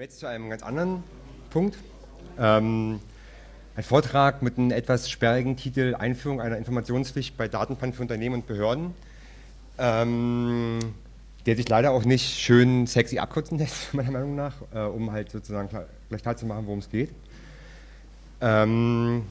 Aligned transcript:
kommen 0.00 0.08
jetzt 0.08 0.20
zu 0.20 0.26
einem 0.26 0.48
ganz 0.48 0.62
anderen 0.62 1.04
Punkt. 1.50 1.76
Ähm, 2.38 3.00
ein 3.76 3.82
Vortrag 3.82 4.40
mit 4.40 4.56
einem 4.56 4.70
etwas 4.70 5.10
sperrigen 5.10 5.58
Titel 5.58 5.94
Einführung 5.94 6.40
einer 6.40 6.56
Informationspflicht 6.56 7.36
bei 7.36 7.48
Datenpannen 7.48 7.92
für 7.92 8.00
Unternehmen 8.00 8.36
und 8.36 8.46
Behörden, 8.46 8.94
ähm, 9.76 10.78
der 11.44 11.54
sich 11.54 11.68
leider 11.68 11.90
auch 11.90 12.06
nicht 12.06 12.40
schön 12.40 12.86
sexy 12.86 13.18
abkürzen 13.18 13.58
lässt, 13.58 13.92
meiner 13.92 14.10
Meinung 14.10 14.36
nach, 14.36 14.54
äh, 14.72 14.78
um 14.78 15.12
halt 15.12 15.30
sozusagen 15.30 15.68
klar, 15.68 15.84
gleich 16.08 16.22
klar 16.22 16.34
zu 16.34 16.46
machen, 16.46 16.64
worum 16.64 16.78
es 16.78 16.88
geht. 16.88 17.10
Ähm, 18.40 19.26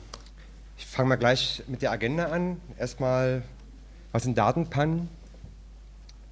ich 0.77 0.85
fange 0.85 1.09
mal 1.09 1.15
gleich 1.15 1.63
mit 1.65 1.81
der 1.81 1.91
Agenda 1.91 2.25
an. 2.25 2.61
Erstmal, 2.77 3.41
was 4.11 4.21
sind 4.21 4.37
Datenpannen? 4.37 5.09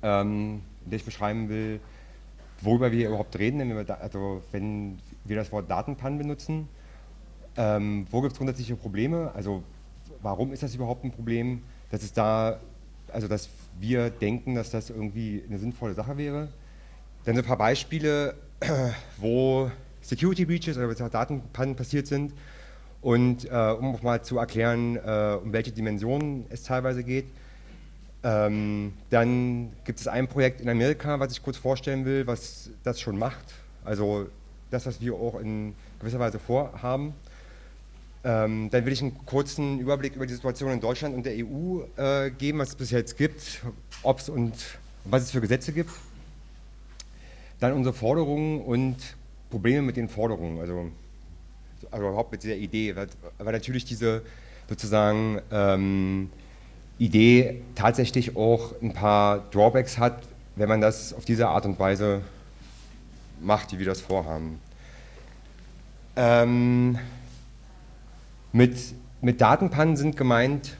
Ähm, 0.03 0.61
in 0.85 0.91
der 0.91 0.97
ich 0.97 1.05
beschreiben 1.05 1.49
will, 1.49 1.79
worüber 2.61 2.91
wir 2.91 3.07
überhaupt 3.07 3.37
reden, 3.37 3.59
wenn 3.59 3.75
wir, 3.75 3.83
da, 3.83 3.95
also 3.95 4.41
wenn 4.51 4.99
wir 5.25 5.35
das 5.35 5.51
Wort 5.51 5.69
Datenpannen 5.69 6.17
benutzen. 6.17 6.67
Ähm, 7.55 8.05
wo 8.11 8.21
gibt 8.21 8.33
es 8.33 8.37
grundsätzliche 8.37 8.75
Probleme? 8.75 9.31
Also 9.33 9.63
warum 10.21 10.53
ist 10.53 10.63
das 10.63 10.75
überhaupt 10.75 11.03
ein 11.03 11.11
Problem? 11.11 11.61
Dass 11.89 12.03
es 12.03 12.13
da, 12.13 12.59
also 13.11 13.27
dass 13.27 13.49
wir 13.79 14.09
denken, 14.09 14.55
dass 14.55 14.71
das 14.71 14.89
irgendwie 14.89 15.43
eine 15.47 15.59
sinnvolle 15.59 15.93
Sache 15.93 16.17
wäre. 16.17 16.49
Dann 17.25 17.35
so 17.35 17.41
ein 17.41 17.47
paar 17.47 17.57
Beispiele, 17.57 18.35
wo 19.17 19.71
Security 20.01 20.45
Breaches 20.45 20.77
oder 20.77 20.93
Datenpannen 21.09 21.75
passiert 21.75 22.07
sind. 22.07 22.33
Und 23.01 23.45
äh, 23.45 23.49
um 23.49 23.95
auch 23.95 24.01
mal 24.01 24.21
zu 24.23 24.37
erklären, 24.37 24.97
äh, 24.97 25.37
um 25.41 25.53
welche 25.53 25.71
Dimensionen 25.71 26.45
es 26.49 26.63
teilweise 26.63 27.03
geht. 27.03 27.25
Ähm, 28.23 28.93
dann 29.09 29.71
gibt 29.85 29.99
es 29.99 30.07
ein 30.07 30.27
Projekt 30.27 30.61
in 30.61 30.69
Amerika, 30.69 31.19
was 31.19 31.31
ich 31.31 31.43
kurz 31.43 31.57
vorstellen 31.57 32.05
will, 32.05 32.25
was 32.27 32.69
das 32.83 32.99
schon 32.99 33.17
macht. 33.17 33.45
Also 33.85 34.27
das, 34.71 34.85
was 34.85 34.99
wir 34.99 35.13
auch 35.13 35.39
in 35.39 35.75
gewisser 35.99 36.19
Weise 36.19 36.39
vorhaben. 36.39 37.13
Ähm, 38.23 38.69
dann 38.71 38.85
will 38.85 38.91
ich 38.91 39.01
einen 39.01 39.25
kurzen 39.25 39.79
Überblick 39.79 40.15
über 40.15 40.25
die 40.25 40.33
Situation 40.33 40.71
in 40.71 40.81
Deutschland 40.81 41.15
und 41.15 41.25
der 41.25 41.33
EU 41.37 41.81
äh, 41.95 42.31
geben, 42.31 42.59
was 42.59 42.69
es 42.69 42.75
bis 42.75 42.91
jetzt 42.91 43.17
gibt, 43.17 43.61
ob 44.03 44.19
es 44.19 44.27
und 44.27 44.53
was 45.05 45.23
es 45.23 45.31
für 45.31 45.39
Gesetze 45.39 45.71
gibt. 45.71 45.91
Dann 47.59 47.73
unsere 47.73 47.95
Forderungen 47.95 48.61
und 48.61 48.97
Probleme 49.49 49.81
mit 49.81 49.95
den 49.95 50.09
Forderungen, 50.09 50.59
also, 50.59 50.91
also 51.89 52.07
überhaupt 52.07 52.31
mit 52.31 52.43
dieser 52.43 52.55
Idee, 52.55 52.95
weil, 52.95 53.07
weil 53.37 53.53
natürlich 53.53 53.85
diese 53.85 54.23
sozusagen 54.67 55.39
ähm, 55.51 56.29
Idee 56.99 57.61
tatsächlich 57.75 58.35
auch 58.35 58.73
ein 58.81 58.93
paar 58.93 59.43
Drawbacks 59.51 59.97
hat, 59.97 60.19
wenn 60.55 60.69
man 60.69 60.81
das 60.81 61.13
auf 61.13 61.25
diese 61.25 61.47
Art 61.47 61.65
und 61.65 61.79
Weise 61.79 62.21
macht, 63.39 63.71
wie 63.73 63.79
wir 63.79 63.85
das 63.85 64.01
vorhaben. 64.01 64.59
Ähm, 66.15 66.97
mit, 68.51 68.77
mit 69.21 69.39
Datenpannen 69.39 69.95
sind 69.95 70.17
gemeint 70.17 70.77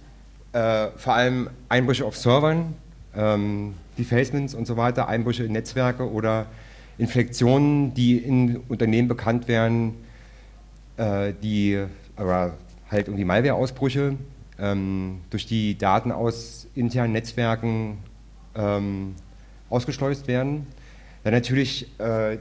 äh, 0.53 0.87
vor 0.95 1.13
allem 1.13 1.49
Einbrüche 1.69 2.05
auf 2.05 2.17
Servern, 2.17 2.73
ähm, 3.15 3.75
Defacements 3.97 4.55
und 4.55 4.65
so 4.65 4.77
weiter, 4.77 5.07
Einbrüche 5.07 5.43
in 5.43 5.51
Netzwerke 5.51 6.09
oder 6.09 6.47
Infektionen, 6.97 7.93
die 7.93 8.17
in 8.17 8.57
Unternehmen 8.67 9.07
bekannt 9.07 9.47
werden, 9.47 9.93
äh, 10.97 11.33
die 11.43 11.83
aber 12.15 12.55
halt 12.89 13.07
irgendwie 13.07 13.25
Malware-Ausbrüche, 13.25 14.15
ähm, 14.59 15.21
durch 15.29 15.45
die 15.45 15.77
Daten 15.77 16.11
aus 16.11 16.67
internen 16.75 17.13
Netzwerken 17.13 17.97
ähm, 18.55 19.15
ausgeschleust 19.69 20.27
werden. 20.27 20.67
Dann 21.23 21.33
natürlich, 21.33 21.87
äh, 21.99 22.37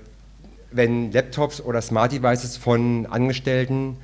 wenn 0.71 1.13
Laptops 1.13 1.61
oder 1.61 1.81
Smart 1.83 2.13
Devices 2.13 2.57
von 2.57 3.07
Angestellten 3.07 3.97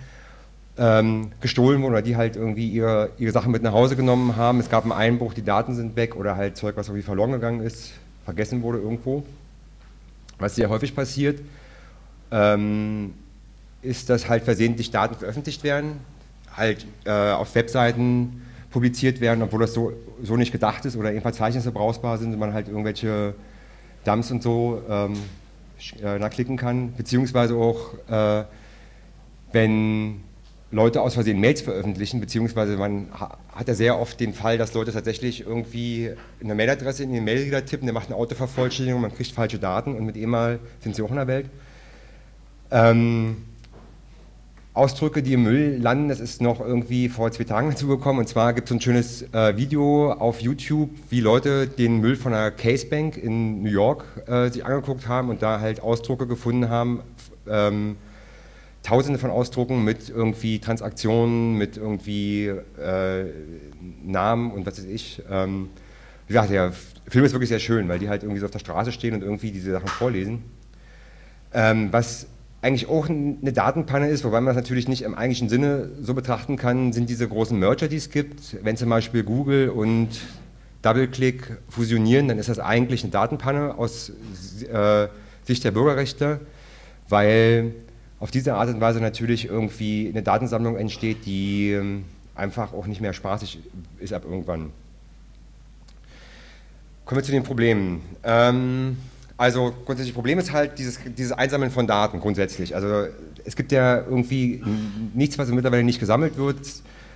ähm, 0.79 1.33
gestohlen 1.41 1.83
wurden 1.83 1.93
oder 1.93 2.03
die 2.03 2.17
halt 2.17 2.37
irgendwie 2.37 2.69
ihre, 2.69 3.11
ihre 3.19 3.33
Sachen 3.33 3.53
mit 3.53 3.63
nach 3.63 3.73
Hause 3.73 3.97
genommen 3.97 4.37
haben, 4.37 4.59
es 4.59 4.71
gab 4.71 4.85
einen 4.85 4.93
Einbruch, 4.93 5.35
die 5.35 5.43
Daten 5.43 5.75
sind 5.75 5.97
weg 5.97 6.17
oder 6.17 6.37
halt 6.37 6.57
Zeug, 6.57 6.77
was 6.77 6.89
irgendwie 6.89 7.05
verloren 7.05 7.33
gegangen 7.33 7.61
ist, 7.61 7.93
vergessen 8.25 8.63
wurde 8.63 8.79
irgendwo. 8.79 9.23
Was 10.39 10.57
sehr 10.57 10.71
häufig 10.71 10.95
passiert, 10.95 11.41
ähm, 12.31 13.15
ist, 13.83 14.09
dass 14.09 14.29
halt 14.29 14.45
versehentlich 14.45 14.91
Daten 14.91 15.15
veröffentlicht 15.15 15.63
werden 15.63 16.01
halt 16.57 16.87
äh, 17.05 17.11
auf 17.11 17.55
Webseiten 17.55 18.43
publiziert 18.71 19.21
werden, 19.21 19.43
obwohl 19.43 19.61
das 19.61 19.75
so, 19.75 19.93
so 20.23 20.37
nicht 20.37 20.53
gedacht 20.53 20.85
ist 20.85 20.97
oder 20.97 21.13
eben 21.13 21.21
Verzeichnisse 21.21 21.73
brauchbar 21.73 22.19
sind, 22.19 22.37
man 22.39 22.53
halt 22.55 22.69
irgendwelche 22.69 23.35
Dumps 24.05 24.31
und 24.31 24.43
so 24.43 24.83
ähm, 24.89 25.15
äh, 26.03 26.29
klicken 26.31 26.57
kann, 26.57 26.95
beziehungsweise 26.95 27.55
auch, 27.55 27.95
äh, 28.09 28.45
wenn 29.53 30.21
Leute 30.71 31.03
aus 31.03 31.15
Versehen 31.15 31.39
Mails 31.39 31.61
veröffentlichen, 31.61 32.19
beziehungsweise 32.21 32.79
man 32.79 33.09
hat 33.13 33.69
ja 33.69 33.75
sehr 33.75 34.01
oft 34.01 34.19
den 34.19 34.33
Fall, 34.33 34.57
dass 34.57 34.73
Leute 34.73 34.91
tatsächlich 34.91 35.47
irgendwie 35.47 36.11
eine 36.43 36.55
Mailadresse 36.55 37.03
in 37.03 37.13
den 37.13 37.25
Mailreader 37.25 37.67
tippen, 37.67 37.87
der 37.87 37.93
macht 37.93 38.07
eine 38.07 38.17
Autovervollständigung, 38.17 39.03
man 39.03 39.15
kriegt 39.15 39.33
falsche 39.33 39.59
Daten 39.59 39.95
und 39.95 40.07
mit 40.07 40.17
E-Mail 40.17 40.61
sind 40.81 40.97
sie 40.97 41.03
auch 41.03 41.11
in 41.11 41.17
der 41.17 41.27
Welt. 41.27 41.51
Ähm, 42.71 43.37
Ausdrücke, 44.75 45.23
die 45.23 45.35
im 45.35 45.43
Müll 45.43 45.79
landen, 45.83 46.09
das 46.09 46.19
ist 46.19 46.41
noch 46.41 46.61
irgendwie 46.61 47.11
vor 47.11 47.31
zwei 47.31 47.45
Tagen 47.45 47.71
dazu 47.71 47.87
gekommen. 47.89 48.21
Und 48.21 48.29
zwar 48.29 48.55
gibt 48.55 48.71
es 48.71 48.75
ein 48.75 48.81
schönes 48.81 49.23
äh, 49.33 49.57
Video 49.57 50.13
auf 50.13 50.41
YouTube, 50.41 50.91
wie 51.11 51.21
Leute 51.21 51.67
den 51.67 51.99
Müll 52.01 52.17
von 52.17 52.33
einer 52.33 52.51
Casebank 52.51 53.19
in 53.19 53.63
New 53.63 53.71
York 53.71 54.05
äh, 54.27 54.49
sich 54.49 54.65
angeguckt 54.65 55.09
haben 55.09 55.29
und 55.29 55.43
da 55.43 55.61
halt 55.61 55.81
Ausdrucke 55.83 56.27
gefunden 56.27 56.71
haben. 56.71 57.01
Ähm, 57.47 57.97
Tausende 58.83 59.21
von 59.21 59.31
Ausdrucken 59.31 59.85
mit 59.85 60.09
irgendwie 60.09 60.59
Transaktionen, 60.59 61.57
mit 61.57 61.77
irgendwie 61.77 62.47
äh, 62.47 63.27
Namen 64.03 64.51
und 64.51 64.67
was 64.67 64.79
weiß 64.79 64.87
ich. 64.87 65.23
Ähm, 65.31 65.69
wie 66.27 66.33
gesagt, 66.33 66.51
der 66.51 66.73
Film 67.07 67.25
ist 67.25 67.33
wirklich 67.33 67.49
sehr 67.51 67.61
schön, 67.61 67.89
weil 67.89 68.01
die 68.01 68.09
halt 68.09 68.25
irgendwie 68.25 68.41
so 68.41 68.47
auf 68.47 68.51
der 68.51 68.59
Straße 68.59 68.91
stehen 68.91 69.15
und 69.15 69.23
irgendwie 69.23 69.53
diese 69.53 69.71
Sachen 69.71 69.87
vorlesen. 69.87 70.43
Ähm, 71.55 71.93
was 71.93 72.27
eigentlich 72.63 72.89
auch 72.89 73.09
eine 73.09 73.53
Datenpanne 73.53 74.09
ist, 74.09 74.23
wobei 74.23 74.41
man 74.41 74.55
das 74.55 74.57
natürlich 74.57 74.87
nicht 74.87 75.03
im 75.03 75.17
eigentlichen 75.17 75.49
Sinne 75.49 75.91
so 76.01 76.15
betrachten 76.15 76.57
kann, 76.57 76.93
sind 76.93 77.11
diese 77.11 77.29
großen 77.29 77.59
Merger, 77.59 77.89
die 77.89 77.97
es 77.97 78.09
gibt. 78.09 78.57
Wenn 78.63 78.77
zum 78.77 78.89
Beispiel 78.89 79.25
Google 79.25 79.69
und 79.69 80.09
DoubleClick 80.83 81.59
fusionieren, 81.69 82.29
dann 82.29 82.39
ist 82.39 82.49
das 82.49 82.61
eigentlich 82.61 83.03
eine 83.03 83.11
Datenpanne 83.11 83.77
aus 83.77 84.13
äh, 84.73 85.09
Sicht 85.45 85.65
der 85.65 85.73
Bürgerrechte, 85.73 86.41
weil 87.09 87.73
auf 88.21 88.31
diese 88.31 88.55
Art 88.55 88.69
und 88.69 88.81
Weise 88.81 89.01
natürlich 89.01 89.47
irgendwie 89.47 90.09
eine 90.09 90.23
Datensammlung 90.23 90.77
entsteht, 90.77 91.27
die 91.27 91.73
ähm, 91.73 92.05
einfach 92.37 92.73
auch 92.73 92.87
nicht 92.87 93.01
mehr 93.01 93.13
spaßig 93.13 93.59
ist 93.99 94.13
ab 94.13 94.23
irgendwann. 94.25 94.71
Kommen 97.05 97.19
wir 97.19 97.25
zu 97.25 97.33
den 97.33 97.43
Problemen. 97.43 98.03
Ähm, 98.23 98.99
also 99.43 99.75
grundsätzlich 99.85 100.15
Problem 100.15 100.39
ist 100.39 100.53
halt 100.53 100.79
dieses, 100.79 101.01
dieses 101.19 101.33
Einsammeln 101.33 101.73
von 101.73 101.89
Daten 101.89 102.21
grundsätzlich. 102.21 102.77
Also 102.77 103.09
es 103.45 103.57
gibt 103.57 103.73
ja 103.73 103.97
irgendwie 103.97 104.63
nichts, 105.15 105.37
was 105.37 105.49
mittlerweile 105.49 105.83
nicht 105.83 105.99
gesammelt 105.99 106.37
wird. 106.37 106.59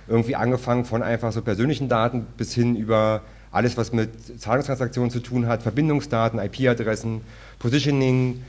Irgendwie 0.09 0.35
angefangen 0.35 0.83
von 0.83 1.03
einfach 1.03 1.31
so 1.31 1.41
persönlichen 1.41 1.87
Daten 1.87 2.27
bis 2.35 2.53
hin 2.53 2.75
über 2.75 3.21
alles, 3.49 3.77
was 3.77 3.93
mit 3.93 4.41
Zahlungstransaktionen 4.41 5.09
zu 5.09 5.21
tun 5.21 5.47
hat, 5.47 5.63
Verbindungsdaten, 5.63 6.37
IP-Adressen, 6.37 7.21
Positioning, 7.59 8.41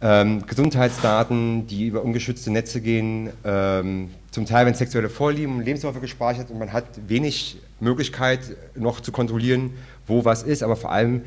ähm, 0.00 0.46
Gesundheitsdaten, 0.46 1.66
die 1.66 1.86
über 1.88 2.02
ungeschützte 2.04 2.50
Netze 2.50 2.80
gehen, 2.80 3.28
ähm, 3.44 4.08
zum 4.30 4.46
Teil, 4.46 4.64
wenn 4.64 4.72
sexuelle 4.72 5.10
Vorlieben 5.10 5.56
und 5.56 5.66
Lebensläufe 5.66 6.00
gespeichert 6.00 6.50
und 6.50 6.58
man 6.58 6.72
hat 6.72 6.86
wenig 7.06 7.58
Möglichkeit 7.78 8.40
noch 8.74 9.00
zu 9.00 9.12
kontrollieren, 9.12 9.74
wo 10.06 10.24
was 10.24 10.44
ist, 10.44 10.62
aber 10.62 10.76
vor 10.76 10.92
allem 10.92 11.20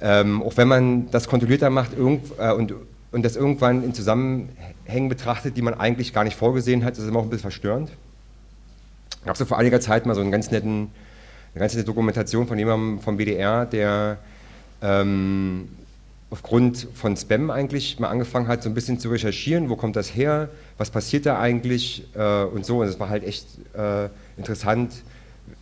ähm, 0.00 0.42
auch 0.42 0.56
wenn 0.56 0.68
man 0.68 1.10
das 1.10 1.28
kontrollierter 1.28 1.70
macht 1.70 1.92
äh, 1.94 2.52
und, 2.52 2.74
und 3.12 3.24
das 3.24 3.36
irgendwann 3.36 3.84
in 3.84 3.94
Zusammenhängen 3.94 5.08
betrachtet, 5.08 5.56
die 5.56 5.62
man 5.62 5.74
eigentlich 5.74 6.12
gar 6.12 6.24
nicht 6.24 6.36
vorgesehen 6.36 6.84
hat, 6.84 6.98
ist 6.98 7.06
immer 7.06 7.20
auch 7.20 7.24
ein 7.24 7.30
bisschen 7.30 7.42
verstörend. 7.42 7.90
Ich 9.22 9.28
habe 9.28 9.38
so 9.38 9.44
vor 9.44 9.58
einiger 9.58 9.80
Zeit 9.80 10.04
mal 10.04 10.14
so 10.14 10.20
einen 10.20 10.30
ganz 10.30 10.50
netten, 10.50 10.90
eine 11.54 11.60
ganz 11.60 11.74
nette 11.74 11.86
Dokumentation 11.86 12.46
von 12.46 12.58
jemandem 12.58 13.00
vom 13.00 13.18
WDR, 13.18 13.64
der 13.64 14.18
ähm, 14.82 15.68
aufgrund 16.30 16.88
von 16.94 17.16
Spam 17.16 17.50
eigentlich 17.50 17.98
mal 18.00 18.08
angefangen 18.08 18.48
hat, 18.48 18.62
so 18.62 18.68
ein 18.68 18.74
bisschen 18.74 18.98
zu 18.98 19.08
recherchieren, 19.08 19.70
wo 19.70 19.76
kommt 19.76 19.96
das 19.96 20.14
her, 20.14 20.48
was 20.76 20.90
passiert 20.90 21.26
da 21.26 21.38
eigentlich 21.38 22.06
äh, 22.14 22.42
und 22.42 22.66
so. 22.66 22.80
Und 22.80 22.88
es 22.88 22.98
war 22.98 23.08
halt 23.08 23.24
echt 23.24 23.46
äh, 23.76 24.08
interessant, 24.36 24.92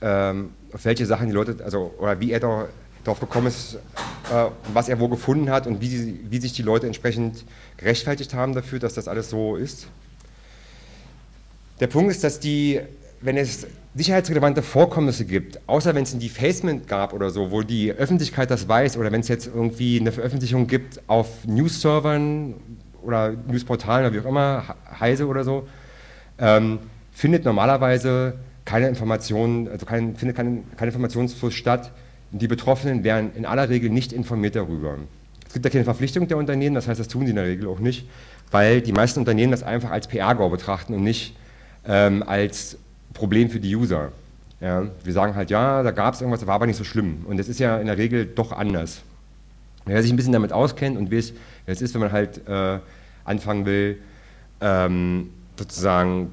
ähm, 0.00 0.50
auf 0.72 0.84
welche 0.84 1.04
Sachen 1.06 1.26
die 1.26 1.34
Leute, 1.34 1.56
also 1.62 1.92
oder 1.98 2.18
wie 2.20 2.32
er 2.32 2.40
da 2.40 2.68
darauf 3.04 3.20
gekommen 3.20 3.48
ist, 3.48 3.74
äh, 3.74 4.46
was 4.72 4.88
er 4.88 5.00
wo 5.00 5.08
gefunden 5.08 5.50
hat 5.50 5.66
und 5.66 5.80
wie, 5.80 5.88
sie, 5.88 6.20
wie 6.30 6.38
sich 6.38 6.52
die 6.52 6.62
Leute 6.62 6.86
entsprechend 6.86 7.44
gerechtfertigt 7.76 8.34
haben 8.34 8.54
dafür, 8.54 8.78
dass 8.78 8.94
das 8.94 9.08
alles 9.08 9.30
so 9.30 9.56
ist. 9.56 9.88
Der 11.80 11.88
Punkt 11.88 12.10
ist, 12.10 12.22
dass 12.22 12.38
die, 12.38 12.80
wenn 13.20 13.36
es 13.36 13.66
sicherheitsrelevante 13.94 14.62
Vorkommnisse 14.62 15.24
gibt, 15.24 15.60
außer 15.66 15.94
wenn 15.94 16.04
es 16.04 16.14
ein 16.14 16.20
Defacement 16.20 16.86
gab 16.86 17.12
oder 17.12 17.30
so, 17.30 17.50
wo 17.50 17.62
die 17.62 17.92
Öffentlichkeit 17.92 18.50
das 18.50 18.68
weiß 18.68 18.96
oder 18.96 19.12
wenn 19.12 19.20
es 19.20 19.28
jetzt 19.28 19.46
irgendwie 19.46 20.00
eine 20.00 20.12
Veröffentlichung 20.12 20.66
gibt 20.66 21.00
auf 21.08 21.44
News-Servern 21.44 22.54
oder 23.02 23.32
Newsportalen 23.48 24.06
oder 24.06 24.14
wie 24.14 24.20
auch 24.20 24.30
immer, 24.30 24.76
Heise 24.98 25.26
oder 25.26 25.44
so, 25.44 25.66
ähm, 26.38 26.78
findet 27.12 27.44
normalerweise 27.44 28.34
keine 28.64 28.88
Informationen, 28.88 29.68
also 29.68 29.84
kein, 29.84 30.16
findet 30.16 30.36
kein, 30.36 30.64
kein 30.76 30.88
Informationsfluss 30.88 31.54
statt. 31.54 31.92
Die 32.32 32.48
Betroffenen 32.48 33.04
werden 33.04 33.30
in 33.34 33.44
aller 33.44 33.68
Regel 33.68 33.90
nicht 33.90 34.12
informiert 34.12 34.56
darüber. 34.56 34.96
Es 35.46 35.52
gibt 35.52 35.66
ja 35.66 35.70
keine 35.70 35.84
Verpflichtung 35.84 36.28
der 36.28 36.38
Unternehmen, 36.38 36.74
das 36.74 36.88
heißt, 36.88 36.98
das 36.98 37.08
tun 37.08 37.24
sie 37.24 37.30
in 37.30 37.36
der 37.36 37.44
Regel 37.44 37.68
auch 37.68 37.78
nicht, 37.78 38.08
weil 38.50 38.80
die 38.80 38.92
meisten 38.92 39.20
Unternehmen 39.20 39.50
das 39.50 39.62
einfach 39.62 39.90
als 39.90 40.08
PR-GAU 40.08 40.48
betrachten 40.48 40.94
und 40.94 41.04
nicht 41.04 41.36
ähm, 41.86 42.22
als 42.22 42.78
Problem 43.12 43.50
für 43.50 43.60
die 43.60 43.76
User. 43.76 44.12
Ja, 44.62 44.86
wir 45.04 45.12
sagen 45.12 45.34
halt, 45.34 45.50
ja, 45.50 45.82
da 45.82 45.90
gab 45.90 46.14
es 46.14 46.20
irgendwas, 46.20 46.40
das 46.40 46.46
war 46.46 46.54
aber 46.54 46.66
nicht 46.66 46.76
so 46.76 46.84
schlimm. 46.84 47.26
Und 47.26 47.36
das 47.36 47.48
ist 47.48 47.60
ja 47.60 47.78
in 47.78 47.86
der 47.86 47.98
Regel 47.98 48.24
doch 48.26 48.52
anders. 48.52 49.02
Wer 49.84 50.00
sich 50.02 50.12
ein 50.12 50.16
bisschen 50.16 50.32
damit 50.32 50.52
auskennt 50.52 50.96
und 50.96 51.12
weiß, 51.12 51.32
wie 51.66 51.72
es 51.72 51.82
ist, 51.82 51.92
wenn 51.94 52.00
man 52.00 52.12
halt 52.12 52.46
äh, 52.48 52.78
anfangen 53.24 53.66
will, 53.66 53.98
ähm, 54.60 55.30
sozusagen 55.58 56.30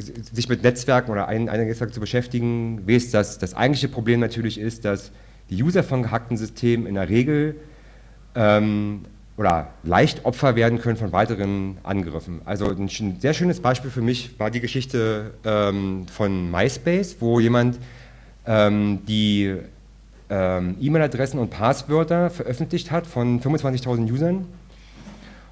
sich 0.00 0.48
mit 0.48 0.62
Netzwerken 0.62 1.10
oder 1.10 1.28
ein, 1.28 1.48
einem 1.48 1.66
Netzwerk 1.66 1.92
zu 1.92 2.00
beschäftigen, 2.00 2.86
weiß, 2.86 3.10
dass 3.10 3.38
das 3.38 3.54
eigentliche 3.54 3.88
Problem 3.88 4.20
natürlich 4.20 4.58
ist, 4.58 4.84
dass 4.84 5.10
die 5.50 5.62
User 5.62 5.82
von 5.82 6.02
gehackten 6.02 6.36
Systemen 6.36 6.86
in 6.86 6.94
der 6.94 7.08
Regel 7.08 7.56
ähm, 8.34 9.02
oder 9.36 9.68
leicht 9.82 10.24
Opfer 10.24 10.54
werden 10.54 10.80
können 10.80 10.96
von 10.96 11.12
weiteren 11.12 11.78
Angriffen. 11.82 12.42
Also 12.44 12.68
ein 12.68 12.88
sehr 12.88 13.34
schönes 13.34 13.60
Beispiel 13.60 13.90
für 13.90 14.02
mich 14.02 14.38
war 14.38 14.50
die 14.50 14.60
Geschichte 14.60 15.32
ähm, 15.44 16.06
von 16.08 16.50
MySpace, 16.50 17.16
wo 17.20 17.40
jemand 17.40 17.78
ähm, 18.46 19.00
die 19.08 19.56
ähm, 20.28 20.76
E-Mail-Adressen 20.80 21.38
und 21.38 21.50
Passwörter 21.50 22.30
veröffentlicht 22.30 22.90
hat 22.90 23.06
von 23.06 23.40
25.000 23.40 24.12
Usern. 24.12 24.46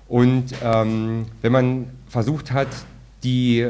Und 0.06 0.54
ähm, 0.62 1.26
wenn 1.42 1.52
man 1.52 1.86
versucht 2.08 2.52
hat, 2.52 2.68
die 3.24 3.66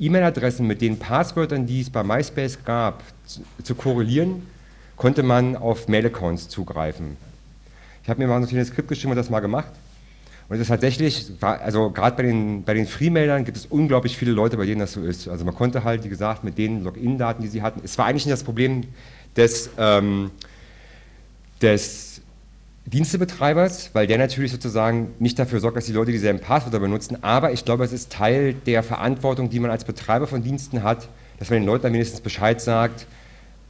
E-Mail-Adressen 0.00 0.66
mit 0.66 0.80
den 0.80 0.98
Passwörtern, 0.98 1.66
die 1.66 1.82
es 1.82 1.90
bei 1.90 2.02
MySpace 2.02 2.64
gab, 2.64 3.02
zu, 3.62 3.74
korrelieren, 3.74 4.46
konnte 4.96 5.22
man 5.22 5.56
auf 5.56 5.88
Mail-Accounts 5.88 6.48
zugreifen. 6.48 7.16
Ich 8.02 8.08
habe 8.08 8.20
mir 8.20 8.26
mal 8.26 8.40
ein 8.40 8.46
kleines 8.46 8.68
Skript 8.68 8.88
geschrieben 8.88 9.12
und 9.12 9.16
das 9.16 9.30
mal 9.30 9.40
gemacht. 9.40 9.72
Und 10.48 10.56
es 10.56 10.62
ist 10.62 10.68
tatsächlich, 10.68 11.30
also 11.40 11.90
gerade 11.90 12.16
bei 12.16 12.24
den, 12.24 12.64
bei 12.64 12.74
den 12.74 12.86
Freemailern 12.86 13.44
gibt 13.44 13.56
es 13.56 13.66
unglaublich 13.66 14.16
viele 14.16 14.32
Leute, 14.32 14.56
bei 14.56 14.66
denen 14.66 14.80
das 14.80 14.92
so 14.92 15.02
ist. 15.02 15.28
Also 15.28 15.44
man 15.44 15.54
konnte 15.54 15.84
halt, 15.84 16.02
wie 16.02 16.08
gesagt, 16.08 16.42
mit 16.42 16.58
den 16.58 16.82
Login-Daten, 16.82 17.42
die 17.42 17.48
sie 17.48 17.62
hatten, 17.62 17.80
es 17.84 17.96
war 17.98 18.06
eigentlich 18.06 18.26
nicht 18.26 18.32
das 18.32 18.42
Problem 18.42 18.82
des, 19.36 19.70
ähm, 19.78 20.32
des 21.62 22.09
Dienstebetreibers, 22.92 23.90
weil 23.92 24.06
der 24.06 24.18
natürlich 24.18 24.50
sozusagen 24.50 25.14
nicht 25.18 25.38
dafür 25.38 25.60
sorgt, 25.60 25.76
dass 25.76 25.86
die 25.86 25.92
Leute 25.92 26.10
dieselben 26.10 26.40
Passwörter 26.40 26.80
benutzen, 26.80 27.18
aber 27.22 27.52
ich 27.52 27.64
glaube, 27.64 27.84
es 27.84 27.92
ist 27.92 28.10
Teil 28.12 28.54
der 28.54 28.82
Verantwortung, 28.82 29.48
die 29.48 29.60
man 29.60 29.70
als 29.70 29.84
Betreiber 29.84 30.26
von 30.26 30.42
Diensten 30.42 30.82
hat, 30.82 31.08
dass 31.38 31.50
man 31.50 31.60
den 31.60 31.66
Leuten 31.66 31.84
dann 31.84 31.92
wenigstens 31.92 32.20
Bescheid 32.20 32.60
sagt, 32.60 33.06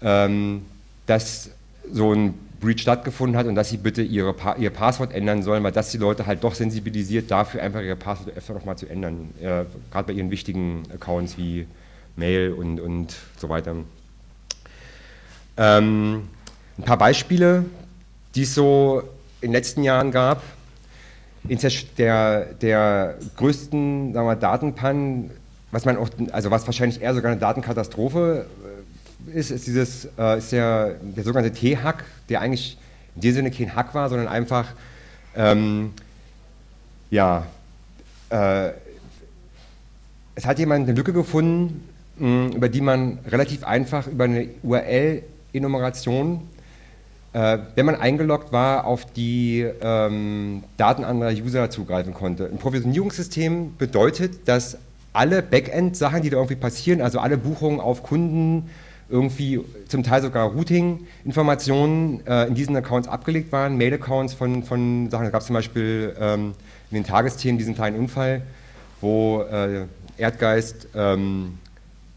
ähm, 0.02 0.62
dass 1.06 1.50
so 1.92 2.12
ein 2.14 2.34
Breach 2.60 2.80
stattgefunden 2.80 3.36
hat 3.36 3.46
und 3.46 3.54
dass 3.54 3.70
sie 3.70 3.78
bitte 3.78 4.02
ihre 4.02 4.32
pa 4.32 4.54
ihr 4.56 4.70
Passwort 4.70 5.12
ändern 5.12 5.42
sollen, 5.42 5.62
weil 5.64 5.72
das 5.72 5.90
die 5.90 5.98
Leute 5.98 6.26
halt 6.26 6.44
doch 6.44 6.54
sensibilisiert 6.54 7.30
dafür, 7.30 7.62
einfach 7.62 7.80
ihre 7.80 7.96
Passwörter 7.96 8.36
öfter 8.36 8.54
nochmal 8.54 8.76
zu 8.76 8.86
ändern, 8.86 9.30
äh, 9.40 9.64
gerade 9.90 10.06
bei 10.06 10.12
ihren 10.12 10.30
wichtigen 10.30 10.82
Accounts 10.94 11.38
wie 11.38 11.66
Mail 12.16 12.52
und, 12.52 12.80
und 12.80 13.16
so 13.38 13.48
weiter. 13.48 13.76
Ähm, 15.56 16.28
ein 16.78 16.84
paar 16.84 16.98
Beispiele, 16.98 17.64
die 18.34 18.42
es 18.42 18.54
so 18.54 19.02
in 19.40 19.48
den 19.48 19.52
letzten 19.52 19.82
Jahren 19.82 20.10
gab. 20.10 20.42
Der, 21.96 22.44
der 22.60 23.14
größten 23.36 24.12
sagen 24.12 24.26
wir, 24.26 24.36
Datenpannen, 24.36 25.30
was 25.70 25.86
man 25.86 25.96
auch, 25.96 26.08
also 26.32 26.50
was 26.50 26.66
wahrscheinlich 26.66 27.00
eher 27.00 27.14
sogar 27.14 27.30
eine 27.30 27.40
Datenkatastrophe 27.40 28.46
äh, 29.26 29.38
ist, 29.38 29.50
ist, 29.50 29.66
dieses, 29.66 30.08
äh, 30.18 30.38
ist 30.38 30.52
der, 30.52 30.96
der 31.00 31.24
sogenannte 31.24 31.52
T-Hack, 31.52 32.04
der 32.28 32.42
eigentlich 32.42 32.76
in 33.14 33.22
dem 33.22 33.34
Sinne 33.34 33.50
kein 33.50 33.74
Hack 33.74 33.94
war, 33.94 34.08
sondern 34.10 34.28
einfach 34.28 34.66
ähm, 35.34 35.92
ja, 37.10 37.46
äh, 38.30 38.70
es 40.34 40.46
hat 40.46 40.58
jemand 40.58 40.88
eine 40.88 40.96
Lücke 40.96 41.12
gefunden, 41.12 41.88
mh, 42.18 42.56
über 42.56 42.68
die 42.68 42.80
man 42.80 43.18
relativ 43.26 43.64
einfach 43.64 44.06
über 44.06 44.24
eine 44.24 44.48
URL-Enumeration 44.62 46.48
äh, 47.32 47.58
wenn 47.76 47.86
man 47.86 47.94
eingeloggt 47.94 48.52
war, 48.52 48.86
auf 48.86 49.04
die 49.04 49.64
ähm, 49.82 50.64
Daten 50.76 51.04
anderer 51.04 51.30
User 51.30 51.70
zugreifen 51.70 52.12
konnte. 52.12 52.46
Ein 52.46 52.58
Provisionierungssystem 52.58 53.76
bedeutet, 53.76 54.48
dass 54.48 54.78
alle 55.12 55.42
Backend-Sachen, 55.42 56.22
die 56.22 56.30
da 56.30 56.36
irgendwie 56.36 56.56
passieren, 56.56 57.00
also 57.00 57.18
alle 57.18 57.36
Buchungen 57.36 57.80
auf 57.80 58.02
Kunden, 58.02 58.70
irgendwie 59.08 59.60
zum 59.88 60.02
Teil 60.04 60.22
sogar 60.22 60.50
Routing-Informationen 60.50 62.24
äh, 62.26 62.46
in 62.46 62.54
diesen 62.54 62.76
Accounts 62.76 63.08
abgelegt 63.08 63.50
waren, 63.50 63.76
Mail-Accounts 63.76 64.34
von, 64.34 64.62
von 64.62 65.10
Sachen. 65.10 65.24
Da 65.24 65.30
gab 65.30 65.40
es 65.40 65.46
zum 65.48 65.54
Beispiel 65.54 66.14
ähm, 66.20 66.54
in 66.90 66.94
den 66.96 67.04
Tagesthemen 67.04 67.58
diesen 67.58 67.74
kleinen 67.74 67.98
Unfall, 67.98 68.42
wo 69.00 69.42
äh, 69.42 69.86
Erdgeist 70.16 70.88
ähm, 70.94 71.58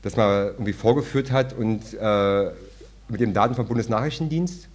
das 0.04 0.18
mal 0.18 0.52
irgendwie 0.54 0.74
vorgeführt 0.74 1.32
hat 1.32 1.54
und 1.54 1.82
äh, 2.00 2.52
mit 3.10 3.22
den 3.22 3.34
Daten 3.34 3.56
vom 3.56 3.66
Bundesnachrichtendienst 3.66 4.68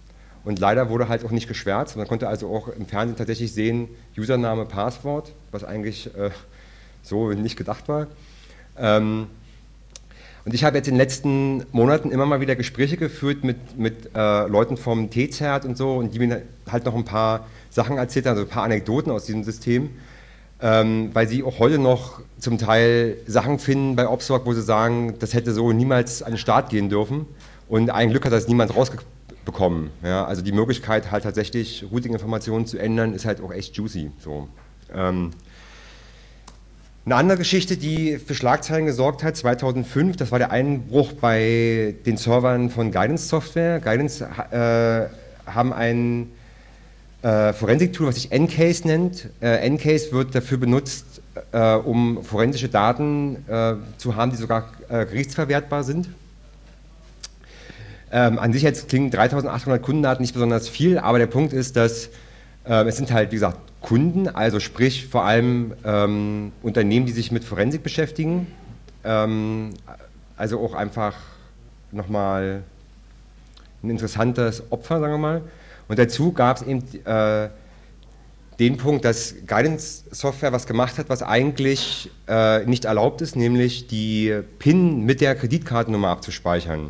und 0.43 0.59
leider 0.59 0.89
wurde 0.89 1.09
halt 1.09 1.25
auch 1.25 1.31
nicht 1.31 1.47
geschwärzt. 1.47 1.97
Man 1.97 2.07
konnte 2.07 2.27
also 2.27 2.53
auch 2.53 2.69
im 2.69 2.85
Fernsehen 2.85 3.17
tatsächlich 3.17 3.53
sehen, 3.53 3.89
Username, 4.17 4.65
Passwort, 4.65 5.33
was 5.51 5.63
eigentlich 5.63 6.07
äh, 6.15 6.29
so 7.03 7.31
nicht 7.31 7.57
gedacht 7.57 7.87
war. 7.87 8.07
Ähm, 8.77 9.27
und 10.45 10.53
ich 10.53 10.63
habe 10.63 10.77
jetzt 10.77 10.87
in 10.87 10.95
den 10.95 10.99
letzten 10.99 11.65
Monaten 11.71 12.11
immer 12.11 12.25
mal 12.25 12.39
wieder 12.39 12.55
Gespräche 12.55 12.97
geführt 12.97 13.43
mit, 13.43 13.77
mit 13.77 14.15
äh, 14.15 14.47
Leuten 14.47 14.77
vom 14.77 15.09
T-Zert 15.09 15.65
und 15.65 15.77
so 15.77 15.95
und 15.95 16.13
die 16.13 16.19
mir 16.19 16.41
halt 16.71 16.85
noch 16.85 16.95
ein 16.95 17.05
paar 17.05 17.45
Sachen 17.69 17.97
erzählt 17.97 18.25
haben, 18.25 18.37
also 18.37 18.43
ein 18.43 18.49
paar 18.49 18.63
Anekdoten 18.63 19.11
aus 19.11 19.25
diesem 19.25 19.43
System, 19.43 19.89
ähm, 20.61 21.09
weil 21.13 21.27
sie 21.27 21.43
auch 21.43 21.59
heute 21.59 21.77
noch 21.77 22.21
zum 22.39 22.57
Teil 22.57 23.17
Sachen 23.27 23.59
finden 23.59 23.95
bei 23.95 24.07
Opsorg, 24.07 24.45
wo 24.45 24.53
sie 24.53 24.61
sagen, 24.61 25.15
das 25.19 25.33
hätte 25.33 25.51
so 25.51 25.71
niemals 25.73 26.23
an 26.23 26.31
den 26.31 26.37
Start 26.37 26.69
gehen 26.69 26.89
dürfen. 26.89 27.25
Und 27.67 27.91
ein 27.91 28.09
Glück 28.09 28.25
hat 28.25 28.31
das 28.31 28.47
niemand 28.47 28.75
rausgekriegt 28.75 29.05
bekommen. 29.45 29.91
Ja? 30.03 30.25
Also 30.25 30.41
die 30.41 30.51
Möglichkeit 30.51 31.11
halt 31.11 31.23
tatsächlich 31.23 31.85
Routing-Informationen 31.91 32.65
zu 32.65 32.77
ändern, 32.77 33.13
ist 33.13 33.25
halt 33.25 33.41
auch 33.41 33.53
echt 33.53 33.75
juicy. 33.75 34.11
So. 34.19 34.47
Ähm, 34.93 35.31
eine 37.05 37.15
andere 37.15 37.37
Geschichte, 37.39 37.77
die 37.77 38.19
für 38.19 38.35
Schlagzeilen 38.35 38.85
gesorgt 38.85 39.23
hat, 39.23 39.35
2005, 39.35 40.17
das 40.17 40.31
war 40.31 40.37
der 40.37 40.51
Einbruch 40.51 41.13
bei 41.13 41.95
den 42.05 42.17
Servern 42.17 42.69
von 42.69 42.91
Guidance 42.91 43.27
Software. 43.27 43.79
Guidance 43.79 44.23
äh, 44.23 45.07
haben 45.49 45.73
ein 45.73 46.31
äh, 47.21 47.53
Forensik-Tool, 47.53 48.07
was 48.07 48.15
sich 48.15 48.29
Ncase 48.29 48.87
nennt. 48.87 49.29
Äh, 49.41 49.69
Ncase 49.69 50.11
wird 50.11 50.35
dafür 50.35 50.57
benutzt, 50.57 51.21
äh, 51.51 51.73
um 51.75 52.23
forensische 52.23 52.69
Daten 52.69 53.37
äh, 53.47 53.75
zu 53.97 54.15
haben, 54.15 54.31
die 54.31 54.37
sogar 54.37 54.69
äh, 54.89 55.05
gerichtsverwertbar 55.05 55.83
sind. 55.83 56.09
Ähm, 58.11 58.39
an 58.39 58.53
sich 58.53 58.63
jetzt 58.63 58.89
klingen 58.89 59.11
3800 59.11 59.81
Kundendaten 59.81 60.21
nicht 60.21 60.33
besonders 60.33 60.67
viel, 60.67 60.97
aber 60.97 61.19
der 61.19 61.27
Punkt 61.27 61.53
ist, 61.53 61.75
dass 61.75 62.09
äh, 62.65 62.83
es 62.87 62.97
sind 62.97 63.11
halt, 63.11 63.31
wie 63.31 63.35
gesagt, 63.35 63.59
Kunden, 63.81 64.27
also 64.27 64.59
sprich 64.59 65.07
vor 65.07 65.23
allem 65.23 65.73
ähm, 65.85 66.51
Unternehmen, 66.63 67.05
die 67.05 67.11
sich 67.11 67.31
mit 67.31 67.43
Forensik 67.43 67.83
beschäftigen. 67.83 68.47
Ähm, 69.03 69.71
also 70.35 70.59
auch 70.59 70.73
einfach 70.73 71.15
nochmal 71.91 72.63
ein 73.83 73.89
interessantes 73.89 74.63
Opfer, 74.71 74.99
sagen 74.99 75.13
wir 75.13 75.17
mal. 75.17 75.41
Und 75.87 75.99
dazu 75.99 76.31
gab 76.31 76.57
es 76.57 76.63
eben 76.63 76.83
äh, 77.05 77.49
den 78.59 78.77
Punkt, 78.77 79.05
dass 79.05 79.35
Guidance-Software 79.47 80.51
was 80.51 80.67
gemacht 80.67 80.97
hat, 80.97 81.09
was 81.09 81.23
eigentlich 81.23 82.11
äh, 82.27 82.65
nicht 82.65 82.85
erlaubt 82.85 83.21
ist, 83.21 83.35
nämlich 83.35 83.87
die 83.87 84.37
PIN 84.59 85.05
mit 85.05 85.21
der 85.21 85.35
Kreditkartennummer 85.35 86.09
abzuspeichern. 86.09 86.89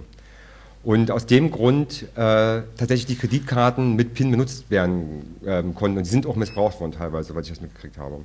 Und 0.84 1.12
aus 1.12 1.26
dem 1.26 1.52
Grund 1.52 2.04
äh, 2.16 2.16
tatsächlich 2.16 3.06
die 3.06 3.16
Kreditkarten 3.16 3.96
mit 3.96 4.14
PIN 4.14 4.32
benutzt 4.32 4.72
werden 4.72 5.36
ähm, 5.46 5.76
konnten. 5.76 5.98
Und 5.98 6.06
die 6.06 6.10
sind 6.10 6.26
auch 6.26 6.36
missbraucht 6.36 6.80
worden 6.80 6.94
teilweise, 6.94 7.30
soweit 7.30 7.44
ich 7.44 7.50
das 7.50 7.62
mitgekriegt 7.62 7.98
habe. 7.98 8.20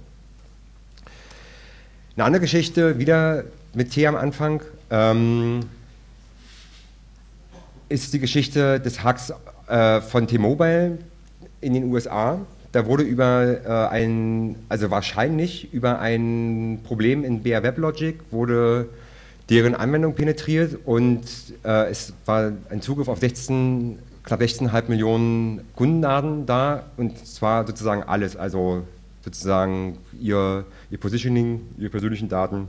Eine 2.16 2.24
andere 2.24 2.42
Geschichte, 2.42 2.98
wieder 3.00 3.44
mit 3.74 3.90
T 3.90 4.06
am 4.06 4.14
Anfang, 4.14 4.62
ähm, 4.90 5.60
ist 7.88 8.12
die 8.14 8.20
Geschichte 8.20 8.78
des 8.78 9.02
Hacks 9.02 9.32
äh, 9.66 10.00
von 10.00 10.28
T-Mobile 10.28 10.98
in 11.60 11.74
den 11.74 11.92
USA. 11.92 12.38
Da 12.70 12.86
wurde 12.86 13.02
über 13.02 13.64
äh, 13.64 13.88
ein, 13.88 14.56
also 14.68 14.90
wahrscheinlich 14.90 15.72
über 15.72 15.98
ein 15.98 16.80
Problem 16.84 17.24
in 17.24 17.42
BR 17.42 17.62
WebLogic 17.62 18.20
wurde 18.30 18.88
deren 19.50 19.74
Anwendung 19.74 20.14
penetriert 20.14 20.78
und 20.84 21.22
äh, 21.64 21.90
es 21.90 22.12
war 22.24 22.52
ein 22.70 22.80
Zugriff 22.80 23.08
auf 23.08 23.18
16 23.18 23.98
knapp 24.24 24.40
16,5 24.40 24.88
Millionen 24.88 25.60
Kundendaten 25.76 26.46
da 26.46 26.84
und 26.96 27.26
zwar 27.26 27.66
sozusagen 27.66 28.02
alles, 28.02 28.36
also 28.36 28.84
sozusagen 29.22 29.98
ihr, 30.18 30.64
ihr 30.90 30.98
Positioning, 30.98 31.60
ihre 31.78 31.90
persönlichen 31.90 32.28
Daten. 32.28 32.68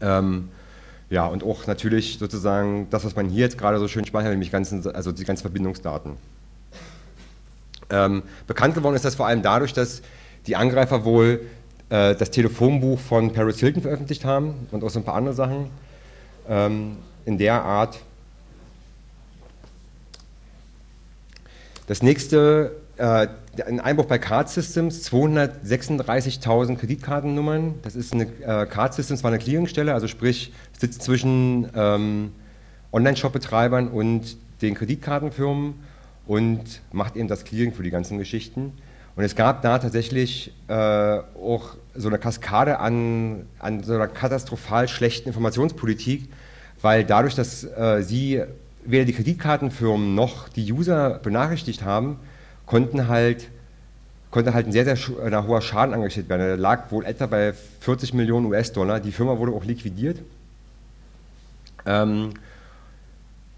Ähm, 0.00 0.48
ja, 1.10 1.26
und 1.26 1.44
auch 1.44 1.66
natürlich 1.66 2.18
sozusagen 2.18 2.88
das, 2.90 3.04
was 3.04 3.14
man 3.14 3.28
hier 3.28 3.40
jetzt 3.40 3.58
gerade 3.58 3.78
so 3.78 3.88
schön 3.88 4.04
speichert, 4.04 4.30
nämlich 4.30 4.50
ganzen, 4.50 4.86
also 4.94 5.12
die 5.12 5.24
ganzen 5.24 5.42
Verbindungsdaten. 5.42 6.12
Ähm, 7.90 8.22
bekannt 8.46 8.74
geworden 8.74 8.94
ist 8.94 9.04
das 9.04 9.14
vor 9.14 9.26
allem 9.26 9.42
dadurch, 9.42 9.72
dass 9.72 10.02
die 10.46 10.56
Angreifer 10.56 11.04
wohl 11.04 11.40
äh, 11.90 12.14
das 12.14 12.30
Telefonbuch 12.30 12.98
von 12.98 13.32
Paris 13.32 13.58
Hilton 13.58 13.82
veröffentlicht 13.82 14.24
haben 14.24 14.66
und 14.70 14.82
auch 14.84 14.90
so 14.90 14.98
ein 14.98 15.04
paar 15.04 15.14
andere 15.14 15.34
Sachen 15.34 15.70
ähm, 16.48 16.96
in 17.24 17.38
der 17.38 17.62
Art. 17.62 18.00
Das 21.86 22.02
nächste, 22.02 22.76
äh, 22.96 23.28
ein 23.66 23.80
Einbruch 23.80 24.06
bei 24.06 24.18
Card 24.18 24.48
Systems, 24.48 25.06
236.000 25.10 26.76
Kreditkartennummern. 26.76 27.74
Das 27.82 27.94
ist 27.94 28.14
eine, 28.14 28.24
äh, 28.24 28.66
Card 28.66 28.94
Systems 28.94 29.22
war 29.22 29.30
eine 29.30 29.38
Clearingstelle, 29.38 29.92
also 29.92 30.08
sprich 30.08 30.52
sitzt 30.78 31.02
zwischen 31.02 31.68
ähm, 31.74 32.32
Online-Shop-Betreibern 32.92 33.88
und 33.88 34.36
den 34.62 34.74
Kreditkartenfirmen 34.74 35.74
und 36.26 36.80
macht 36.92 37.16
eben 37.16 37.28
das 37.28 37.44
Clearing 37.44 37.72
für 37.72 37.82
die 37.82 37.90
ganzen 37.90 38.16
Geschichten. 38.16 38.72
Und 39.16 39.24
es 39.24 39.36
gab 39.36 39.62
da 39.62 39.78
tatsächlich 39.78 40.52
äh, 40.68 40.72
auch 40.74 41.76
so 41.94 42.08
eine 42.08 42.18
Kaskade 42.18 42.80
an, 42.80 43.46
an 43.60 43.84
so 43.84 43.94
einer 43.94 44.08
katastrophal 44.08 44.88
schlechten 44.88 45.28
Informationspolitik, 45.28 46.28
weil 46.82 47.04
dadurch, 47.04 47.34
dass 47.34 47.64
äh, 47.64 48.02
sie 48.02 48.42
weder 48.84 49.04
die 49.04 49.12
Kreditkartenfirmen 49.12 50.14
noch 50.14 50.48
die 50.48 50.72
User 50.72 51.20
benachrichtigt 51.20 51.84
haben, 51.84 52.18
konnten 52.66 53.08
halt, 53.08 53.48
konnte 54.30 54.52
halt 54.52 54.66
ein 54.66 54.72
sehr, 54.72 54.84
sehr 54.84 54.98
ein 55.24 55.46
hoher 55.46 55.62
Schaden 55.62 55.94
angerichtet 55.94 56.28
werden. 56.28 56.40
Der 56.40 56.56
lag 56.56 56.90
wohl 56.90 57.04
etwa 57.04 57.26
bei 57.26 57.54
40 57.80 58.14
Millionen 58.14 58.46
US-Dollar. 58.46 59.00
Die 59.00 59.12
Firma 59.12 59.38
wurde 59.38 59.52
auch 59.52 59.64
liquidiert. 59.64 60.18
Ähm, 61.86 62.30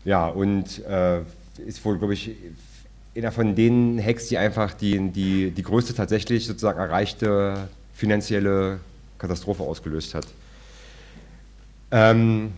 ja, 0.04 0.28
und 0.28 0.84
äh, 0.84 1.20
ist 1.64 1.84
wohl, 1.84 1.98
glaube 1.98 2.14
ich, 2.14 2.36
einer 3.16 3.32
von 3.32 3.54
den 3.54 4.02
Hacks, 4.02 4.28
die 4.28 4.38
einfach 4.38 4.74
die, 4.74 5.10
die, 5.10 5.50
die 5.50 5.62
größte 5.62 5.94
tatsächlich 5.94 6.46
sozusagen 6.46 6.78
erreichte 6.78 7.68
finanzielle 7.94 8.80
Katastrophe 9.18 9.62
ausgelöst 9.62 10.14
hat. 10.14 10.26
Ähm, 11.90 12.52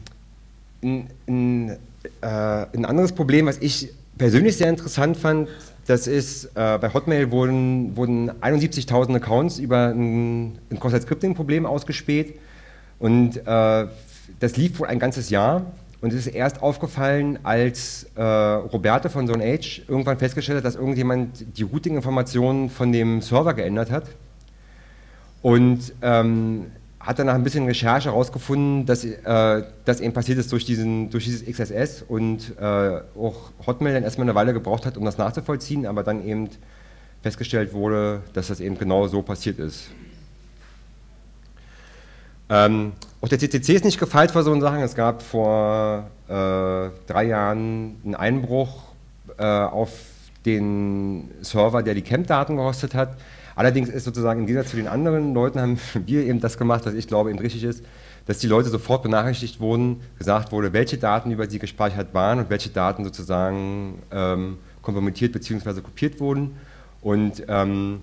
ein, 0.82 1.10
ein, 1.26 1.70
äh, 1.70 1.76
ein, 2.22 2.84
anderes 2.84 3.12
Problem, 3.12 3.46
was 3.46 3.58
ich 3.58 3.90
persönlich 4.16 4.56
sehr 4.56 4.68
interessant 4.68 5.16
fand, 5.16 5.48
das 5.86 6.06
ist, 6.06 6.46
äh, 6.54 6.78
bei 6.78 6.92
Hotmail 6.92 7.30
wurden, 7.30 7.96
wurden 7.96 8.30
71.000 8.30 9.16
Accounts 9.16 9.58
über 9.58 9.88
ein, 9.88 10.58
ein 10.70 10.80
Cross-Site-Scripting-Problem 10.80 11.66
ausgespäht 11.66 12.38
und 12.98 13.36
äh, 13.36 13.86
das 14.40 14.56
lief 14.56 14.78
wohl 14.78 14.88
ein 14.88 14.98
ganzes 14.98 15.30
Jahr 15.30 15.64
und 16.00 16.12
es 16.12 16.26
ist 16.26 16.34
erst 16.34 16.62
aufgefallen, 16.62 17.40
als 17.42 18.06
äh, 18.14 18.22
Roberto 18.22 19.08
von 19.08 19.26
Zone 19.26 19.44
Age 19.44 19.82
irgendwann 19.88 20.18
festgestellt 20.18 20.58
hat, 20.58 20.64
dass 20.64 20.76
irgendjemand 20.76 21.58
die 21.58 21.64
Routing-Informationen 21.64 22.70
von 22.70 22.92
dem 22.92 23.20
Server 23.20 23.54
geändert 23.54 23.90
hat. 23.90 24.04
Und 25.42 25.92
ähm, 26.02 26.66
hat 27.00 27.18
dann 27.18 27.26
nach 27.26 27.34
ein 27.34 27.42
bisschen 27.42 27.66
Recherche 27.66 28.10
herausgefunden, 28.10 28.86
dass 28.86 29.04
äh, 29.04 29.62
das 29.84 30.00
eben 30.00 30.12
passiert 30.12 30.38
ist 30.38 30.52
durch, 30.52 30.64
diesen, 30.64 31.10
durch 31.10 31.24
dieses 31.24 31.44
XSS 31.44 32.04
und 32.06 32.54
äh, 32.60 33.00
auch 33.16 33.50
Hotmail 33.66 33.94
dann 33.94 34.02
erstmal 34.02 34.26
eine 34.26 34.34
Weile 34.34 34.52
gebraucht 34.52 34.84
hat, 34.84 34.96
um 34.96 35.04
das 35.04 35.18
nachzuvollziehen, 35.18 35.86
aber 35.86 36.02
dann 36.02 36.24
eben 36.24 36.48
festgestellt 37.22 37.72
wurde, 37.72 38.22
dass 38.34 38.48
das 38.48 38.60
eben 38.60 38.78
genau 38.78 39.08
so 39.08 39.22
passiert 39.22 39.58
ist. 39.58 39.90
Ähm, 42.50 42.92
auch 43.20 43.28
der 43.28 43.38
CCC 43.38 43.74
ist 43.74 43.84
nicht 43.84 43.98
gefeilt 43.98 44.30
vor 44.30 44.42
so 44.42 44.58
Sachen. 44.60 44.80
Es 44.80 44.94
gab 44.94 45.22
vor 45.22 46.08
äh, 46.28 46.32
drei 47.06 47.24
Jahren 47.24 47.96
einen 48.04 48.14
Einbruch 48.14 48.82
äh, 49.38 49.44
auf 49.44 49.90
den 50.46 51.30
Server, 51.42 51.82
der 51.82 51.94
die 51.94 52.02
Camp-Daten 52.02 52.56
gehostet 52.56 52.94
hat. 52.94 53.16
Allerdings 53.54 53.88
ist 53.88 54.04
sozusagen 54.04 54.40
im 54.40 54.46
Gegensatz 54.46 54.70
zu 54.70 54.76
den 54.76 54.86
anderen 54.86 55.34
Leuten 55.34 55.60
haben 55.60 55.78
wir 56.06 56.24
eben 56.24 56.40
das 56.40 56.58
gemacht, 56.58 56.86
was 56.86 56.94
ich 56.94 57.08
glaube 57.08 57.30
eben 57.30 57.38
richtig 57.38 57.64
ist, 57.64 57.84
dass 58.26 58.38
die 58.38 58.46
Leute 58.46 58.68
sofort 58.68 59.02
benachrichtigt 59.02 59.58
wurden, 59.58 60.00
gesagt 60.18 60.52
wurde, 60.52 60.72
welche 60.72 60.98
Daten 60.98 61.30
über 61.30 61.48
sie 61.48 61.58
gespeichert 61.58 62.14
waren 62.14 62.38
und 62.38 62.50
welche 62.50 62.68
Daten 62.68 63.04
sozusagen 63.04 64.02
ähm, 64.12 64.58
kompromittiert 64.82 65.32
bzw. 65.32 65.80
kopiert 65.80 66.20
wurden. 66.20 66.56
Und 67.02 67.42
ähm, 67.48 68.02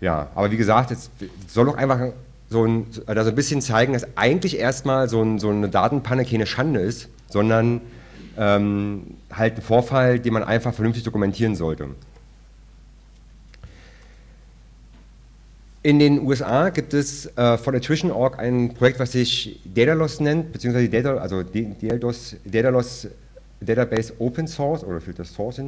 ja, 0.00 0.28
aber 0.34 0.50
wie 0.50 0.56
gesagt, 0.56 0.90
es 0.90 1.10
soll 1.48 1.66
doch 1.66 1.76
einfach 1.76 2.12
so 2.54 2.64
ein, 2.64 2.86
also 3.06 3.30
ein 3.30 3.34
bisschen 3.34 3.60
zeigen, 3.60 3.92
dass 3.94 4.06
eigentlich 4.16 4.58
erstmal 4.58 5.08
so, 5.08 5.20
ein, 5.20 5.40
so 5.40 5.50
eine 5.50 5.68
Datenpanne 5.68 6.24
keine 6.24 6.46
Schande 6.46 6.80
ist, 6.80 7.08
sondern 7.28 7.80
ähm, 8.38 9.16
halt 9.32 9.56
ein 9.56 9.62
Vorfall, 9.62 10.20
den 10.20 10.32
man 10.32 10.44
einfach 10.44 10.72
vernünftig 10.72 11.02
dokumentieren 11.02 11.56
sollte. 11.56 11.88
In 15.82 15.98
den 15.98 16.20
USA 16.20 16.70
gibt 16.70 16.94
es 16.94 17.26
äh, 17.36 17.58
von 17.58 17.74
Attrition.org 17.74 18.38
ein 18.38 18.72
Projekt, 18.72 19.00
was 19.00 19.12
sich 19.12 19.60
Daedalus 19.64 20.20
nennt, 20.20 20.52
beziehungsweise 20.52 20.88
Data, 20.88 21.16
also 21.16 21.42
Daedalus, 21.42 22.36
Daedalus 22.44 23.08
Database 23.60 24.12
Open 24.20 24.46
Source 24.46 24.84
oder 24.84 25.00
Filter 25.00 25.24
Source. 25.24 25.60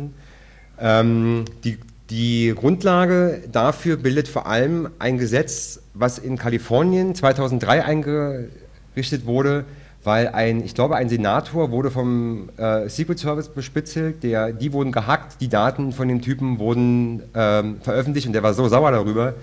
Ähm, 0.78 1.44
die 1.64 1.78
die 2.10 2.54
Grundlage 2.56 3.42
dafür 3.50 3.96
bildet 3.96 4.28
vor 4.28 4.46
allem 4.46 4.88
ein 5.00 5.18
Gesetz, 5.18 5.80
was 5.98 6.18
in 6.18 6.36
Kalifornien 6.36 7.14
2003 7.14 7.84
eingerichtet 7.84 9.26
wurde, 9.26 9.64
weil 10.04 10.28
ein, 10.28 10.64
ich 10.64 10.74
glaube, 10.74 10.96
ein 10.96 11.08
Senator 11.08 11.70
wurde 11.70 11.90
vom 11.90 12.50
äh, 12.56 12.88
Secret 12.88 13.18
Service 13.18 13.48
bespitzelt, 13.48 14.22
der, 14.22 14.52
die 14.52 14.72
wurden 14.72 14.92
gehackt, 14.92 15.40
die 15.40 15.48
Daten 15.48 15.92
von 15.92 16.06
dem 16.06 16.22
Typen 16.22 16.58
wurden 16.58 17.22
ähm, 17.34 17.80
veröffentlicht 17.80 18.26
und 18.26 18.32
der 18.32 18.42
war 18.42 18.54
so 18.54 18.68
sauer 18.68 18.92
darüber, 18.92 19.34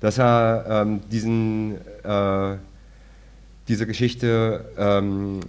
dass 0.00 0.18
er 0.18 0.64
ähm, 0.68 1.00
diesen, 1.10 1.76
äh, 2.04 2.56
diese 3.66 3.86
Geschichte 3.86 4.64
ähm, 4.78 5.40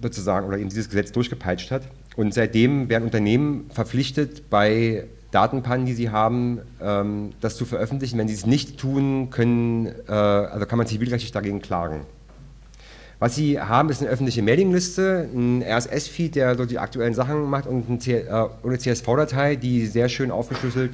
sozusagen 0.00 0.46
oder 0.46 0.58
eben 0.58 0.68
dieses 0.68 0.88
Gesetz 0.88 1.12
durchgepeitscht 1.12 1.70
hat. 1.70 1.82
Und 2.16 2.34
seitdem 2.34 2.88
werden 2.88 3.04
Unternehmen 3.04 3.70
verpflichtet, 3.72 4.50
bei 4.50 5.04
Datenpannen, 5.32 5.86
die 5.86 5.94
sie 5.94 6.10
haben, 6.10 6.60
ähm, 6.80 7.32
das 7.40 7.56
zu 7.56 7.64
veröffentlichen. 7.64 8.18
Wenn 8.18 8.28
sie 8.28 8.34
es 8.34 8.46
nicht 8.46 8.78
tun, 8.78 9.30
können, 9.30 9.86
äh, 10.06 10.12
also 10.12 10.66
kann 10.66 10.78
man 10.78 10.86
zivilrechtlich 10.86 11.32
dagegen 11.32 11.60
klagen. 11.60 12.02
Was 13.18 13.34
sie 13.34 13.60
haben, 13.60 13.88
ist 13.88 14.02
eine 14.02 14.10
öffentliche 14.10 14.42
Mailingliste, 14.42 15.28
ein 15.32 15.62
RSS-Feed, 15.62 16.34
der 16.34 16.56
so 16.56 16.66
die 16.66 16.78
aktuellen 16.78 17.14
Sachen 17.14 17.48
macht 17.48 17.66
und 17.66 18.06
äh, 18.08 18.24
eine 18.64 18.78
CSV-Datei, 18.78 19.56
die 19.56 19.86
sehr 19.86 20.08
schön 20.08 20.30
aufgeschlüsselt 20.30 20.92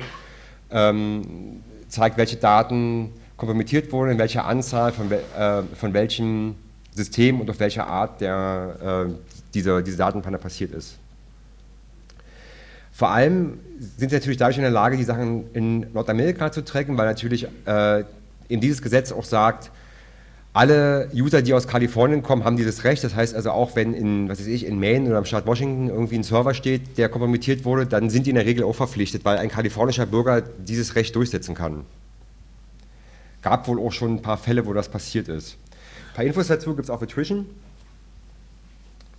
ähm, 0.71 1.63
zeigt, 1.89 2.17
welche 2.17 2.37
Daten 2.37 3.13
kompromittiert 3.37 3.91
wurden, 3.93 4.11
in 4.13 4.19
welcher 4.19 4.45
Anzahl, 4.45 4.93
von, 4.93 5.11
äh, 5.11 5.63
von 5.75 5.95
welchem 5.95 6.57
System 6.95 7.41
und 7.41 7.49
auf 7.51 7.59
welche 7.61 7.85
Art 7.85 8.21
der, 8.21 9.09
äh, 9.09 9.13
diese, 9.55 9.83
diese 9.83 9.97
Datenpanne 9.97 10.39
passiert 10.39 10.73
ist. 10.73 10.99
Vor 12.99 13.11
allem 13.11 13.61
sind 13.97 14.11
sie 14.11 14.17
natürlich 14.17 14.39
dadurch 14.39 14.57
in 14.57 14.65
der 14.65 14.73
Lage, 14.73 14.97
die 14.97 15.05
Sachen 15.05 15.45
in 15.55 15.87
Nordamerika 15.93 16.51
zu 16.51 16.65
tracken, 16.65 16.99
weil 16.99 17.07
natürlich 17.07 17.47
äh, 17.65 18.03
eben 18.49 18.61
dieses 18.61 18.83
Gesetz 18.83 19.13
auch 19.13 19.23
sagt, 19.23 19.71
alle 20.53 21.09
User, 21.15 21.41
die 21.41 21.55
aus 21.55 21.69
Kalifornien 21.69 22.25
kommen, 22.25 22.43
haben 22.43 22.57
dieses 22.57 22.83
Recht. 22.83 23.05
Das 23.05 23.15
heißt 23.15 23.37
also 23.37 23.53
auch, 23.53 23.77
wenn 23.77 23.95
in, 23.95 24.29
was 24.29 24.41
weiß 24.41 24.49
ich, 24.49 24.67
in 24.67 24.81
Maine 24.81 25.11
oder 25.11 25.19
im 25.19 25.27
Staat 25.27 25.47
Washington 25.47 25.91
irgendwie 25.91 26.17
ein 26.17 26.25
Server 26.25 26.55
steht, 26.55 26.99
der 26.99 27.09
kompromittiert 27.09 27.65
wurde, 27.65 27.87
dann 27.87 28.11
sind 28.11 28.27
die 28.27 28.31
in 28.31 28.35
der 28.35 28.47
Regel 28.47 28.65
auch 28.65 28.75
verpflichtet, 28.75 29.25
weil 29.25 29.39
ein 29.39 29.49
kalifornischer 29.49 30.07
Bürger 30.07 30.41
dieses 30.41 30.97
Recht 30.97 31.15
durchsetzen 31.15 31.55
kann. 31.55 31.85
Gab 33.43 33.69
wohl 33.69 33.79
auch 33.79 33.93
schon 33.93 34.17
ein 34.17 34.23
paar 34.23 34.39
Fälle, 34.39 34.67
wo 34.67 34.73
das 34.73 34.89
passiert 34.89 35.29
ist. 35.29 35.57
Ein 36.11 36.15
paar 36.17 36.25
Infos 36.25 36.49
dazu 36.49 36.75
gibt 36.75 36.87
es 36.87 36.91
auf 36.91 37.01
Attrition. 37.01 37.47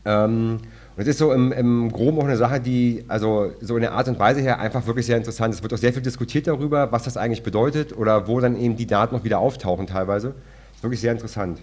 Ähm, 0.03 0.59
und 0.99 1.07
das 1.07 1.15
ist 1.15 1.19
so 1.19 1.31
im, 1.31 1.53
im 1.53 1.93
Groben 1.93 2.19
auch 2.19 2.25
eine 2.25 2.35
Sache, 2.35 2.59
die 2.59 3.05
also 3.07 3.53
so 3.61 3.77
in 3.77 3.83
der 3.83 3.93
Art 3.93 4.09
und 4.09 4.19
Weise 4.19 4.41
her 4.41 4.59
einfach 4.59 4.85
wirklich 4.85 5.05
sehr 5.05 5.15
interessant 5.15 5.53
ist. 5.53 5.59
Es 5.59 5.63
wird 5.63 5.73
auch 5.73 5.77
sehr 5.77 5.93
viel 5.93 6.01
diskutiert 6.01 6.45
darüber, 6.45 6.91
was 6.91 7.03
das 7.03 7.15
eigentlich 7.15 7.41
bedeutet 7.41 7.95
oder 7.95 8.27
wo 8.27 8.41
dann 8.41 8.59
eben 8.59 8.75
die 8.75 8.85
Daten 8.85 9.15
noch 9.15 9.23
wieder 9.23 9.39
auftauchen 9.39 9.87
teilweise. 9.87 10.33
Wirklich 10.81 10.99
sehr 10.99 11.13
interessant. 11.13 11.61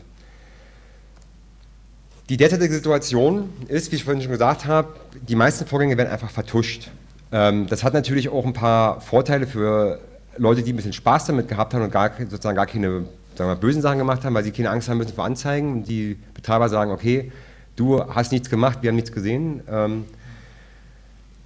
Die 2.31 2.39
derzeitige 2.39 2.73
Situation 2.73 3.51
ist, 3.69 3.93
wie 3.93 3.97
ich 3.97 4.05
vorhin 4.05 4.23
schon 4.23 4.33
gesagt 4.33 4.65
habe, 4.65 4.89
die 5.29 5.37
meisten 5.37 5.67
Vorgänge 5.67 5.99
werden 5.99 6.11
einfach 6.11 6.31
vertuscht. 6.31 6.91
Ähm, 7.31 7.67
das 7.67 7.85
hat 7.85 7.93
natürlich 7.93 8.31
auch 8.31 8.47
ein 8.47 8.55
paar 8.55 9.03
Vorteile 9.03 9.47
für 9.47 10.01
Leute, 10.39 10.63
die 10.63 10.73
ein 10.73 10.77
bisschen 10.77 10.95
Spaß 10.95 11.27
damit 11.27 11.49
gehabt 11.49 11.75
haben 11.75 11.83
und 11.83 11.93
gar, 11.93 12.11
sozusagen 12.19 12.57
gar 12.57 12.65
keine 12.65 13.05
sagen 13.35 13.51
wir, 13.51 13.57
bösen 13.57 13.83
Sachen 13.83 13.99
gemacht 13.99 14.25
haben, 14.25 14.33
weil 14.33 14.45
sie 14.45 14.51
keine 14.51 14.71
Angst 14.71 14.89
haben 14.89 14.97
müssen 14.97 15.15
vor 15.15 15.27
Anzeigen 15.27 15.73
und 15.75 15.83
die 15.85 16.17
Betreiber 16.33 16.71
sagen, 16.71 16.91
okay, 16.91 17.33
du 17.77 18.03
hast 18.03 18.33
nichts 18.33 18.51
gemacht, 18.51 18.79
wir 18.83 18.89
haben 18.89 18.97
nichts 18.97 19.13
gesehen. 19.13 19.61
Ähm, 19.71 20.05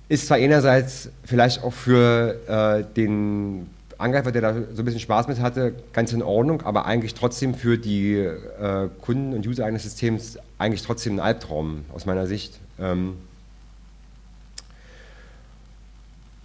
ist 0.08 0.26
zwar 0.26 0.38
einerseits 0.38 1.10
vielleicht 1.24 1.62
auch 1.62 1.72
für 1.72 2.36
äh, 2.48 2.94
den 2.96 3.68
Angreifer, 3.98 4.32
der 4.32 4.42
da 4.42 4.54
so 4.74 4.82
ein 4.82 4.84
bisschen 4.84 5.00
Spaß 5.00 5.28
mit 5.28 5.40
hatte, 5.40 5.74
ganz 5.92 6.12
in 6.12 6.22
Ordnung, 6.22 6.62
aber 6.62 6.86
eigentlich 6.86 7.14
trotzdem 7.14 7.54
für 7.54 7.78
die 7.78 8.14
äh, 8.16 8.88
Kunden 9.02 9.34
und 9.34 9.46
User 9.46 9.66
eines 9.66 9.82
Systems 9.82 10.38
eigentlich 10.58 10.82
trotzdem 10.82 11.16
ein 11.16 11.20
Albtraum 11.20 11.84
aus 11.92 12.06
meiner 12.06 12.26
Sicht. 12.26 12.58
Ähm, 12.80 13.18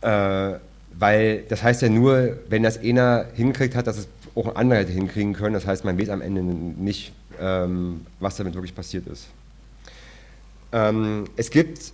äh, 0.01 0.53
weil 0.97 1.43
das 1.49 1.63
heißt 1.63 1.81
ja 1.81 1.89
nur, 1.89 2.37
wenn 2.49 2.63
das 2.63 2.77
einer 2.77 3.25
hinkriegt 3.33 3.75
hat, 3.75 3.87
dass 3.87 3.97
es 3.97 4.07
auch 4.35 4.47
ein 4.47 4.55
anderer 4.55 4.79
hätte 4.79 4.91
hinkriegen 4.91 5.33
können. 5.33 5.53
Das 5.53 5.65
heißt, 5.65 5.85
man 5.85 5.99
weiß 5.99 6.09
am 6.09 6.21
Ende 6.21 6.41
nicht, 6.43 7.13
ähm, 7.39 8.05
was 8.19 8.35
damit 8.35 8.53
wirklich 8.53 8.75
passiert 8.75 9.07
ist. 9.07 9.27
Ähm, 10.71 11.25
es 11.35 11.49
gibt 11.49 11.93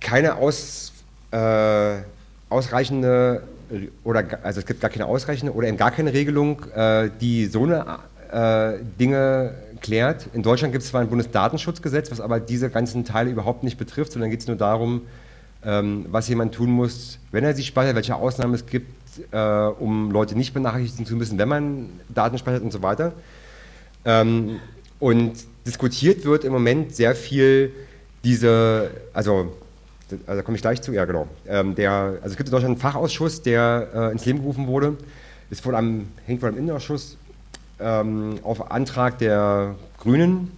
keine 0.00 0.36
aus, 0.36 0.92
äh, 1.30 1.96
ausreichende 2.48 3.42
oder 4.04 4.24
also 4.42 4.60
es 4.60 4.66
gibt 4.66 4.80
gar 4.80 4.90
keine 4.90 5.06
ausreichende 5.06 5.52
oder 5.52 5.66
eben 5.66 5.76
gar 5.76 5.90
keine 5.90 6.12
Regelung, 6.12 6.64
äh, 6.74 7.10
die 7.20 7.46
so 7.46 7.64
eine 7.64 7.98
äh, 8.30 8.78
Dinge 8.98 9.54
klärt. 9.80 10.28
In 10.32 10.42
Deutschland 10.42 10.72
gibt 10.72 10.84
es 10.84 10.90
zwar 10.90 11.00
ein 11.00 11.08
Bundesdatenschutzgesetz, 11.08 12.10
was 12.10 12.20
aber 12.20 12.40
diese 12.40 12.70
ganzen 12.70 13.04
Teile 13.04 13.30
überhaupt 13.30 13.64
nicht 13.64 13.78
betrifft, 13.78 14.12
sondern 14.12 14.30
geht 14.30 14.40
es 14.40 14.46
nur 14.46 14.56
darum, 14.56 15.02
ähm, 15.64 16.06
was 16.10 16.28
jemand 16.28 16.54
tun 16.54 16.70
muss, 16.70 17.18
wenn 17.32 17.44
er 17.44 17.54
sie 17.54 17.64
speichert, 17.64 17.96
welche 17.96 18.14
Ausnahmen 18.14 18.54
es 18.54 18.66
gibt, 18.66 18.92
äh, 19.32 19.38
um 19.38 20.10
Leute 20.10 20.36
nicht 20.36 20.54
benachrichtigen 20.54 21.06
zu 21.06 21.16
müssen, 21.16 21.38
wenn 21.38 21.48
man 21.48 21.88
Daten 22.08 22.38
speichert 22.38 22.62
und 22.62 22.72
so 22.72 22.82
weiter. 22.82 23.12
Ähm, 24.04 24.60
und 25.00 25.34
diskutiert 25.66 26.24
wird 26.24 26.44
im 26.44 26.52
Moment 26.52 26.94
sehr 26.94 27.14
viel 27.14 27.72
diese, 28.24 28.90
also 29.12 29.52
da 30.26 30.42
komme 30.42 30.56
ich 30.56 30.62
gleich 30.62 30.80
zu, 30.82 30.92
ja 30.92 31.04
genau. 31.04 31.28
Ähm, 31.46 31.74
der, 31.74 31.92
also 31.92 32.28
es 32.28 32.36
gibt 32.36 32.48
in 32.48 32.52
Deutschland 32.52 32.74
einen 32.74 32.80
Fachausschuss, 32.80 33.42
der 33.42 33.88
äh, 33.94 34.12
ins 34.12 34.24
Leben 34.24 34.38
gerufen 34.38 34.66
wurde, 34.66 34.96
ist 35.50 35.64
wohl 35.66 35.74
am, 35.74 36.08
hängt 36.26 36.42
wohl 36.42 36.50
am 36.50 36.56
Innenausschuss 36.56 37.16
ähm, 37.80 38.38
auf 38.42 38.70
Antrag 38.70 39.18
der 39.18 39.74
Grünen, 39.98 40.52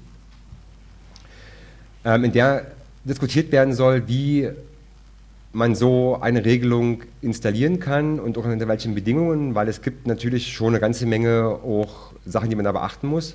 ähm, 2.05 2.25
in 2.25 2.33
der 2.33 2.67
diskutiert 3.05 3.53
werden 3.53 3.75
soll, 3.75 4.07
wie 4.07 4.51
man 5.53 5.75
so 5.75 6.19
eine 6.21 6.45
Regelung 6.45 7.03
installieren 7.23 7.81
kann 7.81 8.21
und 8.21 8.37
auch 8.37 8.45
unter 8.45 8.69
welchen 8.69 8.95
Bedingungen, 8.95 9.55
weil 9.55 9.69
es 9.69 9.81
gibt 9.81 10.07
natürlich 10.07 10.53
schon 10.53 10.69
eine 10.69 10.81
ganze 10.81 11.07
Menge 11.07 11.47
auch 11.47 12.13
Sachen, 12.27 12.51
die 12.51 12.57
man 12.57 12.67
da 12.67 12.73
beachten 12.73 13.09
muss. 13.09 13.35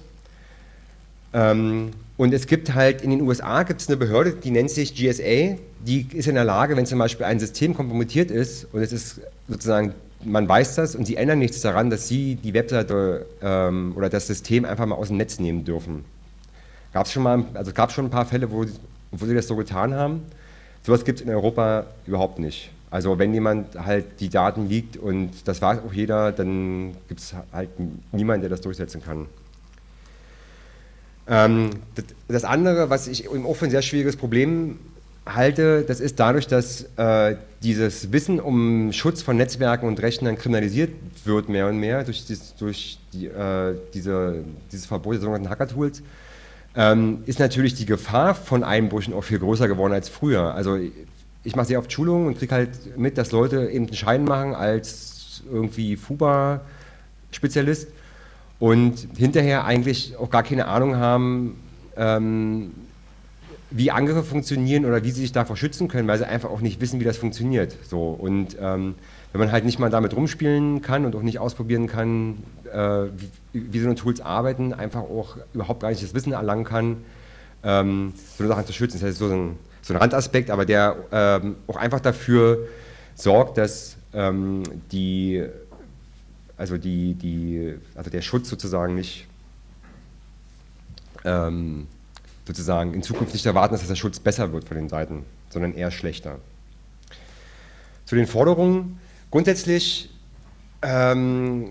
Ähm, 1.34 1.92
und 2.16 2.34
es 2.34 2.46
gibt 2.46 2.74
halt 2.74 3.02
in 3.02 3.10
den 3.10 3.22
USA 3.22 3.64
gibt 3.64 3.82
es 3.82 3.88
eine 3.88 3.98
Behörde, 3.98 4.34
die 4.34 4.52
nennt 4.52 4.70
sich 4.70 4.94
GSA, 4.94 5.58
die 5.86 6.08
ist 6.14 6.28
in 6.28 6.36
der 6.36 6.46
Lage, 6.46 6.78
wenn 6.78 6.86
zum 6.86 7.00
Beispiel 7.00 7.26
ein 7.26 7.40
System 7.40 7.74
kompromittiert 7.74 8.30
ist 8.30 8.68
und 8.72 8.82
es 8.82 8.94
ist 8.94 9.22
sozusagen, 9.48 9.94
man 10.24 10.48
weiß 10.48 10.76
das 10.76 10.96
und 10.96 11.06
sie 11.06 11.16
ändern 11.16 11.40
nichts 11.40 11.62
daran, 11.62 11.90
dass 11.90 12.08
sie 12.08 12.36
die 12.36 12.54
Webseite 12.54 13.26
ähm, 13.42 13.94
oder 13.96 14.10
das 14.10 14.28
System 14.28 14.64
einfach 14.64 14.86
mal 14.86 14.96
aus 14.96 15.08
dem 15.08 15.18
Netz 15.18 15.40
nehmen 15.40 15.66
dürfen. 15.66 16.06
Gab 16.94 17.08
es 17.08 17.12
schon 17.12 17.24
mal, 17.24 17.44
also 17.56 17.74
gab 17.74 17.92
schon 17.92 18.06
ein 18.06 18.12
paar 18.12 18.26
Fälle, 18.26 18.52
wo, 18.52 18.66
wo 19.12 19.26
sie 19.26 19.34
das 19.34 19.48
so 19.48 19.56
getan 19.56 19.96
haben. 19.96 20.22
Sowas 20.84 21.04
gibt 21.04 21.20
es 21.20 21.26
in 21.26 21.32
Europa 21.32 21.88
überhaupt 22.06 22.38
nicht. 22.38 22.70
Also 22.92 23.18
wenn 23.18 23.34
jemand 23.34 23.76
halt 23.84 24.20
die 24.20 24.30
Daten 24.30 24.70
liegt 24.70 24.98
und 24.98 25.32
das 25.46 25.64
weiß 25.64 25.80
auch 25.80 25.94
jeder, 25.94 26.32
dann 26.32 26.96
gibt 27.08 27.22
es 27.22 27.34
halt 27.52 27.70
niemanden, 28.12 28.42
der 28.42 28.52
das 28.52 28.62
durchsetzen 28.62 29.02
kann. 29.04 29.26
Ähm, 31.28 31.70
das 32.28 32.44
andere, 32.44 32.90
was 32.90 33.08
ich 33.08 33.26
im 33.26 33.46
ein 33.46 33.70
sehr 33.70 33.82
schwieriges 33.82 34.16
Problem 34.16 34.80
halte, 35.26 35.84
das 35.84 36.00
ist 36.00 36.20
dadurch, 36.20 36.48
dass 36.48 36.86
äh, 36.98 37.36
dieses 37.62 38.12
Wissen 38.12 38.40
um 38.40 38.92
Schutz 38.92 39.22
von 39.22 39.38
Netzwerken 39.38 39.88
und 39.88 40.02
Rechnern 40.02 40.38
kriminalisiert 40.38 40.92
wird 41.24 41.48
mehr 41.48 41.68
und 41.68 41.78
mehr 41.78 42.04
durch, 42.04 42.26
dies, 42.26 42.56
durch 42.56 42.98
die, 43.14 43.28
äh, 43.28 43.76
diese, 43.94 44.44
dieses 44.72 44.86
Verbot 44.86 45.14
der 45.14 45.22
sogenannten 45.22 45.50
Hacker-Tools, 45.50 46.04
ähm, 46.76 47.24
ist 47.26 47.40
natürlich 47.40 47.76
die 47.76 47.86
Gefahr 47.86 48.36
von 48.36 48.64
Einbrüchen 48.64 49.14
auch 49.14 49.24
viel 49.24 49.40
größer 49.40 49.68
geworden 49.68 49.94
als 49.94 50.10
früher. 50.10 50.54
Also 50.54 50.78
ich 51.44 51.56
mache 51.56 51.68
sehr 51.68 51.80
oft 51.80 51.92
Schulungen 51.92 52.28
und 52.28 52.38
kriege 52.38 52.54
halt 52.54 52.98
mit, 52.98 53.18
dass 53.18 53.32
Leute 53.32 53.70
eben 53.70 53.86
einen 53.86 53.96
Schein 53.96 54.26
machen 54.26 54.56
als 54.56 55.44
irgendwie 55.52 55.96
FUBA-Spezialist 55.96 57.88
und 58.64 59.10
hinterher 59.18 59.66
eigentlich 59.66 60.16
auch 60.16 60.30
gar 60.30 60.42
keine 60.42 60.70
Ahnung 60.70 60.96
haben, 60.96 61.60
ähm, 61.98 62.72
wie 63.72 63.92
Angriffe 63.92 64.24
funktionieren 64.24 64.86
oder 64.86 65.04
wie 65.04 65.12
sie 65.12 65.20
sich 65.20 65.34
davor 65.34 65.58
schützen 65.58 65.90
können, 65.90 66.08
weil 66.08 66.18
sie 66.18 66.26
einfach 66.26 66.50
auch 66.50 66.62
nicht 66.62 66.80
wissen, 66.80 67.02
wie 67.02 67.04
das 67.04 67.18
funktioniert. 67.18 67.76
So. 67.84 68.12
Und 68.12 68.56
ähm, 68.62 68.96
wenn 69.34 69.40
man 69.42 69.52
halt 69.52 69.66
nicht 69.66 69.80
mal 69.80 69.90
damit 69.90 70.16
rumspielen 70.16 70.82
kann 70.82 71.04
und 71.04 71.14
auch 71.14 71.24
nicht 71.24 71.40
ausprobieren 71.40 71.88
kann, 71.88 72.38
äh, 72.72 73.08
wie, 73.52 73.74
wie, 73.74 73.80
so 73.80 73.88
eine 73.88 73.96
Tools 73.96 74.22
arbeiten, 74.22 74.72
einfach 74.72 75.02
auch 75.02 75.36
überhaupt 75.54 75.82
gar 75.82 75.90
nicht 75.90 76.02
das 76.02 76.14
Wissen 76.14 76.32
erlangen 76.32 76.64
kann, 76.64 77.04
ähm, 77.66 78.14
so 78.38 78.46
eine 78.46 78.54
Sache 78.54 78.66
zu 78.66 78.72
schützen. 78.72 78.98
Das 78.98 79.10
heißt, 79.10 79.18
so 79.18 79.28
ein, 79.28 79.58
so 79.82 79.94
ein 79.94 79.98
Randaspekt, 79.98 80.50
aber 80.50 80.64
der 80.64 80.96
ähm, 81.12 81.58
auch 81.68 81.76
einfach 81.76 82.00
dafür 82.00 82.60
sorgt, 83.16 83.58
dass 83.58 83.98
ähm, 84.14 84.64
die 84.94 85.44
also, 86.58 86.78
die, 86.78 87.14
die, 87.16 87.76
also 87.96 88.10
der 88.10 88.22
Schutz 88.22 88.50
sozusagen 88.50 88.96
nicht 88.96 89.28
ähm, 91.26 91.88
sozusagen 92.46 92.94
in 92.94 93.04
Zukunft 93.04 93.34
nicht 93.34 93.46
erwarten, 93.46 93.74
dass 93.74 93.88
der 93.88 93.96
Schutz 93.96 94.20
besser 94.20 94.52
wird 94.52 94.66
von 94.68 94.78
den 94.78 94.90
Seiten, 94.90 95.24
sondern 95.50 95.74
eher 95.74 95.92
schlechter. 95.92 96.40
Zu 98.06 98.16
den 98.16 98.28
Forderungen. 98.28 99.00
Grundsätzlich 99.32 100.10
ähm, 100.82 101.70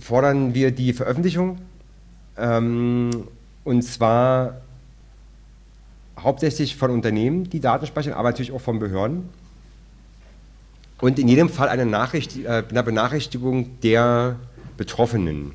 fordern 0.00 0.54
wir 0.54 0.70
die 0.72 0.92
Veröffentlichung 0.92 1.58
ähm, 2.36 3.28
und 3.64 3.82
zwar 3.82 4.62
hauptsächlich 6.18 6.76
von 6.76 6.90
Unternehmen, 6.90 7.48
die 7.50 7.60
Daten 7.60 7.86
speichern, 7.86 8.14
aber 8.14 8.30
natürlich 8.30 8.52
auch 8.52 8.60
von 8.60 8.78
Behörden 8.78 9.28
und 11.04 11.18
in 11.18 11.28
jedem 11.28 11.50
Fall 11.50 11.68
eine, 11.68 11.84
Nachricht, 11.84 12.34
äh, 12.34 12.62
eine 12.66 12.82
Benachrichtigung 12.82 13.78
der 13.82 14.36
Betroffenen. 14.78 15.52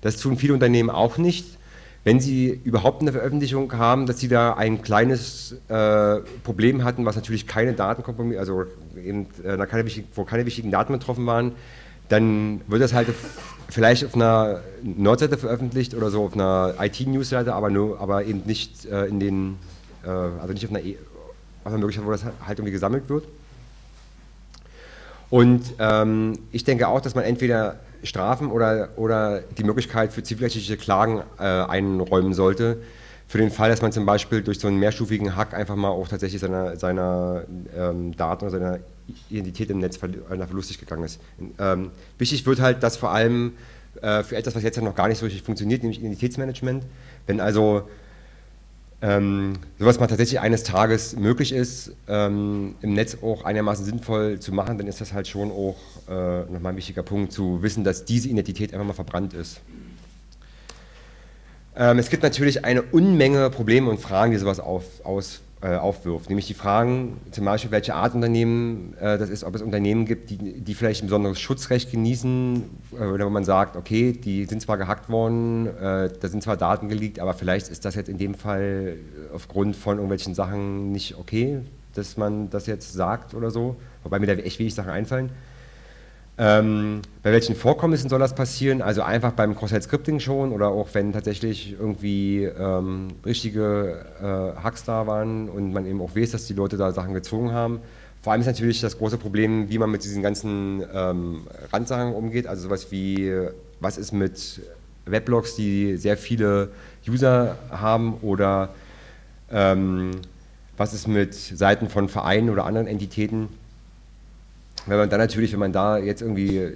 Das 0.00 0.16
tun 0.16 0.36
viele 0.36 0.54
Unternehmen 0.54 0.90
auch 0.90 1.18
nicht. 1.18 1.58
Wenn 2.04 2.20
sie 2.20 2.60
überhaupt 2.62 3.02
eine 3.02 3.10
Veröffentlichung 3.10 3.72
haben, 3.72 4.06
dass 4.06 4.20
sie 4.20 4.28
da 4.28 4.52
ein 4.52 4.82
kleines 4.82 5.56
äh, 5.66 6.18
Problem 6.44 6.84
hatten, 6.84 7.04
was 7.04 7.16
natürlich 7.16 7.48
keine 7.48 7.72
Daten, 7.72 8.04
also 8.38 8.66
eben, 8.96 9.26
äh, 9.42 9.56
keine, 9.66 9.90
wo 10.14 10.22
keine 10.22 10.46
wichtigen 10.46 10.70
Daten 10.70 10.92
betroffen 10.92 11.26
waren, 11.26 11.56
dann 12.08 12.60
wird 12.68 12.80
das 12.80 12.92
halt 12.92 13.08
vielleicht 13.68 14.04
auf 14.04 14.14
einer 14.14 14.60
Nordseite 14.84 15.36
veröffentlicht 15.36 15.96
oder 15.96 16.10
so 16.10 16.26
auf 16.26 16.34
einer 16.34 16.74
IT-Newsseite, 16.78 17.54
aber, 17.54 17.72
aber 17.98 18.24
eben 18.24 18.42
nicht 18.46 18.84
äh, 18.84 19.06
in 19.06 19.18
den, 19.18 19.56
äh, 20.04 20.10
also 20.10 20.52
nicht 20.52 20.64
auf 20.64 20.70
einer, 20.70 20.84
e 20.84 20.96
auf 21.64 21.72
einer 21.72 21.78
Möglichkeit, 21.78 22.06
wo 22.06 22.12
das 22.12 22.22
halt 22.24 22.60
irgendwie 22.60 22.70
gesammelt 22.70 23.08
wird. 23.08 23.24
Und 25.30 25.74
ähm, 25.78 26.38
ich 26.52 26.64
denke 26.64 26.88
auch, 26.88 27.00
dass 27.00 27.14
man 27.14 27.24
entweder 27.24 27.80
Strafen 28.02 28.50
oder, 28.50 28.90
oder 28.96 29.40
die 29.40 29.64
Möglichkeit 29.64 30.12
für 30.12 30.22
zivilrechtliche 30.22 30.76
Klagen 30.76 31.22
äh, 31.38 31.42
einräumen 31.42 32.34
sollte, 32.34 32.78
für 33.28 33.38
den 33.38 33.50
Fall, 33.50 33.70
dass 33.70 33.82
man 33.82 33.90
zum 33.90 34.06
Beispiel 34.06 34.42
durch 34.42 34.60
so 34.60 34.68
einen 34.68 34.78
mehrstufigen 34.78 35.34
Hack 35.34 35.52
einfach 35.52 35.74
mal 35.74 35.88
auch 35.88 36.06
tatsächlich 36.06 36.40
seiner, 36.40 36.76
seiner 36.76 37.42
ähm, 37.76 38.16
Daten 38.16 38.44
oder 38.44 38.52
seiner 38.52 38.78
Identität 39.30 39.70
im 39.70 39.78
Netz 39.78 39.96
verlustig 39.96 40.78
gegangen 40.78 41.02
ist. 41.02 41.20
Ähm, 41.58 41.90
wichtig 42.18 42.46
wird 42.46 42.60
halt, 42.60 42.84
dass 42.84 42.96
vor 42.96 43.10
allem 43.10 43.54
äh, 44.00 44.22
für 44.22 44.36
etwas, 44.36 44.54
was 44.54 44.62
jetzt 44.62 44.80
noch 44.80 44.94
gar 44.94 45.08
nicht 45.08 45.18
so 45.18 45.24
richtig 45.26 45.42
funktioniert, 45.42 45.82
nämlich 45.82 45.98
Identitätsmanagement, 45.98 46.84
wenn 47.26 47.40
also 47.40 47.88
ähm, 49.02 49.58
sowas 49.78 50.00
mal 50.00 50.06
tatsächlich 50.06 50.40
eines 50.40 50.62
Tages 50.62 51.16
möglich 51.16 51.52
ist, 51.52 51.92
ähm, 52.08 52.76
im 52.80 52.94
Netz 52.94 53.18
auch 53.22 53.44
einigermaßen 53.44 53.84
sinnvoll 53.84 54.40
zu 54.40 54.52
machen, 54.52 54.78
dann 54.78 54.86
ist 54.86 55.00
das 55.00 55.12
halt 55.12 55.28
schon 55.28 55.50
auch 55.50 55.76
äh, 56.08 56.50
nochmal 56.50 56.72
ein 56.72 56.76
wichtiger 56.76 57.02
Punkt, 57.02 57.32
zu 57.32 57.62
wissen, 57.62 57.84
dass 57.84 58.04
diese 58.04 58.28
Identität 58.28 58.72
einfach 58.72 58.86
mal 58.86 58.94
verbrannt 58.94 59.34
ist. 59.34 59.60
Ähm, 61.76 61.98
es 61.98 62.08
gibt 62.08 62.22
natürlich 62.22 62.64
eine 62.64 62.82
Unmenge 62.82 63.50
Probleme 63.50 63.90
und 63.90 64.00
Fragen, 64.00 64.32
die 64.32 64.38
sowas 64.38 64.60
auf, 64.60 64.84
aus, 65.04 65.42
aufwirft. 65.62 66.28
Nämlich 66.28 66.46
die 66.46 66.54
Fragen, 66.54 67.18
zum 67.30 67.44
Beispiel, 67.46 67.70
welche 67.70 67.94
Art 67.94 68.14
Unternehmen 68.14 68.94
äh, 69.00 69.16
das 69.16 69.30
ist, 69.30 69.42
ob 69.42 69.54
es 69.54 69.62
Unternehmen 69.62 70.04
gibt, 70.04 70.28
die, 70.30 70.60
die 70.60 70.74
vielleicht 70.74 71.02
ein 71.02 71.06
besonderes 71.06 71.40
Schutzrecht 71.40 71.90
genießen, 71.90 72.62
äh, 72.92 73.04
oder 73.04 73.26
wo 73.26 73.30
man 73.30 73.44
sagt, 73.44 73.74
okay, 73.74 74.12
die 74.12 74.44
sind 74.44 74.60
zwar 74.60 74.76
gehackt 74.76 75.08
worden, 75.08 75.66
äh, 75.66 76.10
da 76.20 76.28
sind 76.28 76.42
zwar 76.42 76.56
Daten 76.56 76.88
geleakt, 76.88 77.20
aber 77.20 77.32
vielleicht 77.32 77.68
ist 77.68 77.84
das 77.84 77.94
jetzt 77.94 78.08
in 78.08 78.18
dem 78.18 78.34
Fall 78.34 78.96
aufgrund 79.34 79.76
von 79.76 79.96
irgendwelchen 79.96 80.34
Sachen 80.34 80.92
nicht 80.92 81.16
okay, 81.16 81.60
dass 81.94 82.18
man 82.18 82.50
das 82.50 82.66
jetzt 82.66 82.92
sagt 82.92 83.32
oder 83.32 83.50
so, 83.50 83.76
wobei 84.02 84.18
mir 84.18 84.26
da 84.26 84.34
echt 84.34 84.58
wenig 84.58 84.74
Sachen 84.74 84.90
einfallen. 84.90 85.30
Ähm, 86.38 87.00
bei 87.22 87.32
welchen 87.32 87.56
Vorkommnissen 87.56 88.10
soll 88.10 88.18
das 88.18 88.34
passieren? 88.34 88.82
Also 88.82 89.02
einfach 89.02 89.32
beim 89.32 89.56
Cross-Site-Scripting 89.56 90.20
schon 90.20 90.52
oder 90.52 90.68
auch 90.68 90.88
wenn 90.92 91.12
tatsächlich 91.12 91.74
irgendwie 91.78 92.44
ähm, 92.44 93.08
richtige 93.24 94.04
äh, 94.20 94.60
Hacks 94.62 94.84
da 94.84 95.06
waren 95.06 95.48
und 95.48 95.72
man 95.72 95.86
eben 95.86 96.00
auch 96.02 96.14
weiß, 96.14 96.32
dass 96.32 96.46
die 96.46 96.52
Leute 96.52 96.76
da 96.76 96.92
Sachen 96.92 97.14
gezogen 97.14 97.52
haben. 97.52 97.80
vor 98.20 98.32
allem 98.32 98.40
ist 98.40 98.48
natürlich 98.48 98.80
das 98.82 98.98
große 98.98 99.16
Problem, 99.16 99.70
wie 99.70 99.78
man 99.78 99.90
mit 99.90 100.04
diesen 100.04 100.22
ganzen 100.22 100.84
ähm, 100.92 101.46
Randsachen 101.72 102.12
umgeht. 102.12 102.46
Also 102.46 102.64
sowas 102.64 102.88
wie, 102.90 103.32
was 103.80 103.96
ist 103.96 104.12
mit 104.12 104.60
Weblogs, 105.06 105.56
die 105.56 105.96
sehr 105.96 106.18
viele 106.18 106.68
User 107.08 107.56
haben 107.70 108.14
oder 108.20 108.70
ähm, 109.50 110.10
was 110.76 110.92
ist 110.92 111.08
mit 111.08 111.32
Seiten 111.32 111.88
von 111.88 112.10
Vereinen 112.10 112.50
oder 112.50 112.66
anderen 112.66 112.88
Entitäten. 112.88 113.48
Wenn 114.86 114.98
man 114.98 115.10
dann 115.10 115.18
natürlich, 115.18 115.52
wenn 115.52 115.60
man 115.60 115.72
da 115.72 115.98
jetzt 115.98 116.22
irgendwie 116.22 116.70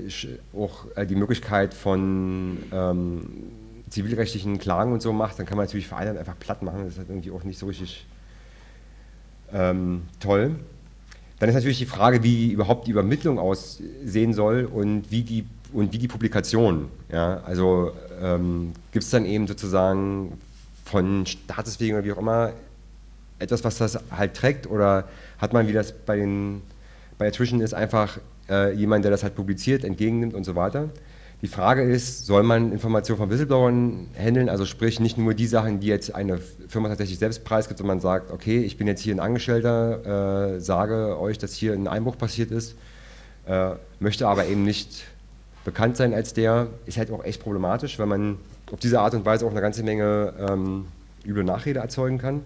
auch 0.56 0.86
äh, 0.96 1.06
die 1.06 1.14
Möglichkeit 1.14 1.74
von 1.74 2.58
ähm, 2.72 3.22
zivilrechtlichen 3.88 4.58
Klagen 4.58 4.92
und 4.92 5.00
so 5.02 5.12
macht, 5.12 5.38
dann 5.38 5.46
kann 5.46 5.56
man 5.56 5.66
natürlich 5.66 5.88
Vereine 5.88 6.18
einfach 6.18 6.38
platt 6.38 6.62
machen. 6.62 6.80
Das 6.84 6.94
ist 6.94 6.98
halt 6.98 7.08
irgendwie 7.08 7.30
auch 7.30 7.44
nicht 7.44 7.58
so 7.58 7.66
richtig 7.66 8.06
ähm, 9.52 10.02
toll. 10.18 10.56
Dann 11.38 11.48
ist 11.48 11.54
natürlich 11.54 11.78
die 11.78 11.86
Frage, 11.86 12.22
wie 12.22 12.52
überhaupt 12.52 12.86
die 12.86 12.90
Übermittlung 12.90 13.38
aussehen 13.38 14.34
soll 14.34 14.68
und 14.70 15.10
wie 15.10 15.22
die, 15.22 15.46
und 15.72 15.92
wie 15.92 15.98
die 15.98 16.08
Publikation. 16.08 16.88
Ja? 17.10 17.40
Also 17.44 17.92
ähm, 18.20 18.72
gibt 18.92 19.04
es 19.04 19.10
dann 19.10 19.24
eben 19.24 19.46
sozusagen 19.46 20.38
von 20.84 21.24
Statuswegen 21.26 21.96
oder 21.96 22.04
wie 22.04 22.12
auch 22.12 22.18
immer 22.18 22.52
etwas, 23.38 23.64
was 23.64 23.78
das 23.78 23.98
halt 24.10 24.34
trägt 24.34 24.66
oder 24.66 25.08
hat 25.38 25.52
man, 25.52 25.66
wie 25.66 25.72
das 25.72 25.92
bei, 25.92 26.16
den, 26.16 26.60
bei 27.20 27.28
Attrition 27.28 27.60
ist, 27.60 27.74
einfach 27.74 28.18
äh, 28.48 28.72
jemand, 28.72 29.04
der 29.04 29.10
das 29.10 29.22
halt 29.22 29.34
publiziert, 29.34 29.84
entgegennimmt 29.84 30.32
und 30.32 30.44
so 30.44 30.56
weiter. 30.56 30.88
Die 31.42 31.48
Frage 31.48 31.82
ist, 31.82 32.24
soll 32.24 32.42
man 32.42 32.72
Informationen 32.72 33.18
von 33.18 33.28
Whistleblowern 33.28 34.08
handeln, 34.18 34.48
also 34.48 34.64
sprich 34.64 35.00
nicht 35.00 35.18
nur 35.18 35.34
die 35.34 35.46
Sachen, 35.46 35.80
die 35.80 35.86
jetzt 35.86 36.14
eine 36.14 36.38
Firma 36.38 36.88
tatsächlich 36.88 37.18
selbst 37.18 37.44
preisgibt, 37.44 37.76
sondern 37.76 37.98
man 37.98 38.00
sagt, 38.00 38.32
okay, 38.32 38.60
ich 38.62 38.78
bin 38.78 38.86
jetzt 38.86 39.02
hier 39.02 39.14
ein 39.14 39.20
Angestellter, 39.20 40.54
äh, 40.54 40.60
sage 40.60 41.20
euch, 41.20 41.36
dass 41.36 41.52
hier 41.52 41.74
ein 41.74 41.88
Einbruch 41.88 42.16
passiert 42.16 42.50
ist, 42.50 42.74
äh, 43.46 43.72
möchte 43.98 44.26
aber 44.26 44.46
eben 44.46 44.64
nicht 44.64 45.04
bekannt 45.66 45.98
sein 45.98 46.14
als 46.14 46.32
der, 46.32 46.68
ist 46.86 46.96
halt 46.96 47.10
auch 47.10 47.22
echt 47.22 47.42
problematisch, 47.42 47.98
weil 47.98 48.06
man 48.06 48.38
auf 48.72 48.80
diese 48.80 48.98
Art 49.00 49.12
und 49.12 49.26
Weise 49.26 49.44
auch 49.44 49.50
eine 49.50 49.60
ganze 49.60 49.82
Menge 49.82 50.32
ähm, 50.48 50.86
üble 51.26 51.44
Nachrede 51.44 51.80
erzeugen 51.80 52.16
kann. 52.16 52.40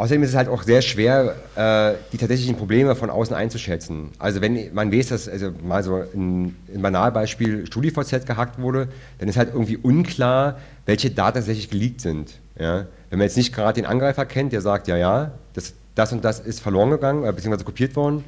Außerdem 0.00 0.22
ist 0.22 0.30
es 0.30 0.34
halt 0.34 0.48
auch 0.48 0.62
sehr 0.62 0.80
schwer, 0.80 1.34
äh, 1.56 1.94
die 2.10 2.16
tatsächlichen 2.16 2.56
Probleme 2.56 2.96
von 2.96 3.10
außen 3.10 3.36
einzuschätzen. 3.36 4.08
Also 4.18 4.40
wenn 4.40 4.72
man 4.72 4.90
weiß, 4.90 5.08
dass 5.08 5.28
also 5.28 5.52
mal 5.62 5.82
so 5.82 5.96
ein, 5.96 6.56
ein 6.74 6.80
Banalbeispiel 6.80 7.66
StudiVZ 7.66 8.24
gehackt 8.24 8.58
wurde, 8.58 8.88
dann 9.18 9.28
ist 9.28 9.36
halt 9.36 9.50
irgendwie 9.52 9.76
unklar, 9.76 10.58
welche 10.86 11.10
Daten 11.10 11.34
tatsächlich 11.34 11.68
geleakt 11.68 12.00
sind. 12.00 12.38
Ja? 12.58 12.86
Wenn 13.10 13.18
man 13.18 13.26
jetzt 13.26 13.36
nicht 13.36 13.54
gerade 13.54 13.74
den 13.74 13.84
Angreifer 13.84 14.24
kennt, 14.24 14.54
der 14.54 14.62
sagt, 14.62 14.88
ja, 14.88 14.96
ja, 14.96 15.32
das, 15.52 15.74
das 15.94 16.14
und 16.14 16.24
das 16.24 16.40
ist 16.40 16.60
verloren 16.60 16.88
gegangen, 16.88 17.24
äh, 17.24 17.32
beziehungsweise 17.34 17.66
kopiert 17.66 17.94
worden, 17.94 18.24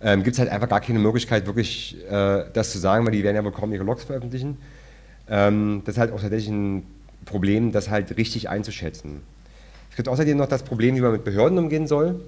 ähm, 0.00 0.24
gibt 0.24 0.34
es 0.34 0.40
halt 0.40 0.50
einfach 0.50 0.68
gar 0.68 0.80
keine 0.80 0.98
Möglichkeit, 0.98 1.46
wirklich 1.46 1.98
äh, 2.10 2.46
das 2.52 2.72
zu 2.72 2.80
sagen, 2.80 3.06
weil 3.06 3.12
die 3.12 3.22
werden 3.22 3.36
ja 3.36 3.44
wohl 3.44 3.52
kaum 3.52 3.72
ihre 3.72 3.84
Logs 3.84 4.02
veröffentlichen. 4.02 4.58
Ähm, 5.28 5.82
das 5.84 5.94
ist 5.94 6.00
halt 6.00 6.12
auch 6.12 6.20
tatsächlich 6.20 6.50
ein 6.50 6.82
Problem, 7.26 7.70
das 7.70 7.90
halt 7.90 8.16
richtig 8.16 8.48
einzuschätzen. 8.48 9.20
Es 9.92 9.96
gibt 9.96 10.08
außerdem 10.08 10.38
noch 10.38 10.48
das 10.48 10.62
Problem, 10.62 10.96
wie 10.96 11.02
man 11.02 11.12
mit 11.12 11.22
Behörden 11.22 11.58
umgehen 11.58 11.86
soll. 11.86 12.18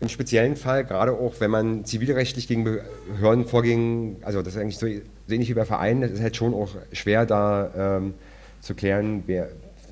Im 0.00 0.08
speziellen 0.08 0.56
Fall, 0.56 0.86
gerade 0.86 1.12
auch 1.12 1.34
wenn 1.38 1.50
man 1.50 1.84
zivilrechtlich 1.84 2.48
gegen 2.48 2.64
Behörden 2.64 3.44
vorging, 3.44 4.16
also 4.22 4.40
das 4.40 4.54
ist 4.54 4.60
eigentlich 4.62 4.78
so, 4.78 4.86
so 4.86 5.34
ähnlich 5.34 5.50
wie 5.50 5.54
bei 5.54 5.66
Vereinen, 5.66 6.02
es 6.02 6.12
ist 6.12 6.22
halt 6.22 6.34
schon 6.34 6.54
auch 6.54 6.70
schwer 6.94 7.26
da 7.26 7.98
ähm, 7.98 8.14
zu 8.62 8.74
klären, 8.74 9.24
wer, 9.26 9.50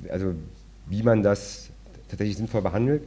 also 0.09 0.33
wie 0.87 1.03
man 1.03 1.21
das 1.21 1.69
tatsächlich 2.07 2.37
sinnvoll 2.37 2.63
behandelt. 2.63 3.03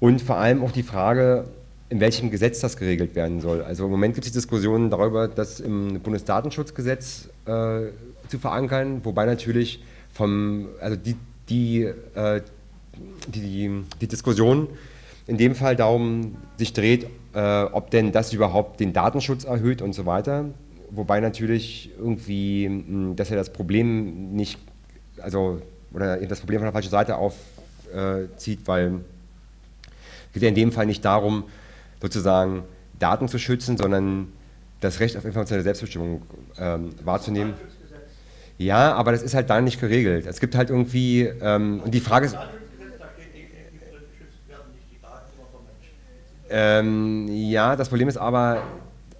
Und 0.00 0.20
vor 0.20 0.38
allem 0.38 0.64
auch 0.64 0.72
die 0.72 0.82
Frage, 0.82 1.44
in 1.90 2.00
welchem 2.00 2.32
Gesetz 2.32 2.58
das 2.58 2.76
geregelt 2.76 3.14
werden 3.14 3.40
soll. 3.40 3.62
Also 3.62 3.84
im 3.84 3.92
Moment 3.92 4.14
gibt 4.14 4.26
es 4.26 4.32
Diskussionen 4.32 4.90
darüber, 4.90 5.28
das 5.28 5.60
im 5.60 6.00
Bundesdatenschutzgesetz 6.00 7.28
äh, 7.46 7.82
zu 8.26 8.40
verankern, 8.40 9.02
wobei 9.04 9.26
natürlich 9.26 9.84
vom, 10.12 10.70
also 10.80 10.96
die, 10.96 11.14
die 11.48 11.82
äh, 12.16 12.40
die, 13.26 13.84
die 14.00 14.06
Diskussion 14.06 14.68
in 15.26 15.38
dem 15.38 15.54
Fall 15.54 15.76
darum 15.76 16.36
sich 16.56 16.72
dreht, 16.72 17.06
äh, 17.34 17.62
ob 17.64 17.90
denn 17.90 18.12
das 18.12 18.32
überhaupt 18.32 18.80
den 18.80 18.92
Datenschutz 18.92 19.44
erhöht 19.44 19.82
und 19.82 19.92
so 19.94 20.06
weiter. 20.06 20.46
Wobei 20.90 21.20
natürlich 21.20 21.90
irgendwie, 21.98 22.68
mh, 22.68 23.14
dass 23.14 23.30
er 23.30 23.36
das 23.36 23.52
Problem 23.52 24.32
nicht, 24.32 24.58
also, 25.20 25.60
oder 25.92 26.18
das 26.18 26.40
Problem 26.40 26.60
von 26.60 26.66
der 26.66 26.72
falschen 26.72 26.90
Seite 26.90 27.16
aufzieht, 27.16 28.60
äh, 28.60 28.66
weil 28.66 29.00
es 30.26 30.32
geht 30.34 30.42
ja 30.42 30.48
in 30.48 30.54
dem 30.54 30.72
Fall 30.72 30.86
nicht 30.86 31.04
darum, 31.04 31.44
sozusagen 32.02 32.64
Daten 32.98 33.28
zu 33.28 33.38
schützen, 33.38 33.76
sondern 33.76 34.32
das 34.80 35.00
Recht 35.00 35.16
auf 35.16 35.24
informationelle 35.24 35.64
Selbstbestimmung 35.64 36.22
ähm, 36.58 36.90
wahrzunehmen. 37.02 37.54
Ja, 38.58 38.94
aber 38.94 39.12
das 39.12 39.22
ist 39.22 39.34
halt 39.34 39.50
da 39.50 39.60
nicht 39.60 39.80
geregelt. 39.80 40.26
Es 40.26 40.38
gibt 40.38 40.54
halt 40.54 40.70
irgendwie, 40.70 41.22
ähm, 41.22 41.80
und 41.84 41.94
die 41.94 42.00
Frage 42.00 42.26
ist. 42.26 42.36
Ähm, 46.50 47.28
ja, 47.28 47.76
das 47.76 47.88
Problem 47.88 48.08
ist 48.08 48.16
aber, 48.16 48.62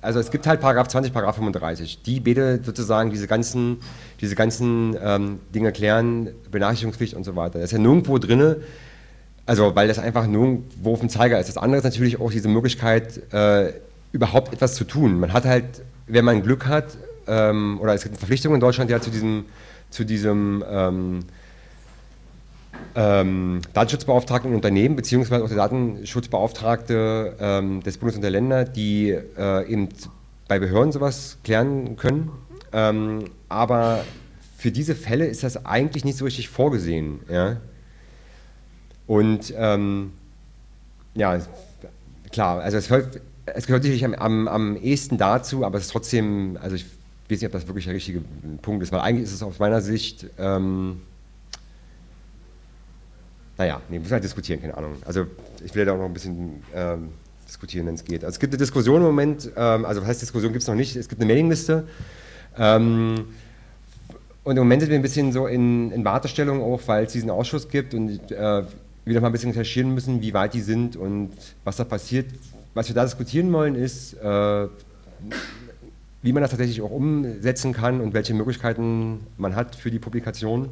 also 0.01 0.21
es 0.21 0.31
gibt 0.31 0.47
halt 0.47 0.61
Paragraph 0.61 0.89
20, 0.89 1.13
Paragraph 1.13 1.37
35, 1.37 2.03
die 2.03 2.21
beide 2.21 2.61
sozusagen 2.63 3.11
diese 3.11 3.27
ganzen, 3.27 3.79
diese 4.21 4.35
ganzen 4.35 4.97
ähm, 5.03 5.41
Dinge 5.55 5.73
klären, 5.73 6.31
Benachrichtigungspflicht 6.51 7.15
und 7.15 7.25
so 7.25 7.37
weiter. 7.37 7.59
Das 7.59 7.65
ist 7.65 7.73
ja 7.73 7.79
nirgendwo 7.79 8.19
drin, 8.19 8.57
also 9.47 9.75
weil 9.75 9.89
das 9.89 9.99
einfach 9.99 10.27
nirgendwo 10.27 10.93
auf 10.93 11.01
dem 11.01 11.09
Zeiger 11.09 11.41
ist. 11.41 11.49
Das 11.49 11.57
andere 11.57 11.79
ist 11.79 11.85
natürlich 11.85 12.21
auch 12.21 12.31
diese 12.31 12.49
Möglichkeit, 12.49 13.33
äh, 13.33 13.73
überhaupt 14.13 14.53
etwas 14.53 14.75
zu 14.75 14.85
tun. 14.85 15.19
Man 15.19 15.33
hat 15.33 15.45
halt, 15.45 15.83
wenn 16.07 16.25
man 16.25 16.43
Glück 16.43 16.67
hat, 16.67 16.97
ähm, 17.27 17.81
oder 17.81 17.95
es 17.95 18.03
gibt 18.03 18.13
eine 18.13 18.19
Verpflichtung 18.19 18.55
in 18.55 18.61
Deutschland 18.61 18.91
ja 18.91 19.01
zu 19.01 19.11
diesem, 19.11 19.47
zu 19.91 20.05
diesem 20.05 20.63
ähm, 22.95 23.61
Datenschutzbeauftragten 23.73 24.51
in 24.51 24.57
Unternehmen, 24.57 24.97
beziehungsweise 24.97 25.45
auch 25.45 25.49
der 25.49 25.57
Datenschutzbeauftragte 25.57 27.37
ähm, 27.39 27.83
des 27.83 27.99
Bundes 27.99 28.17
und 28.17 28.23
der 28.23 28.31
Länder, 28.31 28.65
die 28.65 29.11
äh, 29.11 29.71
eben 29.71 29.89
bei 30.49 30.59
Behörden 30.59 30.93
sowas 30.93 31.39
klären 31.45 31.97
können. 31.97 32.31
Ähm, 32.73 33.25
aber 33.49 34.05
für 34.59 34.71
diese 34.71 34.95
Fälle 34.95 35.27
ist 35.27 35.43
das 35.43 35.65
eigentlich 35.67 36.05
nicht 36.05 36.19
so 36.19 36.25
richtig 36.25 36.49
vorgesehen. 36.49 37.21
Ja? 37.31 37.59
Und 39.07 39.53
ähm, 39.57 40.13
ja, 41.15 41.39
klar, 42.33 42.61
also 42.61 42.77
es, 42.77 42.91
hört, 42.91 43.21
es 43.47 43.67
gehört 43.67 43.83
sicherlich 43.83 44.05
am, 44.05 44.15
am, 44.15 44.49
am 44.49 44.77
ehesten 44.77 45.19
dazu, 45.19 45.65
aber 45.65 45.79
es 45.79 45.85
ist 45.85 45.93
trotzdem, 45.93 46.59
also 46.61 46.77
ich 46.77 46.85
weiß 47.29 47.41
nicht, 47.41 47.47
ob 47.47 47.53
das 47.53 47.67
wirklich 47.67 47.85
der 47.85 47.95
richtige 47.95 48.23
Punkt 48.63 48.83
ist, 48.83 48.93
weil 48.93 49.01
eigentlich 49.01 49.25
ist 49.25 49.35
es 49.35 49.43
aus 49.43 49.59
meiner 49.59 49.81
Sicht 49.81 50.27
ähm, 50.39 51.01
naja, 53.57 53.81
nee, 53.89 53.99
müssen 53.99 54.13
halt 54.13 54.25
diskutieren, 54.25 54.61
keine 54.61 54.77
Ahnung. 54.77 54.97
Also 55.05 55.27
ich 55.65 55.75
will 55.75 55.85
da 55.85 55.93
auch 55.93 55.99
noch 55.99 56.07
ein 56.07 56.13
bisschen 56.13 56.63
ähm, 56.75 57.11
diskutieren, 57.47 57.87
wenn 57.87 57.95
es 57.95 58.05
geht. 58.05 58.25
Also 58.25 58.35
es 58.35 58.41
gibt 58.41 58.53
eine 58.53 58.59
Diskussion 58.59 58.97
im 58.97 59.07
Moment, 59.07 59.51
ähm, 59.57 59.85
also 59.85 60.01
was 60.01 60.09
heißt 60.09 60.23
Diskussion 60.23 60.53
gibt 60.53 60.63
es 60.63 60.69
noch 60.69 60.75
nicht, 60.75 60.97
es 60.97 61.09
gibt 61.09 61.21
eine 61.21 61.29
Mailingliste. 61.29 61.87
Ähm, 62.59 63.27
und 64.43 64.57
im 64.57 64.63
Moment 64.63 64.83
sind 64.83 64.91
wir 64.91 64.99
ein 64.99 65.03
bisschen 65.03 65.33
so 65.33 65.47
in, 65.47 65.91
in 65.93 66.05
Wartestellung 66.05 66.63
auch, 66.63 66.81
weil 66.87 67.05
es 67.05 67.13
diesen 67.13 67.31
Ausschuss 67.31 67.69
gibt 67.69 67.95
und 67.95 68.31
äh, 68.31 68.63
wir 69.05 69.15
noch 69.15 69.21
mal 69.21 69.29
ein 69.29 69.33
bisschen 69.33 69.51
recherchieren 69.51 69.95
müssen, 69.95 70.21
wie 70.21 70.35
weit 70.35 70.55
die 70.55 70.61
sind 70.61 70.97
und 70.97 71.33
was 71.65 71.77
da 71.77 71.85
passiert. 71.85 72.27
Was 72.75 72.89
wir 72.89 72.95
da 72.95 73.05
diskutieren 73.05 73.53
wollen, 73.53 73.77
ist, 73.77 74.15
äh, 74.15 74.69
wie 76.23 76.33
man 76.33 76.43
das 76.43 76.51
tatsächlich 76.51 76.83
auch 76.83 76.91
umsetzen 76.91 77.73
kann 77.73 78.01
und 78.01 78.15
welche 78.15 78.35
Möglichkeiten 78.35 79.21
man 79.39 79.55
hat 79.55 79.77
für 79.77 79.91
die 79.91 79.99
Publikation 79.99 80.71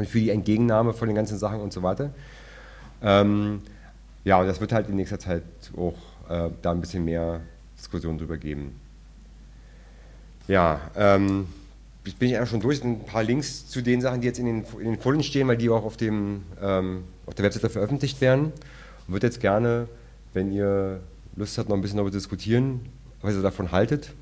und 0.00 0.08
für 0.08 0.18
die 0.18 0.30
Entgegennahme 0.30 0.94
von 0.94 1.08
den 1.08 1.14
ganzen 1.14 1.38
Sachen 1.38 1.60
und 1.60 1.72
so 1.72 1.82
weiter. 1.82 2.10
Ähm, 3.02 3.60
ja, 4.24 4.40
und 4.40 4.46
das 4.46 4.60
wird 4.60 4.72
halt 4.72 4.88
in 4.88 4.96
nächster 4.96 5.18
Zeit 5.18 5.42
auch 5.76 5.94
äh, 6.28 6.50
da 6.62 6.70
ein 6.70 6.80
bisschen 6.80 7.04
mehr 7.04 7.40
Diskussion 7.76 8.16
drüber 8.16 8.38
geben. 8.38 8.80
Ja, 10.48 10.80
ähm, 10.96 11.48
ich 12.04 12.16
bin 12.16 12.30
ja 12.30 12.44
schon 12.46 12.60
durch. 12.60 12.82
Ein 12.82 13.04
paar 13.04 13.22
Links 13.22 13.68
zu 13.68 13.82
den 13.82 14.00
Sachen, 14.00 14.22
die 14.22 14.26
jetzt 14.26 14.38
in 14.38 14.46
den, 14.46 14.64
in 14.78 14.86
den 14.86 14.98
Folien 14.98 15.22
stehen, 15.22 15.46
weil 15.48 15.58
die 15.58 15.68
auch 15.68 15.84
auf, 15.84 15.96
dem, 15.96 16.42
ähm, 16.60 17.04
auf 17.26 17.34
der 17.34 17.44
Webseite 17.44 17.68
veröffentlicht 17.68 18.20
werden. 18.20 18.52
Und 19.06 19.14
würde 19.14 19.26
jetzt 19.26 19.40
gerne, 19.40 19.86
wenn 20.32 20.50
ihr 20.50 21.00
Lust 21.36 21.58
habt, 21.58 21.68
noch 21.68 21.76
ein 21.76 21.82
bisschen 21.82 21.98
darüber 21.98 22.10
diskutieren, 22.10 22.80
was 23.20 23.34
ihr 23.34 23.42
davon 23.42 23.70
haltet. 23.70 24.12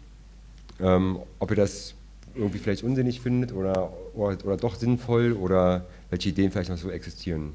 Ähm, 0.81 1.21
ob 1.39 1.51
ihr 1.51 1.57
das 1.57 1.95
irgendwie 2.39 2.59
vielleicht 2.59 2.85
unsinnig 2.85 3.21
findet 3.21 3.53
oder, 3.53 3.93
oder, 4.15 4.39
oder 4.45 4.57
doch 4.57 4.77
sinnvoll 4.77 5.33
oder 5.33 5.85
welche 6.11 6.29
Ideen 6.31 6.51
vielleicht 6.51 6.71
noch 6.71 6.79
so 6.79 6.91
existieren. 6.91 7.55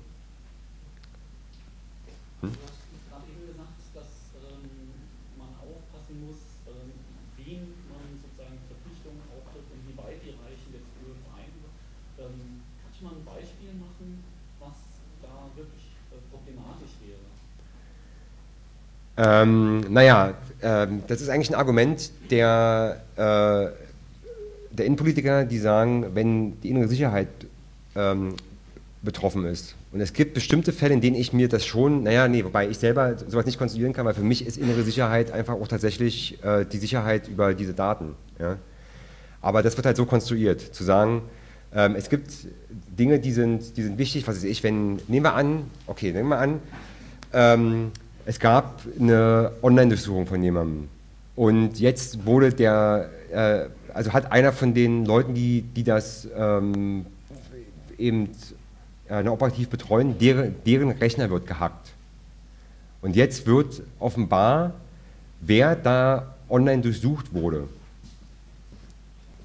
Hm? 2.42 2.52
Du 2.52 2.58
hast 2.68 3.08
gerade 3.08 3.24
eben 3.32 3.48
gesagt, 3.48 3.80
dass 3.96 4.12
ähm, 4.44 4.68
man 5.40 5.56
aufpassen 5.64 6.28
muss, 6.28 6.44
ähm, 6.68 6.92
wen 7.40 7.72
man 7.88 8.04
sozusagen 8.20 8.60
Verpflichtungen 8.68 9.24
auftritt 9.32 9.64
und 9.72 9.80
wie 9.88 9.96
weit 9.96 10.20
die 10.20 10.36
reichen 10.36 10.70
jetzt 10.76 10.92
für 11.00 11.16
Vereine. 11.24 11.64
Ähm, 12.20 12.60
kannst 12.84 13.00
du 13.00 13.08
mal 13.08 13.16
ein 13.16 13.24
Beispiel 13.24 13.72
machen, 13.80 14.20
was 14.60 14.76
da 15.24 15.48
wirklich 15.56 15.96
äh, 16.12 16.20
problematisch 16.28 17.00
wäre? 17.00 17.24
Ähm, 19.16 19.88
naja, 19.88 20.34
äh, 20.60 20.88
das 21.08 21.22
ist 21.22 21.30
eigentlich 21.30 21.52
ein 21.52 21.56
Argument 21.56 22.12
der, 22.30 23.02
äh, 23.16 23.83
der 24.74 24.86
Innenpolitiker, 24.86 25.46
die 25.46 25.60
sagen, 25.60 26.08
wenn 26.14 26.60
die 26.62 26.70
innere 26.70 26.88
Sicherheit 26.88 27.28
ähm, 27.96 28.36
betroffen 29.04 29.46
ist. 29.46 29.76
Und 29.92 30.02
es 30.02 30.14
gibt 30.14 30.34
bestimmte 30.34 30.74
Fälle, 30.74 30.96
in 30.96 31.02
denen 31.02 31.16
ich 31.16 31.34
mir 31.34 31.48
das 31.48 31.66
schon, 31.66 32.04
naja, 32.04 32.28
nee, 32.28 32.44
wobei 32.44 32.68
ich 32.68 32.80
selber 32.80 33.16
sowas 33.18 33.46
nicht 33.46 33.60
konstruieren 33.60 33.94
kann, 33.94 34.06
weil 34.06 34.16
für 34.16 34.24
mich 34.24 34.46
ist 34.46 34.58
innere 34.58 34.82
Sicherheit 34.84 35.32
einfach 35.32 35.54
auch 35.54 35.68
tatsächlich 35.68 36.44
äh, 36.44 36.66
die 36.66 36.78
Sicherheit 36.78 37.28
über 37.28 37.54
diese 37.54 37.74
Daten. 37.74 38.16
Ja? 38.40 38.58
Aber 39.42 39.62
das 39.62 39.78
wird 39.78 39.86
halt 39.86 39.98
so 39.98 40.06
konstruiert, 40.06 40.62
zu 40.62 40.84
sagen, 40.84 41.22
ähm, 41.76 41.96
es 41.96 42.10
gibt 42.10 42.32
Dinge, 42.98 43.20
die 43.20 43.32
sind, 43.32 43.78
die 43.78 43.84
sind 43.84 43.98
wichtig, 43.98 44.28
was 44.28 44.38
weiß 44.38 44.44
ich, 44.46 44.64
wenn, 44.64 44.96
nehmen 45.08 45.26
wir 45.26 45.36
an, 45.36 45.66
okay, 45.86 46.12
nehmen 46.12 46.30
wir 46.30 46.40
an, 46.40 46.60
ähm, 47.34 47.92
es 48.26 48.40
gab 48.40 48.82
eine 49.00 49.52
Online-Durchsuchung 49.62 50.26
von 50.28 50.42
jemandem 50.42 50.88
und 51.36 51.80
jetzt 51.80 52.26
wurde 52.26 52.54
der, 52.54 53.10
äh, 53.32 53.66
also 53.94 54.14
hat 54.14 54.32
einer 54.32 54.52
von 54.52 54.74
den 54.74 55.06
Leuten, 55.06 55.34
die, 55.34 55.62
die 55.62 55.84
das 55.84 56.28
ähm, 56.36 57.06
eben 57.98 58.30
äh, 59.08 59.26
operativ 59.28 59.70
betreuen, 59.70 60.18
deren, 60.18 60.56
deren 60.66 60.90
Rechner 60.92 61.30
wird 61.30 61.48
gehackt. 61.48 61.94
Und 63.02 63.16
jetzt 63.16 63.46
wird 63.46 63.84
offenbar, 64.00 64.74
wer 65.42 65.76
da 65.76 66.36
online 66.50 66.82
durchsucht 66.82 67.34
wurde. 67.34 67.68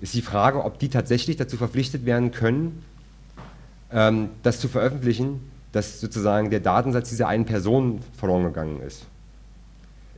Ist 0.00 0.14
die 0.14 0.22
Frage, 0.22 0.64
ob 0.64 0.78
die 0.78 0.88
tatsächlich 0.88 1.37
dazu 1.37 1.56
verpflichtet 1.56 2.06
werden 2.06 2.30
können, 2.30 2.84
ähm, 3.92 4.30
das 4.42 4.61
zu 4.61 4.68
veröffentlichen, 4.68 5.40
dass 5.72 6.00
sozusagen 6.00 6.50
der 6.50 6.61
Datensatz 6.61 7.08
dieser 7.08 7.28
einen 7.28 7.44
Person 7.44 8.00
verloren 8.16 8.44
gegangen 8.44 8.80
ist 8.80 9.06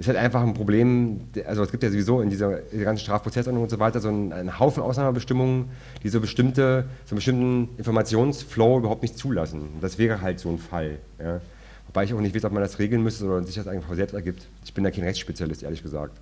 ist 0.01 0.07
halt 0.07 0.17
einfach 0.17 0.43
ein 0.43 0.55
Problem, 0.55 1.21
also 1.47 1.63
es 1.63 1.71
gibt 1.71 1.83
ja 1.83 1.91
sowieso 1.91 2.23
in 2.23 2.31
dieser, 2.31 2.61
ganzen 2.73 3.03
Strafprozessordnung 3.03 3.65
und 3.65 3.69
so 3.69 3.79
weiter 3.79 4.01
so 4.01 4.09
einen, 4.09 4.33
einen, 4.33 4.59
Haufen 4.59 4.83
Ausnahmebestimmungen, 4.83 5.69
die 6.03 6.09
so, 6.09 6.23
bestimmte, 6.23 6.87
so 7.05 7.11
einen 7.13 7.17
bestimmten 7.17 7.69
Informationsflow 7.77 8.79
überhaupt 8.79 9.03
nicht 9.03 9.19
zulassen. 9.19 9.69
das 9.83 9.99
wäre 9.99 10.23
halt 10.23 10.41
so 10.41 10.49
ein 10.49 10.59
Fall. 10.59 10.99
Ja. 11.23 11.43
Wobei 11.87 12.05
ich 12.05 12.15
auch 12.15 12.21
nicht 12.21 12.35
weiß, 12.35 12.47
ob 12.47 12.53
man 12.53 12.63
das 12.63 12.79
regeln 12.79 13.03
müsste 13.03 13.27
oder 13.27 13.45
sich 13.45 13.57
das 13.57 13.67
einfach 13.67 13.95
selbst 13.95 14.15
ergibt. 14.15 14.47
Ich 14.65 14.73
bin 14.73 14.85
da 14.85 14.91
kein 14.91 15.05
Rechtsspezialist, 15.05 15.65
ehrlich 15.65 15.83
gesagt. 15.83 16.17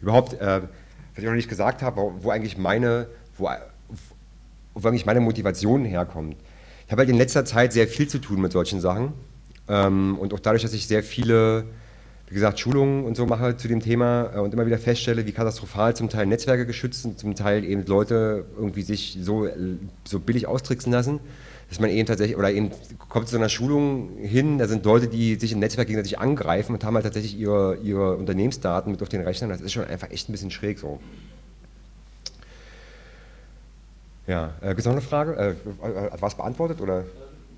Überhaupt, 0.00 0.34
äh, 0.34 0.60
was 0.60 1.18
ich 1.18 1.24
noch 1.24 1.32
nicht 1.32 1.48
gesagt 1.48 1.82
habe, 1.82 2.00
wo, 2.00 2.14
wo 2.20 2.30
eigentlich 2.30 2.56
meine, 2.56 3.08
wo, 3.36 3.48
wo 4.74 4.88
eigentlich 4.88 5.06
meine 5.06 5.20
Motivation 5.20 5.84
herkommt. 5.84 6.36
Ich 6.86 6.92
habe 6.92 7.00
halt 7.00 7.10
in 7.10 7.16
letzter 7.16 7.44
Zeit 7.44 7.72
sehr 7.72 7.88
viel 7.88 8.06
zu 8.06 8.18
tun 8.18 8.40
mit 8.40 8.52
solchen 8.52 8.80
Sachen. 8.80 9.12
Ähm, 9.70 10.18
und 10.18 10.34
auch 10.34 10.40
dadurch, 10.40 10.62
dass 10.62 10.74
ich 10.74 10.86
sehr 10.86 11.02
viele 11.02 11.64
wie 12.30 12.34
gesagt, 12.34 12.60
Schulungen 12.60 13.04
und 13.04 13.16
so 13.16 13.26
mache 13.26 13.56
zu 13.56 13.66
dem 13.66 13.80
Thema 13.80 14.30
äh, 14.34 14.38
und 14.38 14.54
immer 14.54 14.64
wieder 14.64 14.78
feststelle, 14.78 15.26
wie 15.26 15.32
katastrophal 15.32 15.96
zum 15.96 16.08
Teil 16.08 16.26
Netzwerke 16.26 16.64
geschützt 16.64 17.02
sind, 17.02 17.18
zum 17.18 17.34
Teil 17.34 17.64
eben 17.64 17.84
Leute 17.86 18.44
irgendwie 18.56 18.82
sich 18.82 19.18
so, 19.20 19.48
so 20.04 20.20
billig 20.20 20.46
austricksen 20.46 20.92
lassen, 20.92 21.18
dass 21.68 21.80
man 21.80 21.90
eben 21.90 22.06
tatsächlich, 22.06 22.36
oder 22.36 22.52
eben 22.52 22.70
kommt 23.08 23.26
zu 23.28 23.36
einer 23.36 23.48
Schulung 23.48 24.16
hin, 24.18 24.58
da 24.58 24.68
sind 24.68 24.84
Leute, 24.84 25.08
die 25.08 25.34
sich 25.34 25.50
im 25.50 25.58
Netzwerk 25.58 25.88
gegenseitig 25.88 26.20
angreifen 26.20 26.72
und 26.72 26.84
haben 26.84 26.94
halt 26.94 27.04
tatsächlich 27.04 27.36
ihre, 27.36 27.76
ihre 27.78 28.16
Unternehmensdaten 28.16 28.92
mit 28.92 29.02
auf 29.02 29.08
den 29.08 29.22
Rechnern. 29.22 29.50
Das 29.50 29.60
ist 29.60 29.72
schon 29.72 29.84
einfach 29.84 30.10
echt 30.10 30.28
ein 30.28 30.32
bisschen 30.32 30.52
schräg 30.52 30.78
so. 30.78 31.00
Ja, 34.28 34.54
äh, 34.60 34.68
gibt 34.68 34.80
es 34.80 34.84
noch 34.84 34.92
eine 34.92 35.00
Frage? 35.00 35.34
Äh, 35.34 35.54
was 36.20 36.36
beantwortet 36.36 36.80
oder? 36.80 37.00
Ähm, 37.00 37.04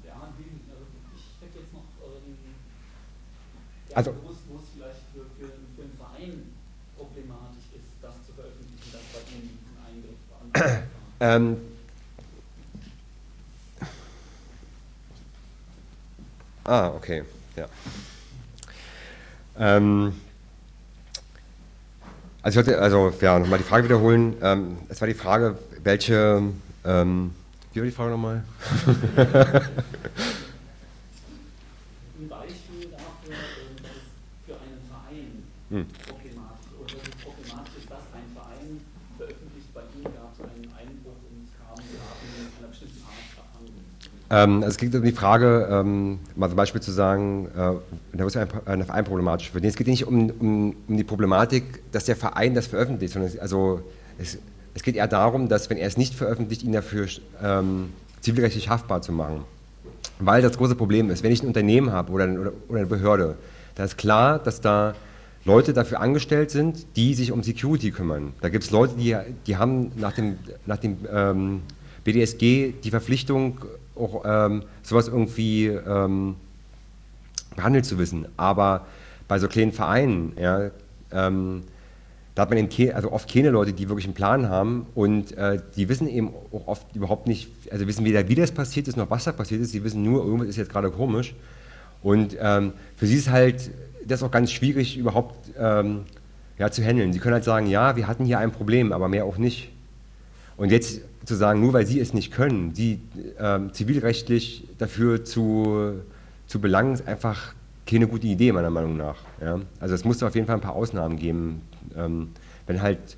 ja, 0.07 0.15
ich 1.15 1.43
hätte 1.43 1.59
jetzt 1.59 1.73
noch 1.75 1.81
ähm, 2.07 2.39
also, 3.95 4.15
ähm, 11.21 11.57
ah, 16.65 16.89
okay, 16.89 17.23
ja. 17.57 17.67
Ähm, 19.59 20.15
also 22.43 22.61
ich 22.61 22.67
wollte 22.67 22.81
also 22.81 23.13
ja, 23.21 23.39
nochmal 23.39 23.59
die 23.59 23.65
Frage 23.65 23.85
wiederholen. 23.85 24.35
Ähm, 24.43 24.79
es 24.89 25.01
war 25.01 25.09
die 25.09 25.15
Frage, 25.15 25.57
welche, 25.83 26.43
ähm, 26.85 27.35
wie 27.73 27.81
war 27.81 27.87
die 27.87 27.93
Frage 27.93 28.11
nochmal? 28.11 28.45
Ein 32.19 32.29
Beispiel 32.29 32.91
dafür, 32.91 33.37
dass 33.83 33.91
für 34.47 34.55
einen 34.55 34.81
Verein 35.73 35.87
hm. 35.87 35.87
Ähm, 44.31 44.63
es 44.63 44.79
geht 44.79 44.95
um 44.95 45.03
die 45.03 45.13
Frage, 45.13 45.69
ähm, 45.71 46.19
mal 46.37 46.49
zum 46.49 46.57
Beispiel 46.57 46.81
zu 46.81 46.91
sagen, 46.91 47.49
äh, 47.55 48.17
da 48.17 48.27
ist 48.27 48.37
ein, 48.37 48.49
ein 48.65 48.85
Verein 48.85 49.05
problematisch 49.05 49.53
wird. 49.53 49.65
Es 49.65 49.77
geht 49.77 49.89
nicht 49.89 50.07
um, 50.07 50.31
um, 50.31 50.77
um, 50.89 50.97
die 50.97 51.05
Problematik, 51.05 51.83
dass 51.93 52.07
der 52.07 52.17
Verein 52.17 52.55
das 52.55 52.67
veröffentlicht, 52.67 53.13
sondern 53.13 53.31
es, 53.31 53.39
also 53.39 53.83
es, 54.19 54.39
es, 54.75 54.83
geht 54.83 54.97
eher 54.97 55.07
darum, 55.07 55.51
dass 55.51 55.69
wenn 55.69 55.77
er 55.77 55.87
es 55.87 55.99
nicht 55.99 56.15
veröffentlicht, 56.15 56.63
ihn 56.63 56.73
dafür 56.73 57.09
ähm, 57.43 57.93
zivilrechtlich 58.23 58.71
haftbar 58.71 59.03
zu 59.03 59.13
machen. 59.13 59.45
Weil 60.19 60.41
das 60.41 60.57
große 60.57 60.77
Problem 60.77 61.11
ist, 61.11 61.23
wenn 61.23 61.33
ich 61.33 61.43
ein 61.43 61.49
Unternehmen 61.49 61.93
habe 61.93 62.11
oder, 62.11 62.25
oder, 62.29 62.53
oder 62.69 62.79
eine 62.79 62.87
Behörde, 62.87 63.37
da 63.75 63.85
ist 63.85 63.99
klar, 63.99 64.39
dass 64.39 64.63
da 64.63 64.95
Leute 65.45 65.73
dafür 65.73 66.01
angestellt 66.01 66.51
sind, 66.51 66.87
die 66.97 67.15
sich 67.15 67.33
um 67.33 67.43
Security 67.43 67.91
kümmern. 67.91 68.33
Da 68.41 68.49
gibt 68.49 68.65
es 68.65 68.71
Leute, 68.71 68.95
die, 68.97 69.17
die 69.47 69.57
haben 69.57 69.91
nach 69.97 70.13
dem, 70.13 70.39
nach 70.67 70.79
dem 70.79 70.99
ähm, 71.13 71.63
BDSG 72.05 72.75
die 72.83 72.91
Verpflichtung, 72.91 73.65
auch 73.97 74.23
ähm, 74.25 74.63
sowas 74.83 75.09
irgendwie 75.09 75.67
ähm, 75.67 76.37
behandelt 77.57 77.85
zu 77.85 77.99
wissen. 77.99 78.27
Aber 78.37 78.87
bei 79.29 79.39
so 79.39 79.49
kleinen 79.49 79.73
Vereinen, 79.73 80.33
ja, 80.41 80.71
ähm, 81.13 81.65
da 82.35 82.43
hat 82.43 82.51
man 82.51 82.59
eben 82.59 82.93
also 82.95 83.13
oft 83.13 83.31
keine 83.31 83.51
Leute, 83.51 83.73
die 83.75 83.89
wirklich 83.89 84.07
einen 84.07 84.15
Plan 84.15 84.49
haben 84.49 84.87
und 84.95 85.37
äh, 85.37 85.61
die 85.77 85.89
wissen 85.89 86.09
eben 86.09 86.33
auch 86.51 86.67
oft 86.67 86.97
überhaupt 86.97 87.27
nicht, 87.27 87.51
also 87.71 87.87
wissen 87.87 88.07
weder, 88.07 88.27
wie 88.29 88.35
das 88.35 88.53
passiert 88.53 88.89
ist, 88.89 88.97
noch 88.97 89.11
was 89.11 89.25
da 89.25 89.33
passiert 89.33 89.61
ist. 89.61 89.73
Sie 89.73 89.85
wissen 89.85 90.03
nur, 90.03 90.25
irgendwas 90.25 90.49
ist 90.49 90.57
jetzt 90.57 90.71
gerade 90.71 90.91
komisch. 90.91 91.35
Und 92.03 92.37
ähm, 92.41 92.73
für 92.97 93.07
sie 93.07 93.17
ist 93.17 93.31
halt 93.31 93.71
das 94.07 94.23
auch 94.23 94.31
ganz 94.31 94.51
schwierig, 94.51 94.97
überhaupt 94.97 95.51
ähm, 95.59 96.03
ja, 96.59 96.71
zu 96.71 96.83
handeln. 96.83 97.13
Sie 97.13 97.19
können 97.19 97.35
halt 97.35 97.45
sagen, 97.45 97.67
ja, 97.67 97.97
wir 97.97 98.07
hatten 98.07 98.25
hier 98.25 98.39
ein 98.39 98.53
Problem, 98.53 98.93
aber 98.93 99.09
mehr 99.09 99.25
auch 99.25 99.39
nicht. 99.39 99.71
Und 100.57 100.71
jetzt 100.71 101.01
zu 101.25 101.35
sagen, 101.35 101.61
nur 101.61 101.73
weil 101.73 101.87
sie 101.87 102.01
es 102.01 102.15
nicht 102.15 102.33
können, 102.33 102.75
sie 102.75 103.01
ähm, 103.39 103.73
zivilrechtlich 103.73 104.69
dafür 104.79 105.25
zu, 105.25 106.01
zu 106.47 106.61
belangen, 106.61 106.95
ist 106.95 107.07
einfach 107.07 107.55
keine 107.87 108.09
gute 108.09 108.27
Idee, 108.27 108.53
meiner 108.53 108.71
Meinung 108.71 108.97
nach. 108.97 109.17
Ja? 109.41 109.61
Also 109.81 109.95
es 109.95 110.05
muss 110.05 110.23
auf 110.23 110.35
jeden 110.35 110.47
Fall 110.47 110.57
ein 110.57 110.61
paar 110.61 110.75
Ausnahmen 110.75 111.17
geben, 111.17 111.63
ähm, 111.97 112.31
wenn 112.67 112.83
halt 112.83 113.17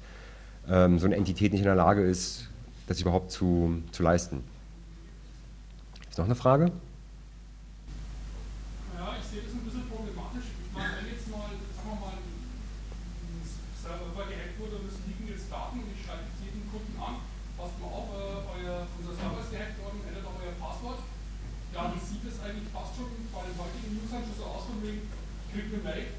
ähm, 0.68 0.98
so 0.98 1.06
eine 1.06 1.16
Entität 1.16 1.52
nicht 1.52 1.60
in 1.60 1.66
der 1.66 1.74
Lage 1.74 2.02
ist, 2.02 2.48
das 2.86 3.00
überhaupt 3.00 3.30
zu, 3.30 3.82
zu 3.92 4.02
leisten. 4.02 4.42
Ist 6.08 6.18
noch 6.18 6.26
eine 6.26 6.34
Frage? 6.34 6.70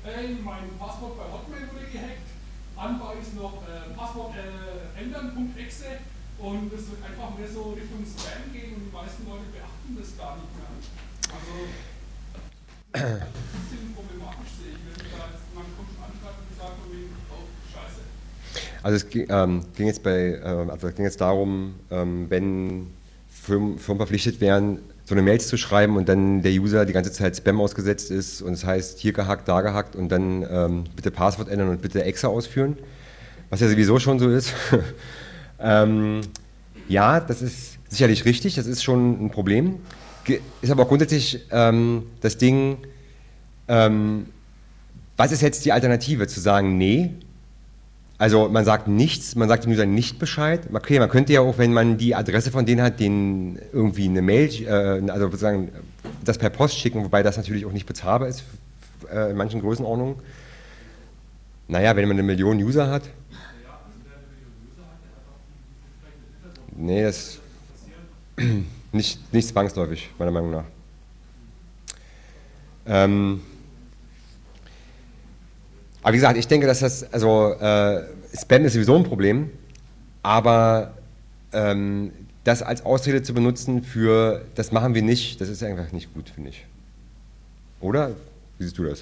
Feststellen, 0.05 0.43
mein 0.43 0.69
Passwort 0.79 1.17
bei 1.17 1.25
Hotmail 1.25 1.67
wurde 1.73 1.89
gehackt, 1.91 2.29
Anbau 2.77 3.13
ist 3.19 3.35
noch 3.35 3.63
äh, 3.65 3.93
Passwort 3.95 4.33
äh, 4.35 5.01
ändern.exe 5.01 5.97
und 6.39 6.71
es 6.73 6.91
wird 6.91 7.01
einfach 7.03 7.37
mehr 7.37 7.47
so 7.47 7.73
Richtung 7.73 8.05
Spam 8.05 8.51
gehen 8.53 8.75
und 8.75 8.85
die 8.85 8.93
meisten 8.93 9.25
Leute 9.25 9.49
beachten 9.49 9.97
das 9.97 10.17
gar 10.17 10.37
nicht 10.37 10.51
mehr. 10.53 10.69
Also, 11.33 11.53
das 12.91 13.01
ist 13.01 13.15
ein 13.15 13.63
bisschen 13.69 13.95
problematisch, 13.95 14.53
sehe 14.61 14.75
ich, 14.75 14.83
wenn 14.85 15.09
da 15.11 15.25
jetzt 15.31 15.47
man 15.55 15.65
kommt 15.75 15.89
schon 15.95 16.03
anschreibt 16.03 16.39
und 16.43 16.55
sagt, 16.57 16.77
oh, 17.31 17.47
scheiße. 17.73 18.03
Also 18.83 18.95
es 18.95 19.29
ähm, 19.29 19.65
ging, 19.75 19.87
jetzt 19.87 20.03
bei, 20.03 20.35
äh, 20.35 20.69
also 20.69 20.87
es 20.87 20.95
ging 20.95 21.05
jetzt 21.05 21.21
darum, 21.21 21.75
ähm, 21.89 22.29
wenn 22.29 22.93
Firmen, 23.29 23.79
verpflichtet 23.79 24.41
wären, 24.41 24.79
so 25.05 25.13
eine 25.13 25.21
Mails 25.21 25.47
zu 25.47 25.57
schreiben 25.57 25.97
und 25.97 26.09
dann 26.09 26.41
der 26.41 26.51
User 26.51 26.85
die 26.85 26.93
ganze 26.93 27.11
Zeit 27.11 27.37
Spam 27.37 27.61
ausgesetzt 27.61 28.09
ist 28.09 28.41
und 28.41 28.53
es 28.53 28.61
das 28.61 28.69
heißt 28.69 28.99
hier 28.99 29.13
gehackt, 29.13 29.47
da 29.47 29.61
gehackt 29.61 29.95
und 29.95 30.09
dann 30.09 30.45
ähm, 30.49 30.83
bitte 30.95 31.11
Passwort 31.11 31.47
ändern 31.47 31.69
und 31.69 31.81
bitte 31.81 32.03
Exa 32.03 32.27
ausführen, 32.27 32.75
was 33.51 33.59
ja 33.59 33.69
sowieso 33.69 33.99
schon 33.99 34.17
so 34.17 34.29
ist. 34.29 34.53
ähm, 35.59 36.21
ja, 36.87 37.19
das 37.19 37.43
ist 37.43 37.77
sicherlich 37.87 38.25
richtig, 38.25 38.55
das 38.55 38.65
ist 38.65 38.83
schon 38.83 39.25
ein 39.25 39.29
Problem. 39.29 39.77
Ist 40.61 40.71
aber 40.71 40.83
auch 40.83 40.87
grundsätzlich 40.87 41.45
ähm, 41.51 42.07
das 42.21 42.37
Ding, 42.37 42.79
ähm, 43.67 44.25
was 45.17 45.31
ist 45.31 45.41
jetzt 45.41 45.65
die 45.65 45.71
Alternative? 45.71 46.27
Zu 46.27 46.39
sagen, 46.39 46.79
nee, 46.79 47.11
also 48.17 48.47
man 48.47 48.63
sagt 48.63 48.87
nichts, 48.87 49.35
man 49.35 49.49
sagt 49.49 49.65
dem 49.65 49.73
User 49.73 49.85
nicht 49.85 50.19
Bescheid. 50.19 50.61
Okay, 50.73 50.99
man 50.99 51.09
könnte 51.09 51.33
ja 51.33 51.41
auch, 51.41 51.57
wenn 51.57 51.73
man 51.73 51.97
die 51.97 52.15
Adresse 52.15 52.49
von 52.49 52.65
denen 52.65 52.81
hat, 52.81 52.99
denen 52.99 53.59
irgendwie 53.73 54.05
eine 54.05 54.21
Mail, 54.21 54.49
äh, 54.63 55.11
also 55.11 55.25
sozusagen 55.25 55.71
das 56.23 56.37
per 56.37 56.49
Post 56.49 56.77
schicken, 56.77 57.03
wobei 57.03 57.23
das 57.23 57.35
natürlich 57.35 57.65
auch 57.65 57.73
nicht 57.73 57.85
bezahlbar 57.85 58.29
ist 58.29 58.43
äh, 59.11 59.31
in 59.31 59.37
manchen 59.37 59.59
Größenordnungen. 59.59 60.15
Naja, 61.67 61.95
wenn 61.95 62.07
man 62.07 62.15
eine 62.15 62.23
Million 62.23 62.57
User 62.57 62.89
hat. 62.89 63.03
Nee, 66.77 67.03
das 67.03 67.39
nicht, 68.91 69.33
nicht 69.33 69.47
zwangsläufig, 69.47 70.09
meiner 70.17 70.31
Meinung 70.31 70.51
nach. 70.51 70.65
Ähm, 72.85 73.41
aber 76.05 76.13
wie 76.13 76.17
gesagt, 76.17 76.37
ich 76.37 76.47
denke, 76.47 76.67
dass 76.67 76.81
das, 76.81 77.11
also 77.11 77.53
äh, 77.53 78.03
Spam 78.39 78.63
ist 78.63 78.73
sowieso 78.73 78.95
ein 78.95 79.03
Problem, 79.03 79.49
aber 80.21 80.93
ähm, 81.51 82.11
das 82.43 82.61
als 82.61 82.85
Ausrede 82.85 83.23
zu 83.23 83.33
benutzen 83.33 83.81
für, 83.81 84.45
das 84.53 84.71
machen 84.71 84.93
wir 84.93 85.01
nicht, 85.01 85.41
das 85.41 85.49
ist 85.49 85.63
einfach 85.63 85.91
nicht 85.91 86.13
gut, 86.13 86.29
finde 86.29 86.51
ich. 86.51 86.63
Oder? 87.81 88.11
Wie 88.59 88.65
siehst 88.65 88.77
du 88.77 88.83
das? 88.83 89.01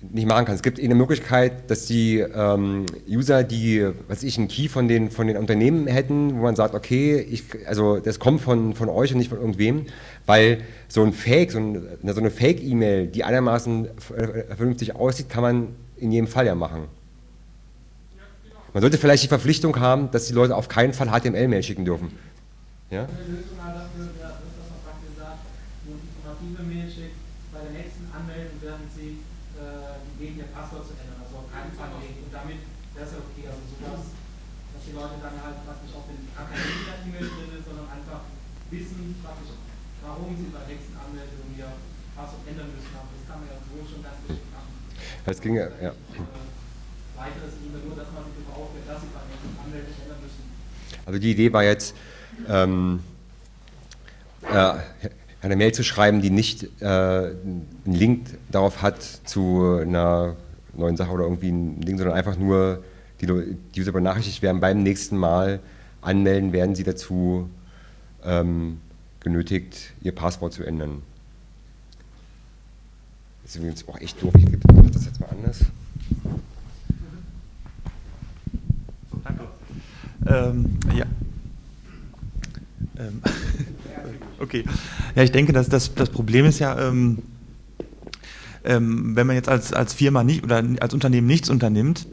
nicht 0.00 0.26
machen 0.26 0.44
kannst. 0.44 0.58
Es 0.58 0.62
gibt 0.62 0.80
eine 0.80 0.94
Möglichkeit, 0.94 1.70
dass 1.70 1.86
die 1.86 2.18
ähm, 2.18 2.86
User, 3.08 3.42
die, 3.44 3.86
was 4.08 4.22
ich, 4.22 4.38
einen 4.38 4.48
Key 4.48 4.68
von 4.68 4.88
den, 4.88 5.10
von 5.10 5.26
den 5.26 5.36
Unternehmen 5.36 5.86
hätten, 5.86 6.38
wo 6.38 6.42
man 6.42 6.56
sagt, 6.56 6.74
okay, 6.74 7.18
ich, 7.18 7.44
also 7.66 7.98
das 7.98 8.18
kommt 8.18 8.40
von, 8.40 8.74
von 8.74 8.88
euch 8.88 9.12
und 9.12 9.18
nicht 9.18 9.30
von 9.30 9.38
irgendwem, 9.38 9.86
weil 10.26 10.58
so 10.88 11.02
ein 11.02 11.12
Fake, 11.12 11.52
so, 11.52 11.58
ein, 11.58 11.82
so 12.02 12.20
eine 12.20 12.30
Fake-E-Mail, 12.30 13.06
die 13.06 13.24
einigermaßen 13.24 13.88
vernünftig 14.56 14.94
aussieht, 14.94 15.28
kann 15.28 15.42
man 15.42 15.68
in 15.96 16.12
jedem 16.12 16.26
Fall 16.28 16.46
ja 16.46 16.54
machen. 16.54 16.84
Man 18.74 18.82
sollte 18.82 18.98
vielleicht 18.98 19.24
die 19.24 19.28
Verpflichtung 19.28 19.80
haben, 19.80 20.10
dass 20.10 20.26
die 20.26 20.34
Leute 20.34 20.54
auf 20.54 20.68
keinen 20.68 20.92
Fall 20.92 21.08
HTML-Mail 21.08 21.62
schicken 21.62 21.86
dürfen. 21.86 22.12
Ja? 22.90 23.08
Das 45.26 45.40
ging 45.40 45.56
ja. 45.56 45.68
ja. 45.82 45.92
Also 51.04 51.18
die 51.18 51.30
Idee 51.30 51.52
war 51.52 51.64
jetzt, 51.64 51.94
ähm, 52.48 53.00
äh, 54.52 54.74
eine 55.42 55.56
Mail 55.56 55.72
zu 55.72 55.84
schreiben, 55.84 56.22
die 56.22 56.30
nicht 56.30 56.64
äh, 56.80 56.86
einen 56.86 57.66
Link 57.84 58.38
darauf 58.50 58.82
hat 58.82 59.02
zu 59.02 59.78
einer 59.80 60.36
neuen 60.74 60.96
Sache 60.96 61.10
oder 61.10 61.24
irgendwie 61.24 61.50
ein 61.50 61.80
Ding, 61.80 61.98
sondern 61.98 62.16
einfach 62.16 62.36
nur 62.36 62.82
die, 63.20 63.26
die 63.26 63.80
User 63.80 63.92
benachrichtigt 63.92 64.42
werden, 64.42 64.60
beim 64.60 64.82
nächsten 64.82 65.16
Mal 65.16 65.60
anmelden, 66.02 66.52
werden 66.52 66.74
sie 66.74 66.84
dazu 66.84 67.48
ähm, 68.24 68.80
genötigt, 69.20 69.92
ihr 70.02 70.12
Passwort 70.12 70.52
zu 70.52 70.64
ändern. 70.64 71.02
Das 73.42 73.52
ist 73.52 73.56
übrigens 73.56 73.88
auch 73.88 74.00
echt 74.00 74.20
doof, 74.22 74.34
ich 74.36 74.75
das 74.96 75.06
jetzt 75.06 75.20
mal 75.20 75.28
anders. 75.30 75.58
Ähm, 80.28 80.78
ja. 80.96 81.04
Ähm, 82.98 83.22
okay. 84.40 84.64
Ja, 85.14 85.22
ich 85.22 85.30
denke, 85.30 85.52
dass 85.52 85.68
das, 85.68 85.94
das 85.94 86.10
Problem 86.10 86.46
ist 86.46 86.58
ja, 86.58 86.76
ähm, 86.88 87.18
ähm, 88.64 89.14
wenn 89.14 89.26
man 89.26 89.36
jetzt 89.36 89.48
als, 89.48 89.72
als 89.72 89.94
Firma 89.94 90.24
nicht 90.24 90.42
oder 90.42 90.64
als 90.80 90.94
Unternehmen 90.94 91.26
nichts 91.26 91.48
unternimmt, 91.48 92.06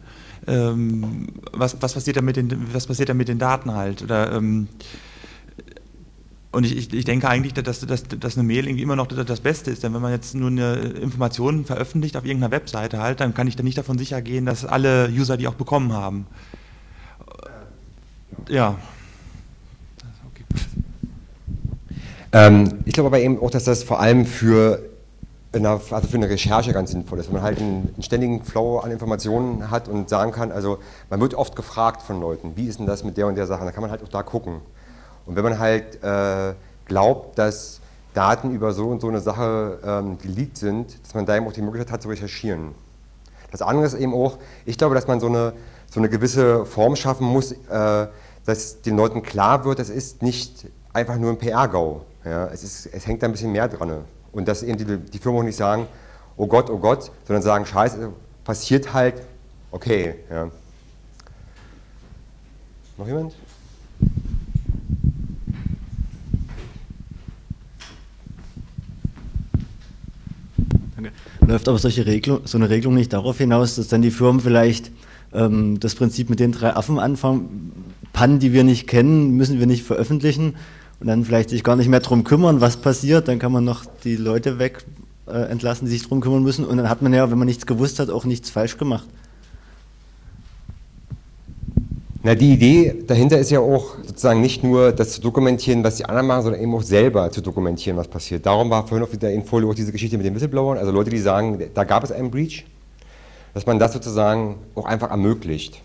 ähm, 0.46 1.30
was, 1.54 1.82
was, 1.82 1.94
passiert 1.94 2.18
da 2.18 2.22
mit 2.22 2.36
den, 2.36 2.74
was 2.74 2.86
passiert 2.86 3.10
da 3.10 3.14
mit 3.14 3.30
den 3.30 3.40
Daten 3.40 3.74
halt? 3.74 4.04
Oder, 4.04 4.34
ähm, 4.34 4.68
und 6.54 6.66
ich, 6.66 6.78
ich, 6.78 6.94
ich, 6.94 7.04
denke 7.04 7.28
eigentlich, 7.28 7.54
dass, 7.56 7.80
dass, 7.80 8.04
dass 8.04 8.38
eine 8.38 8.44
Mail 8.44 8.68
irgendwie 8.68 8.84
immer 8.84 8.96
noch 8.96 9.08
das 9.08 9.42
Beste 9.42 9.72
ist. 9.72 9.84
Denn 9.84 9.94
wenn 9.96 10.02
man 10.02 10.12
jetzt 10.12 10.36
nur 10.36 10.50
eine 10.50 10.76
Information 10.76 11.66
veröffentlicht 11.66 12.16
auf 12.16 12.26
irgendeiner 12.26 12.52
Webseite 12.52 13.00
halt, 13.00 13.20
dann 13.22 13.34
kann 13.34 13.48
ich 13.48 13.56
da 13.56 13.64
nicht 13.64 13.78
davon 13.78 13.98
sicher 13.98 14.22
gehen, 14.22 14.46
dass 14.46 14.64
alle 14.64 15.10
User 15.10 15.36
die 15.36 15.48
auch 15.48 15.56
bekommen 15.56 15.94
haben. 15.94 16.28
Ja. 18.50 18.78
Okay. 20.32 20.44
Ähm, 22.32 22.70
ich 22.86 22.94
glaube 22.94 23.08
aber 23.08 23.20
eben 23.20 23.42
auch, 23.42 23.50
dass 23.50 23.64
das 23.64 23.84
vor 23.84 24.00
allem 24.00 24.28
für 24.28 24.80
eine, 25.54 25.70
also 25.70 26.08
für 26.08 26.18
eine 26.18 26.30
Recherche 26.30 26.72
ganz 26.72 26.92
sinnvoll 26.92 27.18
ist, 27.20 27.28
wenn 27.28 27.36
man 27.36 27.44
halt 27.44 27.58
einen, 27.58 27.90
einen, 27.96 28.04
ständigen 28.04 28.44
Flow 28.44 28.78
an 28.78 28.92
Informationen 28.92 29.72
hat 29.72 29.88
und 29.88 30.08
sagen 30.08 30.32
kann, 30.32 30.52
also 30.52 30.78
man 31.10 31.20
wird 31.20 31.34
oft 31.34 31.56
gefragt 31.56 32.04
von 32.04 32.20
Leuten, 32.20 32.54
wie 32.56 32.68
ist 32.68 32.78
denn 32.78 32.86
das 32.86 33.04
mit 33.04 33.18
der 33.18 33.26
und 33.26 33.36
der 33.36 33.48
Sache, 33.48 33.66
da 33.66 33.72
kann 33.72 33.82
man 33.82 33.90
halt 33.90 34.04
auch 34.04 34.10
da 34.10 34.22
gucken. 34.22 34.62
Und 35.26 35.36
wenn 35.36 35.44
man 35.44 35.60
halt 35.60 36.04
äh, 36.04 36.54
glaubt, 36.86 37.38
dass 37.38 37.80
Daten 38.14 38.52
über 38.52 38.74
so 38.74 38.88
und 38.90 39.02
so 39.02 39.08
eine 39.08 39.20
Sache 39.20 39.80
ähm, 39.84 40.18
geleakt 40.18 40.58
sind, 40.58 41.04
dass 41.04 41.14
man 41.14 41.26
da 41.26 41.36
eben 41.36 41.48
auch 41.48 41.54
die 41.54 41.62
Möglichkeit 41.62 41.92
hat 41.92 42.02
zu 42.02 42.10
recherchieren. 42.10 42.76
Das 43.52 43.62
andere 43.62 43.86
ist 43.86 43.94
eben 43.94 44.14
auch, 44.14 44.38
ich 44.66 44.78
glaube, 44.78 44.96
dass 44.96 45.08
man 45.08 45.20
so 45.20 45.28
eine, 45.28 45.54
so 45.90 46.00
eine 46.00 46.10
gewisse 46.10 46.66
Form 46.66 46.96
schaffen 46.96 47.28
muss, 47.28 47.52
äh, 47.52 48.08
dass 48.46 48.82
den 48.82 48.98
Leuten 48.98 49.24
klar 49.24 49.66
wird, 49.66 49.80
es 49.80 49.90
ist 49.90 50.22
nicht 50.22 50.68
einfach 50.92 51.18
nur 51.18 51.32
ein 51.32 51.38
PR-GAU. 51.38 52.02
Ja, 52.26 52.48
es, 52.48 52.86
es 52.86 53.08
hängt 53.08 53.22
da 53.22 53.28
ein 53.28 53.32
bisschen 53.32 53.52
mehr 53.52 53.68
dran. 53.68 54.06
Und 54.32 54.48
dass 54.48 54.64
eben 54.64 54.78
die, 54.78 54.98
die 54.98 55.20
Firmen 55.20 55.42
auch 55.42 55.46
nicht 55.46 55.56
sagen, 55.56 55.88
oh 56.38 56.48
Gott, 56.48 56.70
oh 56.70 56.78
Gott, 56.78 57.12
sondern 57.26 57.44
sagen, 57.44 57.66
scheiße, 57.66 58.10
passiert 58.44 58.94
halt, 58.94 59.22
okay. 59.72 60.16
Ja. 60.30 60.50
Noch 62.98 63.08
jemand? 63.08 63.34
Läuft 71.46 71.68
aber 71.68 71.78
solche 71.78 72.06
Regelung, 72.06 72.42
so 72.46 72.58
eine 72.58 72.70
Regelung 72.70 72.96
nicht 72.96 73.14
darauf 73.14 73.38
hinaus, 73.38 73.76
dass 73.76 73.88
dann 73.88 74.02
die 74.02 74.12
Firmen 74.12 74.42
vielleicht 74.42 74.92
ähm, 75.34 75.80
das 75.80 75.96
Prinzip 75.96 76.30
mit 76.30 76.40
den 76.40 76.52
drei 76.52 76.76
Affen 76.76 77.00
anfangen, 77.00 77.72
Pannen, 78.14 78.40
die 78.40 78.54
wir 78.54 78.64
nicht 78.64 78.88
kennen, 78.88 79.32
müssen 79.32 79.60
wir 79.60 79.66
nicht 79.66 79.84
veröffentlichen 79.84 80.56
und 81.00 81.08
dann 81.08 81.26
vielleicht 81.26 81.50
sich 81.50 81.64
gar 81.64 81.76
nicht 81.76 81.90
mehr 81.90 82.00
darum 82.00 82.24
kümmern, 82.24 82.62
was 82.62 82.78
passiert. 82.78 83.28
Dann 83.28 83.40
kann 83.40 83.52
man 83.52 83.64
noch 83.64 83.86
die 84.04 84.16
Leute 84.16 84.60
weg 84.60 84.86
äh, 85.28 85.50
entlassen, 85.50 85.86
die 85.86 85.92
sich 85.92 86.04
darum 86.04 86.22
kümmern 86.22 86.44
müssen. 86.44 86.64
Und 86.64 86.78
dann 86.78 86.90
hat 86.90 87.02
man 87.02 87.14
ja, 87.14 87.30
wenn 87.30 87.38
man 87.38 87.48
nichts 87.48 87.66
gewusst 87.66 88.00
hat, 88.00 88.10
auch 88.10 88.26
nichts 88.26 88.50
falsch 88.50 88.78
gemacht. 88.78 89.08
Na, 92.26 92.36
die 92.36 92.54
Idee 92.54 93.04
dahinter 93.06 93.38
ist 93.38 93.52
ja 93.52 93.60
auch 93.60 93.98
sozusagen 94.02 94.40
nicht 94.40 94.64
nur 94.64 94.94
das 94.94 95.12
zu 95.12 95.20
dokumentieren, 95.20 95.84
was 95.84 95.98
die 95.98 96.06
anderen 96.06 96.28
machen, 96.28 96.44
sondern 96.44 96.62
eben 96.62 96.74
auch 96.74 96.82
selber 96.82 97.30
zu 97.30 97.42
dokumentieren, 97.42 97.98
was 97.98 98.08
passiert. 98.08 98.46
Darum 98.46 98.70
war 98.70 98.88
vorhin 98.88 99.04
auf 99.04 99.18
der 99.18 99.34
Infolio 99.34 99.70
auch 99.70 99.76
diese 99.76 99.92
Geschichte 99.92 100.16
mit 100.16 100.26
den 100.26 100.34
Whistleblowern, 100.34 100.78
also 100.78 100.94
Leute, 100.94 101.10
die 101.10 101.18
sagen, 101.18 101.62
da 101.74 101.84
gab 101.84 102.02
es 102.06 102.14
einen 102.14 102.32
Breach, 102.32 102.66
dass 103.54 103.66
man 103.66 103.78
das 103.78 103.92
sozusagen 103.92 104.56
auch 104.74 104.86
einfach 104.86 105.12
ermöglicht. 105.12 105.82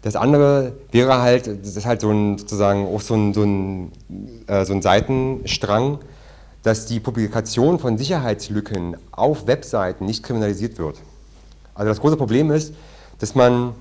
Das 0.00 0.16
andere 0.16 0.72
wäre 0.90 1.20
halt, 1.20 1.46
das 1.46 1.76
ist 1.76 1.84
halt 1.84 2.00
so 2.00 2.10
ein, 2.10 2.38
sozusagen 2.38 2.86
auch 2.86 3.02
so 3.02 3.14
ein, 3.14 3.34
so 3.34 3.42
ein, 3.42 3.92
äh, 4.46 4.64
so 4.64 4.72
ein 4.72 4.80
Seitenstrang, 4.80 5.98
dass 6.62 6.86
die 6.86 6.98
Publikation 6.98 7.78
von 7.78 7.98
Sicherheitslücken 7.98 8.96
auf 9.10 9.46
Webseiten 9.46 10.06
nicht 10.06 10.22
kriminalisiert 10.22 10.78
wird. 10.78 10.96
Also 11.74 11.90
das 11.90 12.00
große 12.00 12.16
Problem 12.16 12.50
ist, 12.50 12.72
dass 13.18 13.34
man 13.34 13.74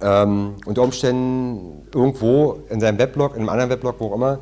ähm, 0.00 0.54
unter 0.64 0.82
Umständen 0.82 1.86
irgendwo 1.94 2.60
in 2.68 2.80
seinem 2.80 2.98
Weblog, 2.98 3.34
in 3.34 3.40
einem 3.40 3.48
anderen 3.48 3.70
Weblog, 3.70 3.96
wo 3.98 4.08
auch 4.08 4.14
immer, 4.14 4.38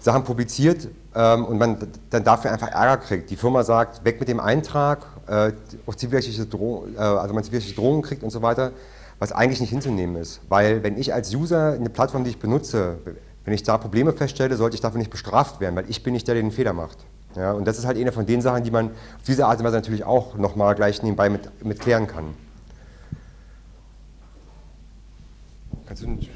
Sachen 0.00 0.24
publiziert 0.24 0.88
ähm, 1.14 1.44
und 1.44 1.58
man 1.58 1.76
dann 2.10 2.24
dafür 2.24 2.52
einfach 2.52 2.68
Ärger 2.68 2.98
kriegt. 2.98 3.30
Die 3.30 3.36
Firma 3.36 3.64
sagt, 3.64 4.04
weg 4.04 4.18
mit 4.20 4.28
dem 4.28 4.40
Eintrag, 4.40 5.06
äh, 5.26 5.52
auch 5.86 5.94
zivilrechtliche 5.94 6.46
Drohung, 6.46 6.94
äh, 6.96 7.00
also 7.00 7.34
man 7.34 7.44
zivilrechtliche 7.44 7.78
Drohungen 7.78 8.02
kriegt 8.02 8.22
und 8.22 8.30
so 8.30 8.42
weiter, 8.42 8.72
was 9.18 9.32
eigentlich 9.32 9.60
nicht 9.60 9.70
hinzunehmen 9.70 10.16
ist. 10.16 10.40
Weil 10.48 10.82
wenn 10.82 10.98
ich 10.98 11.12
als 11.12 11.34
User 11.34 11.72
eine 11.72 11.90
Plattform, 11.90 12.24
die 12.24 12.30
ich 12.30 12.38
benutze, 12.38 12.98
wenn 13.44 13.54
ich 13.54 13.62
da 13.62 13.78
Probleme 13.78 14.12
feststelle, 14.12 14.56
sollte 14.56 14.74
ich 14.74 14.80
dafür 14.80 14.98
nicht 14.98 15.10
bestraft 15.10 15.60
werden, 15.60 15.76
weil 15.76 15.88
ich 15.88 16.02
bin 16.02 16.12
nicht 16.12 16.26
der, 16.26 16.34
der 16.34 16.42
den 16.42 16.52
Fehler 16.52 16.72
macht. 16.72 16.98
Ja, 17.36 17.52
und 17.52 17.64
das 17.64 17.78
ist 17.78 17.86
halt 17.86 17.96
eine 17.96 18.10
von 18.10 18.26
den 18.26 18.42
Sachen, 18.42 18.64
die 18.64 18.70
man 18.70 18.88
auf 18.88 19.24
diese 19.26 19.46
Art 19.46 19.58
und 19.58 19.64
Weise 19.64 19.76
natürlich 19.76 20.04
auch 20.04 20.36
nochmal 20.36 20.74
gleich 20.74 21.02
nebenbei 21.02 21.28
mit, 21.30 21.64
mit 21.64 21.78
klären 21.78 22.06
kann. 22.06 22.34
Kannst 25.90 26.04
du 26.04 26.10
nicht 26.10 26.30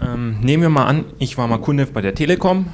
ähm, 0.00 0.38
Nehmen 0.40 0.62
wir 0.62 0.68
mal 0.68 0.86
an, 0.86 1.04
ich 1.18 1.36
war 1.36 1.48
mal 1.48 1.58
Kunde 1.58 1.86
bei 1.86 2.00
der 2.00 2.14
Telekom. 2.14 2.66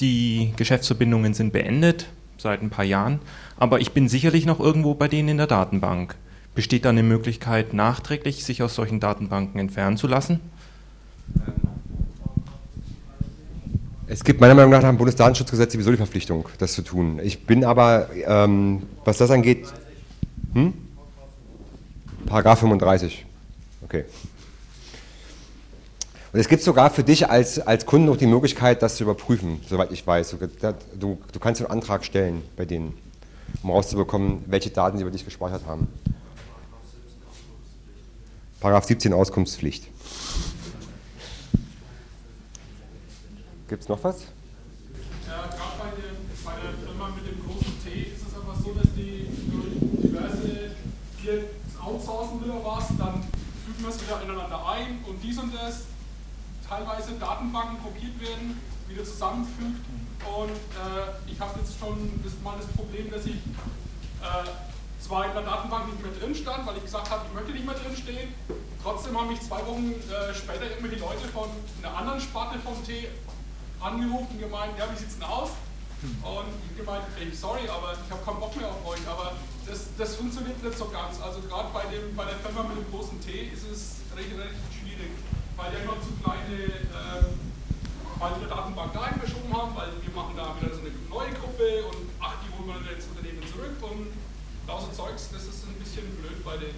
Die 0.00 0.52
Geschäftsverbindungen 0.58 1.32
sind 1.32 1.54
beendet 1.54 2.10
seit 2.36 2.60
ein 2.60 2.68
paar 2.68 2.84
Jahren, 2.84 3.20
aber 3.56 3.80
ich 3.80 3.92
bin 3.92 4.06
sicherlich 4.10 4.44
noch 4.44 4.60
irgendwo 4.60 4.92
bei 4.92 5.08
denen 5.08 5.30
in 5.30 5.36
der 5.38 5.46
Datenbank. 5.46 6.14
Besteht 6.54 6.84
da 6.84 6.90
eine 6.90 7.02
Möglichkeit, 7.02 7.72
nachträglich 7.72 8.44
sich 8.44 8.62
aus 8.62 8.74
solchen 8.74 9.00
Datenbanken 9.00 9.58
entfernen 9.58 9.96
zu 9.96 10.08
lassen? 10.08 10.40
Es 14.12 14.24
gibt 14.24 14.40
meiner 14.40 14.56
Meinung 14.56 14.72
nach 14.72 14.82
nach 14.82 14.88
dem 14.88 14.98
Bundesdatenschutzgesetz 14.98 15.72
sowieso 15.72 15.92
die 15.92 15.96
Verpflichtung, 15.96 16.48
das 16.58 16.72
zu 16.72 16.82
tun. 16.82 17.20
Ich 17.22 17.46
bin 17.46 17.64
aber, 17.64 18.08
ähm, 18.26 18.82
was 19.04 19.18
das 19.18 19.30
angeht, 19.30 19.68
hm? 20.52 20.74
Paragraph 22.26 22.58
35. 22.58 23.24
Okay. 23.84 24.04
Und 26.32 26.40
es 26.40 26.48
gibt 26.48 26.64
sogar 26.64 26.90
für 26.90 27.04
dich 27.04 27.30
als, 27.30 27.60
als 27.60 27.86
Kunden 27.86 28.06
noch 28.06 28.16
die 28.16 28.26
Möglichkeit, 28.26 28.82
das 28.82 28.96
zu 28.96 29.04
überprüfen, 29.04 29.60
soweit 29.68 29.92
ich 29.92 30.04
weiß. 30.04 30.36
Du, 30.98 31.18
du, 31.32 31.38
kannst 31.38 31.60
einen 31.60 31.70
Antrag 31.70 32.04
stellen 32.04 32.42
bei 32.56 32.64
denen, 32.64 32.98
um 33.62 33.70
rauszubekommen, 33.70 34.42
welche 34.48 34.70
Daten 34.70 34.96
sie 34.96 35.02
über 35.02 35.12
dich 35.12 35.24
gespeichert 35.24 35.62
haben. 35.68 35.86
Paragraph 38.58 38.86
17 38.86 39.12
Auskunftspflicht. 39.12 39.86
Gibt 43.70 43.84
es 43.84 43.88
noch 43.88 44.02
was? 44.02 44.22
Ja, 45.28 45.46
gerade 45.46 45.78
bei, 45.78 45.94
bei 46.42 46.56
der 46.58 46.74
Firma 46.74 47.06
mit 47.14 47.22
dem 47.22 47.38
großen 47.46 47.78
T 47.84 48.10
ist 48.10 48.26
es 48.26 48.34
einfach 48.34 48.58
so, 48.58 48.74
dass 48.74 48.90
die 48.98 49.30
durch 49.46 50.10
diverse 50.10 50.74
hier 51.22 51.44
outsourcen 51.78 52.42
will 52.42 52.58
was, 52.64 52.88
dann 52.98 53.22
fügen 53.62 53.78
wir 53.78 53.90
es 53.90 54.02
wieder 54.02 54.20
ineinander 54.24 54.58
ein 54.74 54.98
und 55.06 55.22
dies 55.22 55.38
und 55.38 55.54
das, 55.54 55.86
teilweise 56.68 57.12
Datenbanken 57.12 57.78
kopiert 57.80 58.20
werden, 58.20 58.58
wieder 58.88 59.04
zusammenfügt 59.04 59.86
und 60.26 60.50
äh, 60.50 61.30
ich 61.30 61.38
habe 61.38 61.60
jetzt 61.60 61.78
schon 61.78 62.10
das, 62.24 62.32
mal 62.42 62.56
das 62.58 62.66
Problem, 62.74 63.08
dass 63.08 63.24
ich 63.24 63.38
äh, 64.18 64.50
zwar 64.98 65.26
in 65.26 65.32
der 65.32 65.42
Datenbank 65.42 65.86
nicht 65.86 66.02
mehr 66.02 66.12
drin 66.18 66.34
stand, 66.34 66.66
weil 66.66 66.76
ich 66.76 66.82
gesagt 66.90 67.08
habe, 67.08 67.22
ich 67.28 67.34
möchte 67.34 67.52
nicht 67.52 67.64
mehr 67.64 67.78
drin 67.78 67.94
stehen, 67.94 68.34
trotzdem 68.82 69.16
haben 69.16 69.28
mich 69.28 69.40
zwei 69.42 69.64
Wochen 69.64 69.94
äh, 69.94 70.34
später 70.34 70.66
immer 70.76 70.88
die 70.88 70.98
Leute 70.98 71.28
von 71.32 71.46
einer 71.78 71.96
anderen 71.96 72.20
Sparte 72.20 72.58
vom 72.58 72.74
T 72.84 73.06
angerufen 73.80 74.38
gemeint, 74.38 74.76
ja, 74.78 74.84
wie 74.92 74.98
sieht's 74.98 75.18
denn 75.18 75.28
aus? 75.28 75.50
Und 76.00 76.48
ich 76.64 76.76
gemeint, 76.80 77.04
ey, 77.20 77.28
sorry, 77.32 77.68
aber 77.68 77.92
ich 77.92 78.08
habe 78.08 78.24
keinen 78.24 78.40
Bock 78.40 78.56
mehr 78.56 78.68
auf 78.68 78.80
euch. 78.88 79.04
Aber 79.04 79.36
das, 79.68 79.92
das 79.98 80.16
funktioniert 80.16 80.56
nicht 80.62 80.78
so 80.78 80.88
ganz. 80.88 81.20
Also 81.20 81.44
gerade 81.44 81.68
bei, 81.76 81.84
bei 82.16 82.24
der 82.24 82.40
Firma 82.40 82.64
mit 82.68 82.80
dem 82.80 82.88
großen 82.88 83.20
T 83.20 83.52
ist 83.52 83.68
es 83.68 84.00
recht, 84.16 84.32
recht 84.32 84.60
schwierig, 84.72 85.12
weil 85.60 85.68
die 85.72 85.84
immer 85.84 86.00
zu 86.00 86.12
kleine, 86.24 86.56
äh, 86.88 87.24
Datenbank 88.20 88.92
da 88.92 89.08
verschoben 89.16 89.52
haben, 89.52 89.72
weil 89.76 89.88
wir 89.96 90.12
machen 90.12 90.36
da 90.36 90.52
wieder 90.60 90.74
so 90.74 90.80
eine 90.80 90.92
neue 91.08 91.32
Gruppe 91.40 91.88
und 91.88 92.04
ach, 92.20 92.36
die 92.44 92.52
holen 92.52 92.68
wir 92.68 92.92
ins 92.92 93.08
Unternehmen 93.08 93.40
zurück 93.48 93.76
und 93.80 94.12
lauter 94.68 94.92
Zeugs, 94.92 95.30
das 95.32 95.44
ist 95.44 95.64
ein 95.64 95.76
bisschen 95.80 96.04
blöd 96.20 96.44
bei 96.44 96.56
den. 96.56 96.76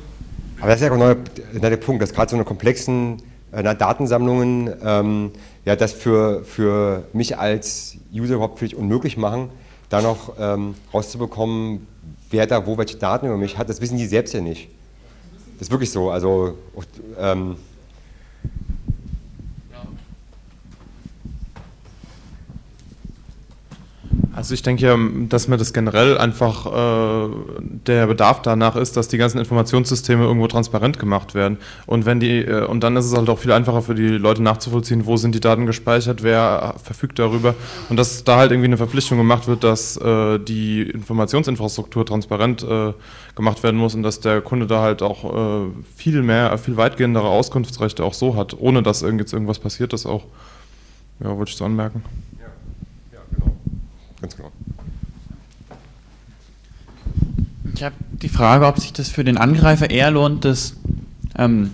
Aber 0.59 0.69
das 0.69 0.81
ist 0.81 0.87
ja 0.87 0.91
auch 0.91 0.99
ein 0.99 1.59
neuer, 1.61 1.77
Punkt, 1.79 2.03
dass 2.03 2.13
gerade 2.13 2.31
so 2.31 2.37
eine 2.37 2.45
komplexen 2.45 3.23
äh, 3.53 3.63
Datensammlungen 3.75 4.73
ähm, 4.85 5.31
ja, 5.65 5.77
das 5.77 5.93
für, 5.93 6.45
für 6.45 7.05
mich 7.13 7.39
als 7.39 7.97
User 8.13 8.35
überhaupt 8.35 8.59
völlig 8.59 8.77
unmöglich 8.77 9.17
machen, 9.17 9.51
da 9.89 10.03
noch 10.03 10.35
ähm, 10.39 10.75
rauszubekommen, 10.93 11.87
wer 12.31 12.47
da 12.47 12.67
wo 12.67 12.77
welche 12.79 12.97
Daten 12.97 13.27
über 13.27 13.37
mich 13.37 13.59
hat. 13.59 13.69
Das 13.69 13.81
wissen 13.81 13.99
die 13.99 14.07
selbst 14.07 14.35
ja 14.35 14.41
nicht. 14.41 14.69
Das 15.59 15.69
ist 15.69 15.71
wirklich 15.71 15.91
so. 15.91 16.11
Also 16.11 16.57
ähm, 17.19 17.57
Also 24.35 24.55
ich 24.55 24.63
denke 24.63 24.83
ja, 24.87 24.97
dass 25.29 25.47
mir 25.47 25.59
das 25.59 25.75
generell 25.75 26.17
einfach 26.17 26.67
äh, 26.67 27.29
der 27.87 28.07
Bedarf 28.07 28.41
danach 28.41 28.77
ist, 28.77 28.97
dass 28.97 29.09
die 29.09 29.19
ganzen 29.19 29.39
Informationssysteme 29.39 30.25
irgendwo 30.25 30.47
transparent 30.47 30.99
gemacht 30.99 31.35
werden. 31.35 31.59
Und 31.87 32.07
wenn 32.07 32.19
die 32.19 32.39
äh, 32.39 32.65
und 32.65 32.83
dann 32.83 32.97
ist 32.97 33.05
es 33.05 33.15
halt 33.15 33.29
auch 33.29 33.39
viel 33.39 33.53
einfacher 33.53 33.83
für 33.83 33.95
die 33.95 34.09
Leute 34.09 34.43
nachzuvollziehen, 34.43 35.05
wo 35.05 35.19
sind 35.19 35.35
die 35.35 35.41
Daten 35.41 35.67
gespeichert, 35.67 36.23
wer 36.23 36.75
verfügt 36.83 37.19
darüber 37.19 37.55
und 37.91 37.99
dass 37.99 38.25
da 38.25 38.39
halt 38.39 38.53
irgendwie 38.53 38.69
eine 38.69 38.79
Verpflichtung 38.79 39.19
gemacht 39.19 39.49
wird, 39.49 39.65
dass 39.65 39.99
äh, 39.99 40.39
die 40.39 40.83
Informationsinfrastruktur 40.83 42.07
transparent 42.07 42.63
äh, 42.63 42.95
gemacht 43.37 43.63
werden 43.63 43.77
muss 43.77 43.95
und 43.95 44.03
dass 44.03 44.21
der 44.21 44.41
Kunde 44.41 44.67
da 44.67 44.81
halt 44.81 45.03
auch 45.03 45.25
äh, 45.65 45.69
viel 45.95 46.23
mehr, 46.23 46.57
viel 46.57 46.79
weitgehendere 46.79 47.29
Auskunftsrechte 47.29 48.03
auch 48.03 48.15
so 48.15 48.35
hat, 48.35 48.57
ohne 48.59 48.83
dass 48.83 49.03
jetzt 49.03 49.33
irgendwas 49.33 49.59
passiert 49.59 49.93
ist 49.93 50.07
auch. 50.07 50.25
Ja, 51.23 51.37
wollte 51.37 51.51
ich 51.51 51.57
so 51.57 51.65
anmerken. 51.65 52.03
Ganz 54.23 54.37
genau. 54.37 54.53
Ich 57.75 57.83
habe 57.83 57.95
die 58.13 58.29
Frage, 58.29 58.67
ob 58.67 58.79
sich 58.79 58.93
das 58.93 59.09
für 59.09 59.25
den 59.25 59.37
Angreifer 59.37 59.91
eher 59.91 60.11
lohnt, 60.11 60.45
das 60.45 60.77
ähm, 61.37 61.73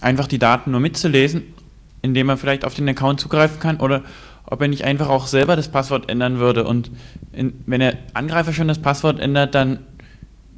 einfach 0.00 0.26
die 0.26 0.38
Daten 0.38 0.70
nur 0.70 0.80
mitzulesen, 0.80 1.42
indem 2.00 2.30
er 2.30 2.38
vielleicht 2.38 2.64
auf 2.64 2.74
den 2.74 2.88
Account 2.88 3.20
zugreifen 3.20 3.60
kann, 3.60 3.76
oder 3.76 4.02
ob 4.46 4.62
er 4.62 4.68
nicht 4.68 4.84
einfach 4.84 5.08
auch 5.08 5.26
selber 5.26 5.56
das 5.56 5.68
Passwort 5.68 6.10
ändern 6.10 6.38
würde. 6.38 6.64
Und 6.64 6.90
in, 7.32 7.52
wenn 7.66 7.80
der 7.80 7.98
Angreifer 8.14 8.52
schon 8.52 8.68
das 8.68 8.80
Passwort 8.80 9.20
ändert, 9.20 9.54
dann 9.54 9.80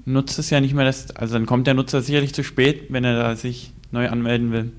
nutzt 0.04 0.38
es 0.38 0.50
ja 0.50 0.60
nicht 0.60 0.74
mehr 0.74 0.84
das, 0.84 1.10
also 1.16 1.34
dann 1.34 1.46
kommt 1.46 1.66
der 1.66 1.74
Nutzer 1.74 2.02
sicherlich 2.02 2.34
zu 2.34 2.44
spät, 2.44 2.84
wenn 2.90 3.04
er 3.04 3.18
da 3.18 3.34
sich 3.34 3.72
neu 3.90 4.08
anmelden 4.08 4.52
will. 4.52 4.72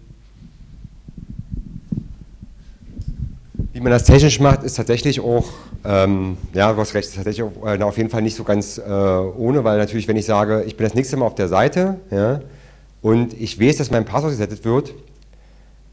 Wie 3.77 3.81
man 3.81 3.91
das 3.91 4.05
technisch 4.05 4.39
macht, 4.39 4.63
ist 4.63 4.73
tatsächlich 4.73 5.19
auch, 5.19 5.45
ähm, 5.85 6.35
ja, 6.55 6.73
du 6.73 6.79
hast 6.79 6.95
recht, 6.95 7.09
ist 7.09 7.15
tatsächlich 7.15 7.43
auch, 7.43 7.63
äh, 7.63 7.79
auf 7.83 7.95
jeden 7.95 8.09
Fall 8.09 8.23
nicht 8.23 8.33
so 8.35 8.43
ganz 8.43 8.79
äh, 8.79 8.81
ohne, 8.89 9.63
weil 9.63 9.77
natürlich, 9.77 10.07
wenn 10.07 10.17
ich 10.17 10.25
sage, 10.25 10.63
ich 10.65 10.77
bin 10.77 10.87
das 10.87 10.95
nächste 10.95 11.15
Mal 11.15 11.27
auf 11.27 11.35
der 11.35 11.47
Seite 11.47 11.99
ja, 12.09 12.39
und 13.03 13.39
ich 13.39 13.61
weiß, 13.61 13.77
dass 13.77 13.91
mein 13.91 14.03
Passwort 14.03 14.31
gesetzt 14.31 14.65
wird, 14.65 14.95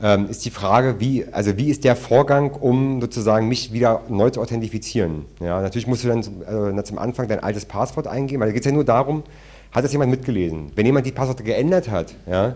ähm, 0.00 0.30
ist 0.30 0.46
die 0.46 0.50
Frage, 0.50 0.98
wie, 0.98 1.26
also 1.30 1.58
wie 1.58 1.68
ist 1.68 1.84
der 1.84 1.94
Vorgang, 1.94 2.52
um 2.52 3.02
sozusagen 3.02 3.48
mich 3.48 3.74
wieder 3.74 4.00
neu 4.08 4.30
zu 4.30 4.40
authentifizieren. 4.40 5.26
Ja, 5.40 5.60
natürlich 5.60 5.86
musst 5.86 6.04
du 6.04 6.08
dann 6.08 6.78
äh, 6.78 6.84
zum 6.84 6.96
Anfang 6.96 7.28
dein 7.28 7.40
altes 7.40 7.66
Passwort 7.66 8.06
eingeben, 8.06 8.40
weil 8.40 8.48
da 8.48 8.52
geht 8.54 8.62
es 8.62 8.66
ja 8.66 8.72
nur 8.72 8.84
darum, 8.84 9.24
hat 9.72 9.84
das 9.84 9.92
jemand 9.92 10.10
mitgelesen? 10.10 10.72
Wenn 10.74 10.86
jemand 10.86 11.04
die 11.04 11.12
Passworte 11.12 11.44
geändert 11.44 11.90
hat, 11.90 12.14
ja, 12.26 12.54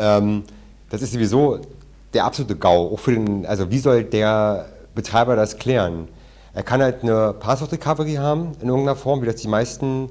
ähm, 0.00 0.42
das 0.90 1.02
ist 1.02 1.12
sowieso 1.12 1.60
der 2.14 2.24
absolute 2.24 2.56
GAU. 2.56 2.94
Auch 2.94 2.98
für 2.98 3.12
den, 3.12 3.46
also 3.46 3.70
wie 3.70 3.78
soll 3.78 4.04
der 4.04 4.66
Betreiber 4.94 5.36
das 5.36 5.58
klären? 5.58 6.08
Er 6.54 6.62
kann 6.62 6.82
halt 6.82 7.02
eine 7.02 7.32
Passwort-Recovery 7.32 8.14
haben 8.14 8.52
in 8.60 8.68
irgendeiner 8.68 8.96
Form, 8.96 9.22
wie 9.22 9.26
das 9.26 9.36
die 9.36 9.48
meisten 9.48 10.10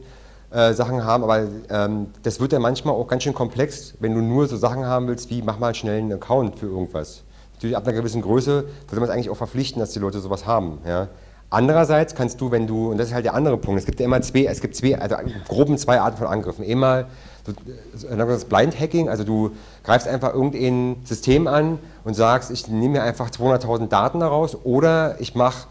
äh, 0.52 0.74
Sachen 0.74 1.04
haben, 1.04 1.24
aber 1.24 1.48
ähm, 1.70 2.08
das 2.24 2.40
wird 2.40 2.52
ja 2.52 2.60
manchmal 2.60 2.96
auch 2.96 3.08
ganz 3.08 3.24
schön 3.24 3.34
komplex, 3.34 3.94
wenn 4.00 4.14
du 4.14 4.22
nur 4.22 4.48
so 4.48 4.58
Sachen 4.58 4.86
haben 4.86 5.08
willst, 5.08 5.30
wie 5.30 5.42
mach 5.42 5.60
mal 5.60 5.76
schnell 5.76 6.00
einen 6.00 6.14
Account 6.14 6.58
für 6.58 6.66
irgendwas. 6.66 7.24
Natürlich 7.54 7.78
ab 7.78 7.88
einer 7.88 7.96
gewissen 7.96 8.22
Größe 8.22 8.66
sollte 8.88 8.96
man 8.96 9.04
es 9.04 9.10
eigentlich 9.12 9.30
auch 9.30 9.38
verpflichten, 9.38 9.80
dass 9.80 9.92
die 9.92 10.00
Leute 10.00 10.20
sowas 10.20 10.48
haben. 10.48 10.80
Ja? 10.86 11.10
Andererseits 11.54 12.16
kannst 12.16 12.40
du, 12.40 12.50
wenn 12.50 12.66
du, 12.66 12.92
und 12.92 12.98
das 12.98 13.10
ist 13.10 13.14
halt 13.14 13.26
der 13.26 13.34
andere 13.34 13.58
Punkt, 13.58 13.78
es 13.78 13.86
gibt 13.86 14.00
ja 14.00 14.06
immer 14.06 14.22
zwei, 14.22 14.46
es 14.46 14.62
gibt 14.62 14.74
zwei, 14.74 14.98
also 14.98 15.18
groben 15.50 15.78
zwei 15.78 16.00
Arten 16.00 16.16
von 16.16 16.28
Angriffen. 16.28 16.64
Einmal 16.64 17.08
das 17.46 18.46
Blind 18.46 18.80
Hacking, 18.80 19.10
also 19.10 19.26
du 19.26 19.52
greifst 19.84 20.08
einfach 20.08 20.34
irgendein 20.34 21.02
System 21.04 21.48
an 21.48 21.80
und 22.06 22.14
sagst, 22.14 22.52
ich 22.52 22.70
nehme 22.70 22.94
mir 22.94 23.04
einfach 23.04 23.30
200.000 23.30 23.90
Daten 23.90 24.22
daraus 24.22 24.58
oder 24.64 25.20
ich 25.20 25.36
mache 25.36 25.68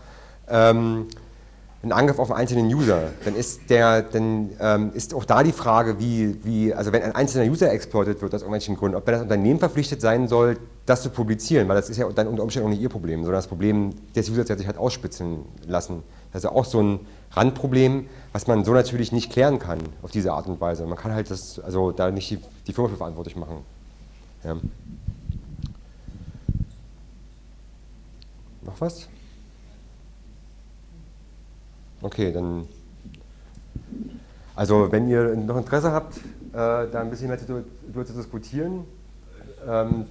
ähm, 0.51 1.07
einen 1.83 1.93
Angriff 1.93 2.19
auf 2.19 2.31
einen 2.31 2.41
einzelnen 2.41 2.67
User. 2.67 3.05
Dann 3.25 3.35
ist, 3.35 3.71
der, 3.71 4.03
dann, 4.03 4.51
ähm, 4.61 4.91
ist 4.93 5.15
auch 5.15 5.25
da 5.25 5.43
die 5.43 5.53
Frage, 5.53 5.99
wie, 5.99 6.45
wie, 6.45 6.75
also 6.75 6.93
wenn 6.93 7.03
ein 7.03 7.15
einzelner 7.15 7.51
User 7.51 7.73
exploitet 7.73 8.21
wird 8.21 8.35
aus 8.35 8.43
irgendwelchen 8.43 8.77
Gründen, 8.77 8.99
ob 8.99 9.07
das 9.07 9.23
Unternehmen 9.23 9.59
verpflichtet 9.59 10.03
sein 10.03 10.29
soll, 10.29 10.59
das 10.91 11.03
zu 11.03 11.11
publizieren, 11.11 11.69
weil 11.69 11.77
das 11.77 11.89
ist 11.89 11.99
ja 11.99 12.09
dann 12.11 12.27
unter 12.27 12.43
Umständen 12.43 12.67
auch 12.67 12.71
nicht 12.71 12.83
ihr 12.83 12.89
Problem, 12.89 13.21
sondern 13.21 13.39
das 13.39 13.47
Problem 13.47 13.95
des 14.15 14.29
Users, 14.29 14.47
der 14.47 14.59
sich 14.59 14.67
halt 14.67 14.77
ausspitzen 14.77 15.45
lassen. 15.67 16.03
Das 16.33 16.43
ist 16.43 16.51
ja 16.51 16.57
auch 16.57 16.65
so 16.65 16.83
ein 16.83 17.01
Randproblem, 17.31 18.09
was 18.33 18.49
man 18.49 18.65
so 18.65 18.73
natürlich 18.73 19.13
nicht 19.13 19.31
klären 19.31 19.61
kann 19.61 19.79
auf 20.03 20.11
diese 20.11 20.33
Art 20.33 20.49
und 20.49 20.61
Weise. 20.61 20.85
Man 20.87 20.99
kann 20.99 21.13
halt 21.13 21.31
das, 21.31 21.61
also 21.61 21.93
da 21.93 22.11
nicht 22.11 22.29
die, 22.31 22.39
die 22.67 22.73
Firma 22.73 22.91
für 22.91 22.97
verantwortlich 22.97 23.37
machen. 23.37 23.59
Ja. 24.43 24.57
Noch 28.63 28.81
was? 28.81 29.09
Okay, 32.03 32.33
dann. 32.33 32.67
Also, 34.57 34.91
wenn 34.91 35.09
ihr 35.09 35.37
noch 35.37 35.57
Interesse 35.57 35.93
habt, 35.93 36.17
äh, 36.17 36.21
da 36.53 37.01
ein 37.01 37.11
bisschen 37.11 37.29
mehr 37.29 37.39
zu, 37.39 37.65
zu, 37.93 38.13
diskutieren. 38.13 38.85
Ähm, 39.67 40.07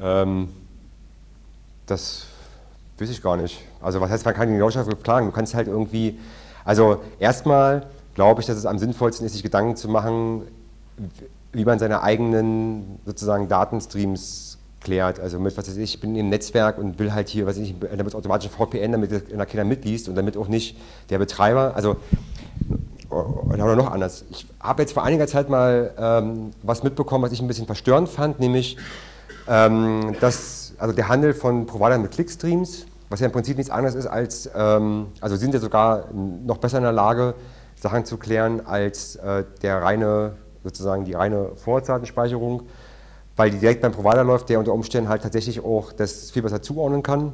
ähm, 0.00 0.48
das 1.86 2.26
weiß 2.98 3.10
ich 3.10 3.22
gar 3.22 3.36
nicht. 3.36 3.60
Also, 3.80 4.00
was 4.00 4.10
heißt, 4.10 4.24
man 4.24 4.34
kann 4.34 4.48
den 4.48 4.58
Lauschangriff 4.58 5.02
klagen? 5.02 5.26
Du 5.26 5.32
kannst 5.32 5.54
halt 5.54 5.68
irgendwie. 5.68 6.18
Also, 6.64 7.02
erstmal 7.18 7.86
glaube 8.14 8.40
ich, 8.40 8.46
dass 8.46 8.56
es 8.56 8.66
am 8.66 8.78
sinnvollsten 8.78 9.24
ist, 9.26 9.32
sich 9.32 9.42
Gedanken 9.42 9.76
zu 9.76 9.88
machen, 9.88 10.42
wie 11.52 11.64
man 11.64 11.78
seine 11.78 12.02
eigenen 12.02 12.98
sozusagen 13.06 13.48
Datenstreams 13.48 14.58
klärt. 14.80 15.20
Also 15.20 15.38
mit, 15.38 15.56
was 15.56 15.68
weiß 15.68 15.76
ich, 15.76 15.94
ich 15.94 16.00
bin 16.00 16.16
im 16.16 16.28
Netzwerk 16.28 16.78
und 16.78 16.98
will 16.98 17.12
halt 17.12 17.28
hier, 17.28 17.46
was 17.46 17.56
weiß 17.56 17.64
ich, 17.64 17.74
damit 17.78 18.14
automatisch 18.14 18.50
VPN, 18.50 18.92
damit 18.92 19.10
der 19.10 19.46
Kinder 19.46 19.64
mitliest 19.64 20.08
und 20.08 20.14
damit 20.14 20.36
auch 20.36 20.48
nicht 20.48 20.76
der 21.10 21.18
Betreiber, 21.18 21.72
also 21.74 21.96
oder 23.10 23.76
noch 23.76 23.90
anders. 23.90 24.24
Ich 24.30 24.46
habe 24.60 24.82
jetzt 24.82 24.92
vor 24.92 25.04
einiger 25.04 25.26
Zeit 25.26 25.48
mal 25.48 25.92
ähm, 25.98 26.50
was 26.62 26.82
mitbekommen, 26.82 27.24
was 27.24 27.32
ich 27.32 27.40
ein 27.40 27.48
bisschen 27.48 27.66
verstörend 27.66 28.08
fand, 28.08 28.38
nämlich 28.38 28.76
ähm, 29.48 30.16
dass, 30.20 30.74
also 30.78 30.94
der 30.94 31.08
Handel 31.08 31.34
von 31.34 31.66
Providern 31.66 32.02
mit 32.02 32.12
Clickstreams, 32.12 32.86
was 33.08 33.20
ja 33.20 33.26
im 33.26 33.32
Prinzip 33.32 33.56
nichts 33.56 33.70
anderes 33.70 33.94
ist 33.94 34.06
als, 34.06 34.50
ähm, 34.54 35.08
also 35.20 35.36
sind 35.36 35.54
ja 35.54 35.60
sogar 35.60 36.04
noch 36.12 36.58
besser 36.58 36.78
in 36.78 36.84
der 36.84 36.92
Lage, 36.92 37.34
Sachen 37.76 38.04
zu 38.04 38.16
klären 38.16 38.66
als 38.66 39.16
äh, 39.16 39.44
der 39.62 39.82
reine 39.82 40.34
sozusagen 40.64 41.04
die 41.04 41.14
reine 41.14 41.50
Vorratsdatenspeicherung, 41.56 42.62
weil 43.36 43.50
die 43.50 43.58
direkt 43.58 43.80
beim 43.80 43.92
Provider 43.92 44.24
läuft, 44.24 44.48
der 44.48 44.58
unter 44.58 44.72
Umständen 44.72 45.08
halt 45.08 45.22
tatsächlich 45.22 45.64
auch 45.64 45.92
das 45.92 46.30
viel 46.30 46.42
besser 46.42 46.60
zuordnen 46.60 47.02
kann. 47.02 47.32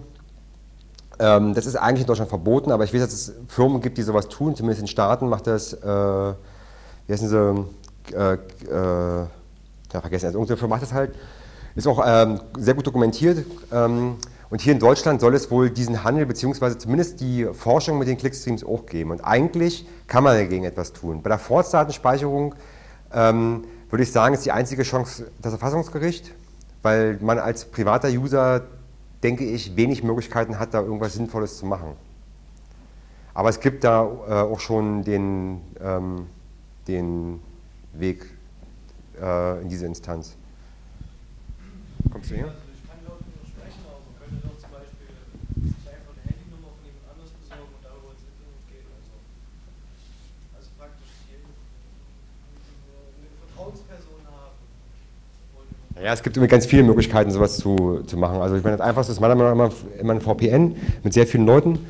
Ähm, 1.18 1.54
das 1.54 1.66
ist 1.66 1.76
eigentlich 1.76 2.02
in 2.02 2.06
Deutschland 2.06 2.28
verboten, 2.28 2.70
aber 2.70 2.84
ich 2.84 2.92
weiß, 2.92 3.00
dass 3.00 3.12
es 3.12 3.32
Firmen 3.48 3.80
gibt, 3.80 3.98
die 3.98 4.02
sowas 4.02 4.28
tun, 4.28 4.54
zumindest 4.54 4.82
in 4.82 4.88
Staaten 4.88 5.28
macht 5.28 5.46
das, 5.46 5.72
äh, 5.72 5.86
wie 5.86 7.12
heißen 7.12 7.28
sie, 7.28 8.14
äh, 8.14 8.34
äh, 8.34 9.26
ja, 9.92 10.00
vergessen, 10.00 10.26
also 10.26 10.38
irgendeine 10.38 10.56
Firma 10.58 10.74
macht 10.74 10.82
das 10.82 10.92
halt. 10.92 11.14
Ist 11.74 11.88
auch 11.88 12.02
ähm, 12.06 12.40
sehr 12.56 12.74
gut 12.74 12.86
dokumentiert. 12.86 13.44
Ähm, 13.72 14.16
und 14.50 14.60
hier 14.60 14.72
in 14.72 14.78
Deutschland 14.78 15.20
soll 15.20 15.34
es 15.34 15.50
wohl 15.50 15.70
diesen 15.70 16.04
Handel 16.04 16.26
beziehungsweise 16.26 16.78
zumindest 16.78 17.20
die 17.20 17.46
Forschung 17.52 17.98
mit 17.98 18.06
den 18.06 18.16
Clickstreams 18.16 18.64
auch 18.64 18.86
geben. 18.86 19.10
Und 19.10 19.22
eigentlich 19.22 19.84
kann 20.06 20.22
man 20.22 20.36
dagegen 20.36 20.64
etwas 20.64 20.92
tun. 20.92 21.22
Bei 21.22 21.30
der 21.30 21.38
Vorratsdatenspeicherung 21.38 22.54
ähm, 23.12 23.64
würde 23.90 24.04
ich 24.04 24.12
sagen, 24.12 24.34
ist 24.34 24.44
die 24.44 24.52
einzige 24.52 24.84
Chance 24.84 25.30
das 25.42 25.52
Verfassungsgericht, 25.52 26.32
weil 26.82 27.18
man 27.20 27.38
als 27.38 27.64
privater 27.64 28.08
User, 28.08 28.62
denke 29.24 29.44
ich, 29.44 29.74
wenig 29.76 30.04
Möglichkeiten 30.04 30.60
hat, 30.60 30.74
da 30.74 30.82
irgendwas 30.82 31.14
Sinnvolles 31.14 31.58
zu 31.58 31.66
machen. 31.66 31.96
Aber 33.32 33.48
es 33.48 33.58
gibt 33.58 33.82
da 33.82 34.04
äh, 34.04 34.32
auch 34.32 34.60
schon 34.60 35.02
den, 35.02 35.60
ähm, 35.82 36.26
den 36.86 37.40
Weg 37.92 38.26
äh, 39.20 39.60
in 39.62 39.68
diese 39.68 39.86
Instanz. 39.86 40.36
Kommst 42.14 42.30
du 42.30 42.36
her? 42.36 42.52
Ja, 56.00 56.12
es 56.12 56.22
gibt 56.22 56.36
immer 56.36 56.46
ganz 56.46 56.66
viele 56.66 56.84
Möglichkeiten, 56.84 57.32
sowas 57.32 57.56
zu, 57.56 58.02
zu 58.06 58.16
machen. 58.16 58.40
Also 58.40 58.54
ich 58.54 58.62
meine, 58.62 58.76
das 58.76 58.86
Einfachste 58.86 59.12
ist 59.12 59.20
meiner 59.20 59.34
Meinung 59.34 59.58
nach 59.58 59.72
immer 59.98 60.12
ein 60.12 60.20
VPN 60.20 60.76
mit 61.02 61.12
sehr 61.12 61.26
vielen 61.26 61.46
Leuten, 61.46 61.80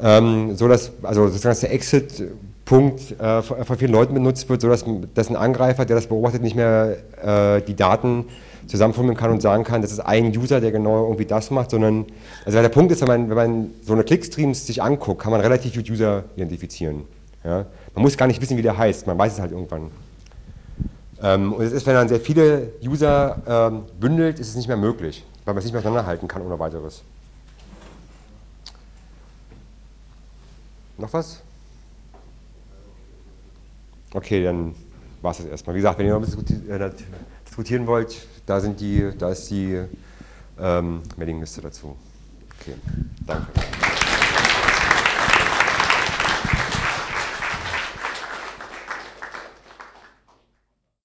ähm, 0.00 0.54
so 0.54 0.68
dass 0.68 0.92
also 1.02 1.28
sozusagen 1.28 1.58
der 1.60 1.72
Exit-Punkt 1.72 3.18
äh, 3.18 3.42
von 3.42 3.78
vielen 3.78 3.92
Leuten 3.92 4.12
benutzt 4.12 4.50
wird, 4.50 4.60
so 4.60 4.68
dass, 4.68 4.84
dass 5.14 5.30
ein 5.30 5.36
Angreifer, 5.36 5.86
der 5.86 5.96
das 5.96 6.08
beobachtet, 6.08 6.42
nicht 6.42 6.56
mehr 6.56 6.96
äh, 7.22 7.62
die 7.62 7.76
Daten 7.76 8.26
zusammenfummeln 8.66 9.16
kann 9.16 9.30
und 9.30 9.40
sagen 9.40 9.64
kann, 9.64 9.82
das 9.82 9.92
ist 9.92 10.00
ein 10.00 10.36
User, 10.36 10.60
der 10.60 10.72
genau 10.72 11.04
irgendwie 11.04 11.26
das 11.26 11.50
macht, 11.50 11.70
sondern 11.70 12.06
also 12.44 12.60
der 12.60 12.68
Punkt 12.68 12.92
ist, 12.92 13.00
wenn 13.00 13.08
man, 13.08 13.28
wenn 13.28 13.36
man 13.36 13.70
so 13.82 13.92
eine 13.92 14.04
Clickstreams 14.04 14.66
sich 14.66 14.82
anguckt, 14.82 15.22
kann 15.22 15.32
man 15.32 15.40
relativ 15.40 15.74
gut 15.74 15.88
User 15.90 16.24
identifizieren. 16.36 17.04
Ja? 17.44 17.66
Man 17.94 18.02
muss 18.02 18.16
gar 18.16 18.26
nicht 18.26 18.40
wissen, 18.40 18.56
wie 18.56 18.62
der 18.62 18.76
heißt, 18.76 19.06
man 19.06 19.16
weiß 19.18 19.34
es 19.34 19.40
halt 19.40 19.52
irgendwann. 19.52 19.90
Ähm, 21.22 21.52
und 21.52 21.64
es 21.64 21.72
ist, 21.72 21.86
wenn 21.86 21.94
man 21.94 22.08
sehr 22.08 22.20
viele 22.20 22.72
User 22.84 23.42
ähm, 23.46 23.84
bündelt, 23.98 24.38
ist 24.38 24.48
es 24.48 24.56
nicht 24.56 24.68
mehr 24.68 24.76
möglich, 24.76 25.24
weil 25.44 25.54
man 25.54 25.58
es 25.58 25.64
nicht 25.64 25.72
mehr 25.72 25.80
auseinanderhalten 25.80 26.28
kann 26.28 26.42
ohne 26.42 26.58
weiteres. 26.58 27.02
Noch 30.98 31.12
was? 31.12 31.42
Okay, 34.12 34.42
dann 34.42 34.74
war 35.20 35.32
es 35.32 35.38
das 35.38 35.46
erstmal. 35.46 35.74
Wie 35.74 35.80
gesagt, 35.80 35.98
wenn 35.98 36.06
ihr 36.06 36.18
noch 36.18 36.22
äh, 36.22 36.90
diskutieren 37.44 37.86
wollt, 37.86 38.16
da, 38.46 38.60
sind 38.60 38.80
die, 38.80 39.10
da 39.18 39.30
ist 39.30 39.50
die 39.50 39.82
ähm, 40.58 41.02
Mailingliste 41.16 41.60
dazu. 41.60 41.96
Okay, 42.60 42.74
danke. 43.26 43.46